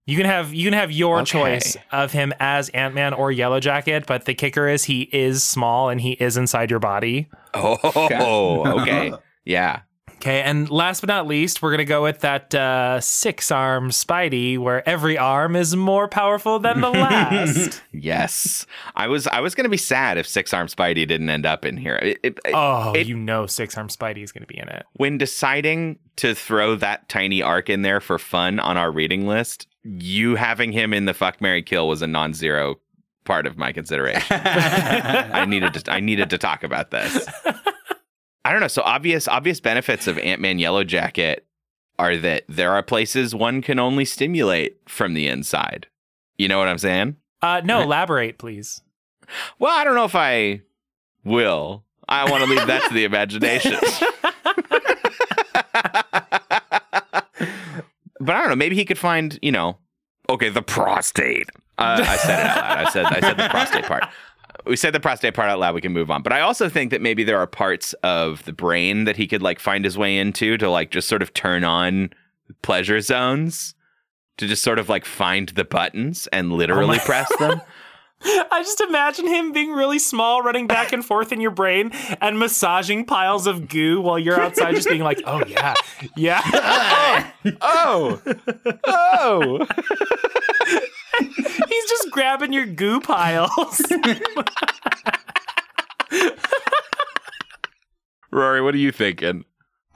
You 0.10 0.18
can 0.18 0.26
have 0.26 0.54
you 0.54 0.64
can 0.66 0.74
have 0.74 0.92
your 0.92 1.18
Okay. 1.20 1.26
choice 1.26 1.78
of 1.92 2.12
him 2.12 2.34
as 2.40 2.70
Ant 2.70 2.96
Man 2.96 3.14
or 3.14 3.32
Yellow 3.32 3.60
Jacket, 3.60 4.06
but 4.08 4.26
the 4.26 4.34
kicker 4.34 4.68
is 4.68 4.86
he 4.86 5.04
is 5.14 5.44
small 5.44 5.90
and 5.90 6.02
he 6.02 6.14
is 6.14 6.36
inside 6.36 6.70
your 6.72 6.80
body. 6.80 7.28
Oh, 7.54 7.78
okay. 7.84 9.14
Yeah. 9.46 9.82
Okay, 10.18 10.42
and 10.42 10.70
last 10.70 11.00
but 11.00 11.08
not 11.08 11.28
least, 11.28 11.62
we're 11.62 11.72
gonna 11.72 11.86
go 11.86 12.04
with 12.04 12.20
that 12.20 12.54
uh, 12.54 13.00
six 13.00 13.52
arm 13.52 13.90
Spidey, 13.90 14.58
where 14.58 14.88
every 14.88 15.18
arm 15.18 15.56
is 15.56 15.76
more 15.78 16.08
powerful 16.10 16.60
than 16.60 16.82
the 16.82 16.90
last. 17.06 17.82
Yes. 17.94 18.66
I 18.98 19.08
was 19.08 19.28
I 19.28 19.40
was 19.40 19.56
gonna 19.56 19.70
be 19.70 19.78
sad 19.78 20.18
if 20.18 20.28
Six 20.28 20.54
Arm 20.54 20.68
Spidey 20.68 21.08
didn't 21.08 21.30
end 21.30 21.46
up 21.46 21.64
in 21.66 21.78
here. 21.78 21.96
It- 22.02 22.20
it- 22.22 22.40
oh, 22.54 22.92
it- 22.94 23.08
you 23.08 23.16
know, 23.16 23.46
six 23.46 23.78
arm 23.78 23.88
Spidey 23.88 24.22
is 24.22 24.34
gonna 24.34 24.46
be 24.46 24.58
in 24.60 24.68
it. 24.68 24.86
when 24.94 25.18
deciding 25.18 25.98
to 26.18 26.36
throw 26.36 26.76
that 26.76 27.08
tiny 27.08 27.42
arc 27.42 27.70
in 27.70 27.82
there 27.84 28.02
for 28.02 28.20
fun 28.20 28.60
on 28.60 28.76
our 28.76 28.92
reading 28.92 29.26
list, 29.26 29.68
you 29.84 30.36
having 30.36 30.72
him 30.72 30.94
in 30.94 31.06
the 31.06 31.14
fuck 31.14 31.42
Mary 31.42 31.64
Kill 31.64 31.88
was 31.88 32.02
a 32.02 32.08
non-zero 32.08 32.80
part 33.26 33.46
of 33.46 33.58
my 33.58 33.72
consideration. 33.72 34.22
I 34.44 35.46
needed 35.46 35.74
to 35.76 35.92
I 35.92 36.00
needed 36.00 36.30
to 36.32 36.38
talk 36.38 36.64
about 36.64 36.92
this. 36.92 37.28
I 38.46 38.52
don't 38.52 38.62
know. 38.62 38.68
So 38.68 38.82
obvious 38.82 39.28
obvious 39.28 39.60
benefits 39.60 40.08
of 40.08 40.18
Ant-Man 40.18 40.60
Yellow 40.60 40.84
Jacket 40.84 41.46
are 41.98 42.18
that 42.18 42.44
there 42.48 42.72
are 42.72 42.82
places 42.82 43.36
one 43.36 43.62
can 43.62 43.78
only 43.78 44.06
stimulate 44.06 44.78
from 44.88 45.14
the 45.14 45.28
inside. 45.28 45.88
You 46.38 46.48
know 46.48 46.58
what 46.58 46.68
I'm 46.70 46.78
saying? 46.78 47.18
Uh, 47.42 47.62
no, 47.64 47.82
elaborate, 47.82 48.38
please. 48.38 48.82
Well, 49.60 49.78
I 49.78 49.84
don't 49.84 49.96
know 49.96 50.06
if 50.06 50.16
I 50.16 50.62
will. 51.24 51.84
I 52.08 52.30
want 52.30 52.44
to 52.44 52.50
leave 52.50 52.66
that 52.68 52.88
to 52.88 52.94
the 52.94 53.04
imagination. 53.06 53.78
But 58.20 58.36
I 58.36 58.40
don't 58.42 58.50
know. 58.50 58.56
Maybe 58.56 58.76
he 58.76 58.86
could 58.86 58.98
find, 58.98 59.38
you 59.42 59.52
know, 59.52 59.78
okay, 60.30 60.50
the 60.50 60.62
prostate. 60.62 61.50
Uh, 61.78 62.04
I 62.06 62.18
said 62.18 62.40
it 62.40 62.46
out 62.46 62.58
loud. 62.58 62.78
I 62.88 62.90
said 62.90 63.06
I 63.06 63.20
said 63.22 63.38
the 63.38 63.50
prostate 63.50 63.86
part. 63.86 64.04
we 64.66 64.76
said 64.76 64.94
the 64.94 65.00
prostate 65.00 65.34
part 65.34 65.50
out 65.50 65.60
loud. 65.60 65.74
We 65.76 65.82
can 65.82 65.94
move 65.94 66.12
on. 66.12 66.22
But 66.22 66.34
I 66.34 66.42
also 66.42 66.68
think 66.68 66.92
that 66.92 67.02
maybe 67.02 67.24
there 67.24 67.38
are 67.40 67.48
parts 67.48 67.94
of 68.04 68.44
the 68.46 68.54
brain 68.54 69.06
that 69.06 69.16
he 69.16 69.28
could 69.28 69.42
like 69.42 69.60
find 69.60 69.86
his 69.86 69.98
way 69.98 70.18
into 70.18 70.58
to 70.58 70.70
like 70.70 70.92
just 70.92 71.08
sort 71.08 71.22
of 71.22 71.34
turn 71.34 71.64
on 71.64 72.10
pleasure 72.62 73.00
zones 73.00 73.76
to 74.38 74.48
just 74.48 74.64
sort 74.64 74.80
of 74.80 74.90
like 74.90 75.06
find 75.06 75.50
the 75.50 75.64
buttons 75.66 76.28
and 76.34 76.52
literally 76.54 76.98
my- 76.98 77.04
press 77.04 77.30
them. 77.38 77.62
I 78.52 78.62
just 78.64 78.82
imagine 78.82 79.28
him 79.28 79.54
being 79.54 79.72
really 79.72 80.00
small, 80.00 80.42
running 80.42 80.68
back 80.68 80.92
and 80.92 81.06
forth 81.06 81.32
in 81.32 81.40
your 81.40 81.52
brain 81.52 81.92
and 82.20 82.38
massaging 82.38 83.06
piles 83.06 83.48
of 83.48 83.70
goo 83.70 84.02
while 84.02 84.20
you're 84.20 84.40
outside, 84.40 84.76
just 84.76 84.90
being 84.90 85.04
like, 85.04 85.22
"Oh 85.26 85.42
yeah, 85.46 85.74
yeah." 86.18 86.42
oh, 87.62 88.22
oh. 88.84 89.66
He's 91.20 91.90
just 91.90 92.12
grabbing 92.12 92.52
your 92.52 92.66
goo 92.66 93.00
piles. 93.00 93.82
Rory, 98.32 98.62
what 98.62 98.74
are 98.74 98.80
you 98.80 98.92
thinking? 98.92 99.46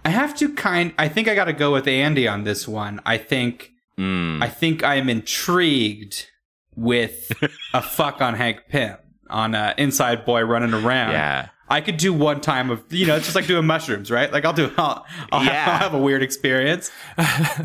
I 0.06 0.10
have 0.10 0.34
to 0.36 0.54
kind. 0.54 0.94
I 0.98 1.10
think 1.10 1.28
I 1.28 1.36
got 1.36 1.46
to 1.46 1.54
go 1.54 1.74
with 1.74 1.88
Andy 1.88 2.26
on 2.28 2.46
this 2.46 2.68
one. 2.68 3.02
I 3.06 3.18
think. 3.18 3.72
Mm. 4.00 4.42
I 4.42 4.50
think 4.50 4.84
I 4.84 4.96
am 4.96 5.08
intrigued 5.08 6.28
with 6.76 7.32
a 7.74 7.82
fuck 7.82 8.22
on 8.22 8.34
Hank 8.36 8.62
Pym 8.70 8.98
on 9.30 9.56
uh, 9.56 9.74
Inside 9.78 10.26
Boy 10.26 10.42
running 10.44 10.74
around. 10.74 11.12
Yeah. 11.12 11.50
I 11.70 11.82
could 11.82 11.98
do 11.98 12.14
one 12.14 12.40
time 12.42 12.70
of 12.70 12.84
you 12.94 13.08
know 13.08 13.16
it's 13.16 13.26
just 13.26 13.36
like 13.36 13.48
doing 13.48 13.66
mushrooms, 13.66 14.12
right? 14.12 14.32
Like 14.32 14.46
I'll 14.46 14.54
do 14.54 14.72
I'll, 14.78 15.06
I'll, 15.32 15.44
Yeah. 15.44 15.54
have, 15.54 15.68
I'll 15.74 15.80
have 15.80 15.94
a 15.94 16.00
weird 16.00 16.22
experience. 16.22 16.92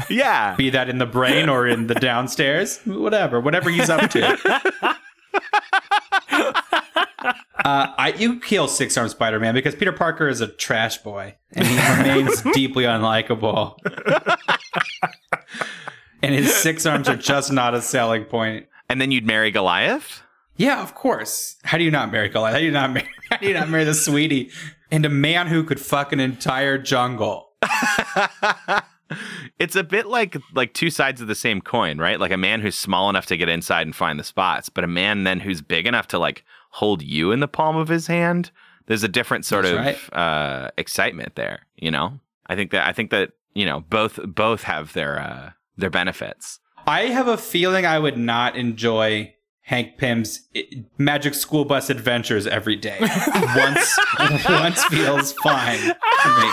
Yeah. 0.08 0.54
be 0.56 0.70
that 0.70 0.88
in 0.88 0.98
the 0.98 1.04
brain 1.06 1.48
or 1.48 1.66
in 1.66 1.88
the 1.88 1.94
downstairs, 1.94 2.78
whatever, 2.86 3.40
whatever 3.40 3.68
he's 3.70 3.90
up 3.90 4.08
to. 4.10 4.96
Uh, 7.64 7.92
I 7.98 8.14
you 8.16 8.38
kill 8.38 8.68
Six 8.68 8.96
Arm 8.96 9.08
Spider 9.08 9.40
Man 9.40 9.52
because 9.52 9.74
Peter 9.74 9.92
Parker 9.92 10.28
is 10.28 10.40
a 10.40 10.46
trash 10.46 10.98
boy 10.98 11.34
and 11.52 11.66
he 11.66 11.76
remains 11.96 12.40
deeply 12.54 12.84
unlikable. 12.84 13.76
and 16.22 16.34
his 16.34 16.54
six 16.54 16.86
arms 16.86 17.08
are 17.08 17.16
just 17.16 17.52
not 17.52 17.74
a 17.74 17.82
selling 17.82 18.24
point. 18.24 18.66
And 18.88 19.00
then 19.00 19.10
you'd 19.10 19.26
marry 19.26 19.50
Goliath? 19.50 20.22
Yeah, 20.56 20.82
of 20.82 20.94
course. 20.94 21.56
How 21.64 21.78
do 21.78 21.84
you 21.84 21.90
not 21.90 22.10
marry 22.10 22.28
Goliath? 22.28 22.54
How 22.54 22.58
do 22.58 22.64
you 22.64 22.72
not 22.72 22.92
marry? 22.92 23.08
How 23.30 23.36
do 23.36 23.46
you 23.46 23.54
not 23.54 23.68
marry 23.68 23.84
the 23.84 23.94
sweetie 23.94 24.50
and 24.90 25.04
a 25.04 25.10
man 25.10 25.46
who 25.46 25.62
could 25.62 25.80
fuck 25.80 26.12
an 26.12 26.20
entire 26.20 26.78
jungle? 26.78 27.52
it's 29.58 29.76
a 29.76 29.84
bit 29.84 30.06
like 30.06 30.36
like 30.54 30.72
two 30.74 30.90
sides 30.90 31.20
of 31.20 31.28
the 31.28 31.34
same 31.34 31.60
coin, 31.60 31.98
right? 31.98 32.18
Like 32.18 32.30
a 32.30 32.36
man 32.36 32.60
who's 32.60 32.76
small 32.76 33.10
enough 33.10 33.26
to 33.26 33.36
get 33.36 33.48
inside 33.48 33.86
and 33.86 33.94
find 33.94 34.18
the 34.18 34.24
spots, 34.24 34.68
but 34.68 34.84
a 34.84 34.88
man 34.88 35.24
then 35.24 35.40
who's 35.40 35.60
big 35.60 35.86
enough 35.86 36.08
to 36.08 36.18
like 36.18 36.44
hold 36.70 37.02
you 37.02 37.32
in 37.32 37.40
the 37.40 37.48
palm 37.48 37.76
of 37.76 37.88
his 37.88 38.06
hand. 38.06 38.50
There's 38.86 39.04
a 39.04 39.08
different 39.08 39.44
sort 39.44 39.64
That's 39.64 40.08
of 40.08 40.14
uh, 40.14 40.70
excitement 40.78 41.34
there, 41.34 41.66
you 41.76 41.90
know. 41.90 42.20
I 42.46 42.56
think 42.56 42.70
that 42.70 42.86
I 42.86 42.92
think 42.92 43.10
that 43.10 43.32
you 43.54 43.66
know 43.66 43.80
both 43.80 44.18
both 44.24 44.62
have 44.62 44.94
their 44.94 45.20
uh, 45.20 45.50
their 45.76 45.90
benefits. 45.90 46.60
I 46.88 47.08
have 47.12 47.28
a 47.28 47.36
feeling 47.36 47.84
I 47.84 47.98
would 47.98 48.16
not 48.16 48.56
enjoy 48.56 49.34
Hank 49.60 49.98
Pym's 49.98 50.48
eh, 50.54 50.62
Magic 50.96 51.34
School 51.34 51.66
Bus 51.66 51.90
adventures 51.90 52.46
every 52.46 52.76
day. 52.76 52.96
once 53.56 53.98
once 54.48 54.82
feels 54.84 55.34
fine 55.34 55.78
to 55.80 55.90
me. 56.40 56.50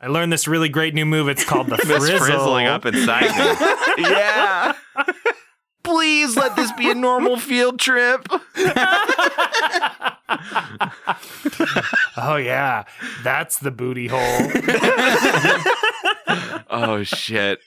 I 0.00 0.06
learned 0.08 0.32
this 0.32 0.48
really 0.48 0.70
great 0.70 0.94
new 0.94 1.04
move. 1.04 1.28
It's 1.28 1.44
called 1.44 1.66
the 1.66 1.76
This 1.84 1.98
frizzle. 1.98 2.18
frizzling 2.18 2.66
up 2.66 2.86
inside 2.86 3.24
me. 3.24 4.04
yeah. 4.10 4.72
Please 5.84 6.34
let 6.34 6.56
this 6.56 6.72
be 6.72 6.90
a 6.90 6.94
normal 6.94 7.36
field 7.36 7.78
trip. 7.78 8.26
Oh 12.16 12.36
yeah, 12.36 12.84
that's 13.22 13.58
the 13.58 13.70
booty 13.70 14.06
hole. 14.10 14.48
Oh 16.70 17.02
shit. 17.02 17.60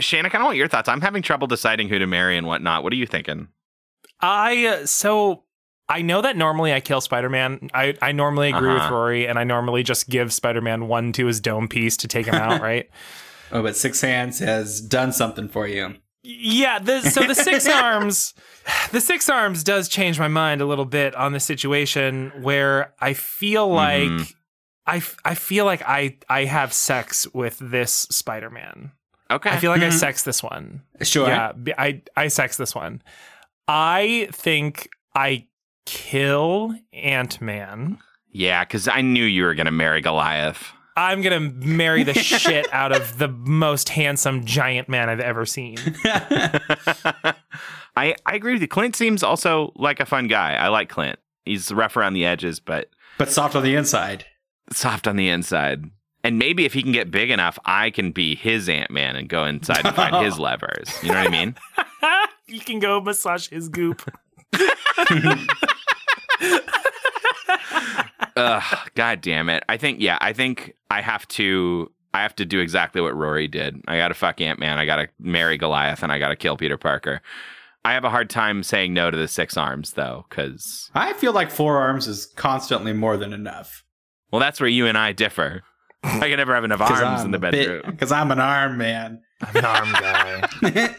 Shane, 0.00 0.26
I 0.26 0.28
kind 0.28 0.42
of 0.42 0.46
want 0.46 0.56
your 0.56 0.68
thoughts. 0.68 0.88
I'm 0.88 1.00
having 1.00 1.22
trouble 1.22 1.46
deciding 1.46 1.88
who 1.88 1.98
to 1.98 2.06
marry 2.06 2.36
and 2.36 2.46
whatnot. 2.46 2.82
What 2.82 2.92
are 2.92 2.96
you 2.96 3.06
thinking? 3.06 3.48
I 4.20 4.66
uh, 4.66 4.86
so 4.86 5.44
I 5.88 6.02
know 6.02 6.20
that 6.22 6.36
normally 6.36 6.72
I 6.72 6.80
kill 6.80 7.00
Spider-Man. 7.00 7.70
I 7.72 7.94
I 8.02 8.12
normally 8.12 8.50
agree 8.50 8.72
with 8.72 8.82
Uh-huh. 8.82 8.94
Rory, 8.94 9.26
and 9.26 9.38
I 9.38 9.44
normally 9.44 9.82
just 9.82 10.08
give 10.08 10.32
Spider-Man 10.32 10.88
one 10.88 11.12
to 11.12 11.26
his 11.26 11.40
dome 11.40 11.68
piece 11.68 11.96
to 11.98 12.08
take 12.08 12.26
him 12.26 12.34
out, 12.34 12.60
right? 12.60 12.88
Oh, 13.52 13.62
but 13.62 13.76
Six 13.76 14.00
Hands 14.00 14.36
has 14.40 14.80
done 14.80 15.12
something 15.12 15.48
for 15.48 15.68
you. 15.68 15.94
Yeah, 16.24 16.80
the, 16.80 17.02
so 17.02 17.22
the 17.22 17.32
six 17.36 17.68
arms, 17.68 18.34
the 18.90 19.00
six 19.00 19.28
arms 19.28 19.62
does 19.62 19.88
change 19.88 20.18
my 20.18 20.26
mind 20.26 20.60
a 20.60 20.66
little 20.66 20.84
bit 20.84 21.14
on 21.14 21.30
the 21.32 21.38
situation 21.38 22.32
where 22.42 22.92
I 23.00 23.12
feel 23.14 23.68
like 23.68 24.08
Mhm. 24.10 24.34
I, 24.86 24.96
f- 24.98 25.16
I 25.24 25.34
feel 25.34 25.64
like 25.64 25.82
I 25.86 26.16
I 26.28 26.44
have 26.44 26.72
sex 26.72 27.26
with 27.34 27.58
this 27.60 27.92
Spider-Man. 28.10 28.92
Okay. 29.30 29.50
I 29.50 29.56
feel 29.58 29.72
like 29.72 29.82
I 29.82 29.88
Mhm. 29.88 29.92
sex 29.98 30.22
this 30.22 30.42
one. 30.42 30.82
Sure. 31.02 31.26
Yeah, 31.26 31.52
b- 31.52 31.74
I 31.76 32.02
I 32.16 32.28
sex 32.28 32.56
this 32.56 32.74
one. 32.74 33.02
I 33.66 34.28
think 34.32 34.88
I 35.14 35.46
kill 35.86 36.74
Ant-Man. 36.92 37.98
yeah, 38.30 38.64
because 38.64 38.86
I 38.86 39.00
knew 39.00 39.24
you 39.24 39.44
were 39.44 39.54
going 39.54 39.66
to 39.66 39.72
marry 39.72 40.00
Goliath. 40.00 40.72
I'm 40.98 41.20
gonna 41.20 41.40
marry 41.40 42.04
the 42.04 42.14
shit 42.14 42.72
out 42.72 42.90
of 42.90 43.18
the 43.18 43.28
most 43.28 43.90
handsome 43.90 44.46
giant 44.46 44.88
man 44.88 45.10
I've 45.10 45.20
ever 45.20 45.44
seen. 45.44 45.76
I, 47.96 48.14
I 48.24 48.34
agree 48.34 48.52
with 48.52 48.62
you. 48.62 48.68
Clint 48.68 48.96
seems 48.96 49.22
also 49.22 49.72
like 49.76 50.00
a 50.00 50.06
fun 50.06 50.26
guy. 50.28 50.54
I 50.54 50.68
like 50.68 50.88
Clint. 50.88 51.18
He's 51.44 51.70
rough 51.72 51.96
around 51.96 52.14
the 52.14 52.24
edges, 52.26 52.60
but 52.60 52.90
but 53.18 53.30
soft 53.30 53.54
on 53.56 53.62
the 53.62 53.74
inside. 53.74 54.24
Soft 54.72 55.06
on 55.06 55.16
the 55.16 55.28
inside. 55.28 55.90
And 56.24 56.38
maybe 56.38 56.64
if 56.64 56.72
he 56.72 56.82
can 56.82 56.92
get 56.92 57.10
big 57.10 57.30
enough, 57.30 57.58
I 57.64 57.90
can 57.90 58.10
be 58.10 58.34
his 58.34 58.68
Ant 58.68 58.90
Man 58.90 59.14
and 59.14 59.28
go 59.28 59.44
inside 59.44 59.86
and 59.86 59.94
find 59.94 60.24
his 60.24 60.38
levers. 60.40 60.90
You 61.02 61.10
know 61.12 61.18
what 61.18 61.28
I 61.28 61.30
mean? 61.30 61.54
you 62.48 62.60
can 62.60 62.80
go 62.80 63.00
massage 63.00 63.48
his 63.48 63.68
goop. 63.68 64.02
Ugh, 68.36 68.90
God 68.94 69.20
damn 69.20 69.48
it. 69.48 69.62
I 69.68 69.76
think, 69.76 70.00
yeah, 70.00 70.18
I 70.20 70.32
think 70.32 70.74
I 70.90 71.00
have 71.00 71.26
to. 71.28 71.90
I 72.12 72.22
have 72.22 72.36
to 72.36 72.46
do 72.46 72.60
exactly 72.60 73.02
what 73.02 73.14
Rory 73.14 73.46
did. 73.46 73.78
I 73.86 73.98
got 73.98 74.08
to 74.08 74.14
fuck 74.14 74.40
Ant 74.40 74.58
Man. 74.58 74.78
I 74.78 74.86
got 74.86 74.96
to 74.96 75.08
marry 75.20 75.58
Goliath, 75.58 76.02
and 76.02 76.10
I 76.10 76.18
got 76.18 76.28
to 76.28 76.36
kill 76.36 76.56
Peter 76.56 76.78
Parker. 76.78 77.20
I 77.84 77.92
have 77.92 78.04
a 78.04 78.10
hard 78.10 78.30
time 78.30 78.62
saying 78.62 78.94
no 78.94 79.10
to 79.10 79.16
the 79.16 79.28
six 79.28 79.56
arms, 79.56 79.92
though, 79.92 80.24
because 80.28 80.90
I 80.94 81.12
feel 81.12 81.32
like 81.32 81.50
four 81.50 81.76
arms 81.76 82.08
is 82.08 82.26
constantly 82.26 82.94
more 82.94 83.18
than 83.18 83.34
enough. 83.34 83.84
Well, 84.30 84.40
that's 84.40 84.60
where 84.60 84.68
you 84.68 84.86
and 84.86 84.96
I 84.98 85.12
differ. 85.12 85.62
I 86.02 86.20
can 86.28 86.36
never 86.36 86.54
have 86.54 86.64
enough 86.64 86.80
arms 86.80 87.24
in 87.24 87.30
the 87.30 87.38
bedroom. 87.38 87.82
Because 87.86 88.12
I'm 88.12 88.30
an 88.30 88.38
arm 88.40 88.76
man. 88.78 89.22
I'm 89.40 89.56
an 89.56 89.64
arm 89.64 89.92
guy. 89.92 90.94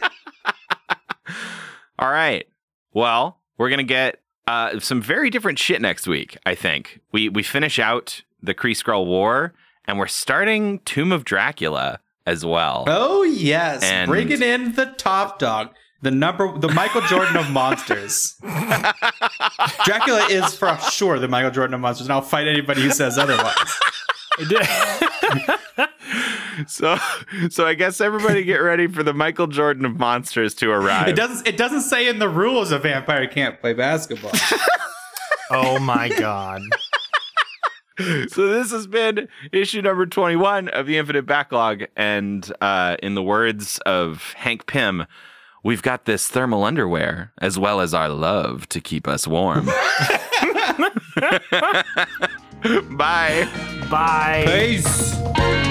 All 1.98 2.10
right. 2.10 2.46
Well, 2.92 3.38
we're 3.56 3.70
gonna 3.70 3.82
get 3.82 4.20
uh, 4.46 4.78
some 4.80 5.02
very 5.02 5.30
different 5.30 5.58
shit 5.58 5.80
next 5.80 6.06
week. 6.06 6.36
I 6.46 6.54
think 6.54 7.00
we 7.12 7.28
we 7.28 7.42
finish 7.42 7.78
out 7.78 8.22
the 8.42 8.54
Kree 8.54 8.72
Skrull 8.72 9.06
War, 9.06 9.52
and 9.86 9.98
we're 9.98 10.06
starting 10.06 10.78
Tomb 10.80 11.10
of 11.12 11.24
Dracula 11.24 12.00
as 12.26 12.44
well. 12.44 12.84
Oh 12.86 13.22
yes, 13.24 13.82
And- 13.82 14.08
bringing 14.08 14.42
in 14.42 14.72
the 14.74 14.86
top 14.86 15.38
dog, 15.38 15.70
the 16.00 16.10
number, 16.10 16.56
the 16.58 16.68
Michael 16.68 17.02
Jordan 17.02 17.36
of 17.36 17.50
monsters. 17.50 18.36
Dracula 19.84 20.26
is 20.30 20.54
for 20.54 20.76
sure 20.90 21.18
the 21.18 21.28
Michael 21.28 21.50
Jordan 21.50 21.74
of 21.74 21.80
monsters, 21.80 22.06
and 22.06 22.12
I'll 22.12 22.22
fight 22.22 22.46
anybody 22.46 22.82
who 22.82 22.90
says 22.90 23.18
otherwise. 23.18 23.56
So, 26.66 26.96
so 27.50 27.66
I 27.66 27.74
guess 27.74 28.00
everybody 28.00 28.42
get 28.42 28.56
ready 28.56 28.88
for 28.88 29.04
the 29.04 29.14
Michael 29.14 29.46
Jordan 29.46 29.84
of 29.84 29.98
monsters 29.98 30.54
to 30.56 30.70
arrive. 30.70 31.08
It 31.08 31.16
doesn't. 31.16 31.46
It 31.46 31.56
doesn't 31.56 31.82
say 31.82 32.08
in 32.08 32.18
the 32.18 32.28
rules 32.28 32.72
a 32.72 32.78
vampire 32.78 33.28
can't 33.28 33.60
play 33.60 33.74
basketball. 33.74 34.32
oh 35.50 35.78
my 35.78 36.08
god. 36.08 36.62
so 38.28 38.48
this 38.48 38.70
has 38.70 38.86
been 38.86 39.28
issue 39.52 39.82
number 39.82 40.06
21 40.06 40.68
of 40.68 40.86
the 40.86 40.98
infinite 40.98 41.26
backlog 41.26 41.84
and 41.96 42.52
uh, 42.60 42.96
in 43.02 43.14
the 43.14 43.22
words 43.22 43.78
of 43.86 44.32
hank 44.34 44.66
pym 44.66 45.06
we've 45.62 45.82
got 45.82 46.04
this 46.04 46.28
thermal 46.28 46.64
underwear 46.64 47.32
as 47.38 47.58
well 47.58 47.80
as 47.80 47.94
our 47.94 48.08
love 48.08 48.68
to 48.68 48.80
keep 48.80 49.08
us 49.08 49.26
warm 49.26 49.66
bye 52.96 53.48
Bye. 53.90 54.44
Peace. 54.46 55.67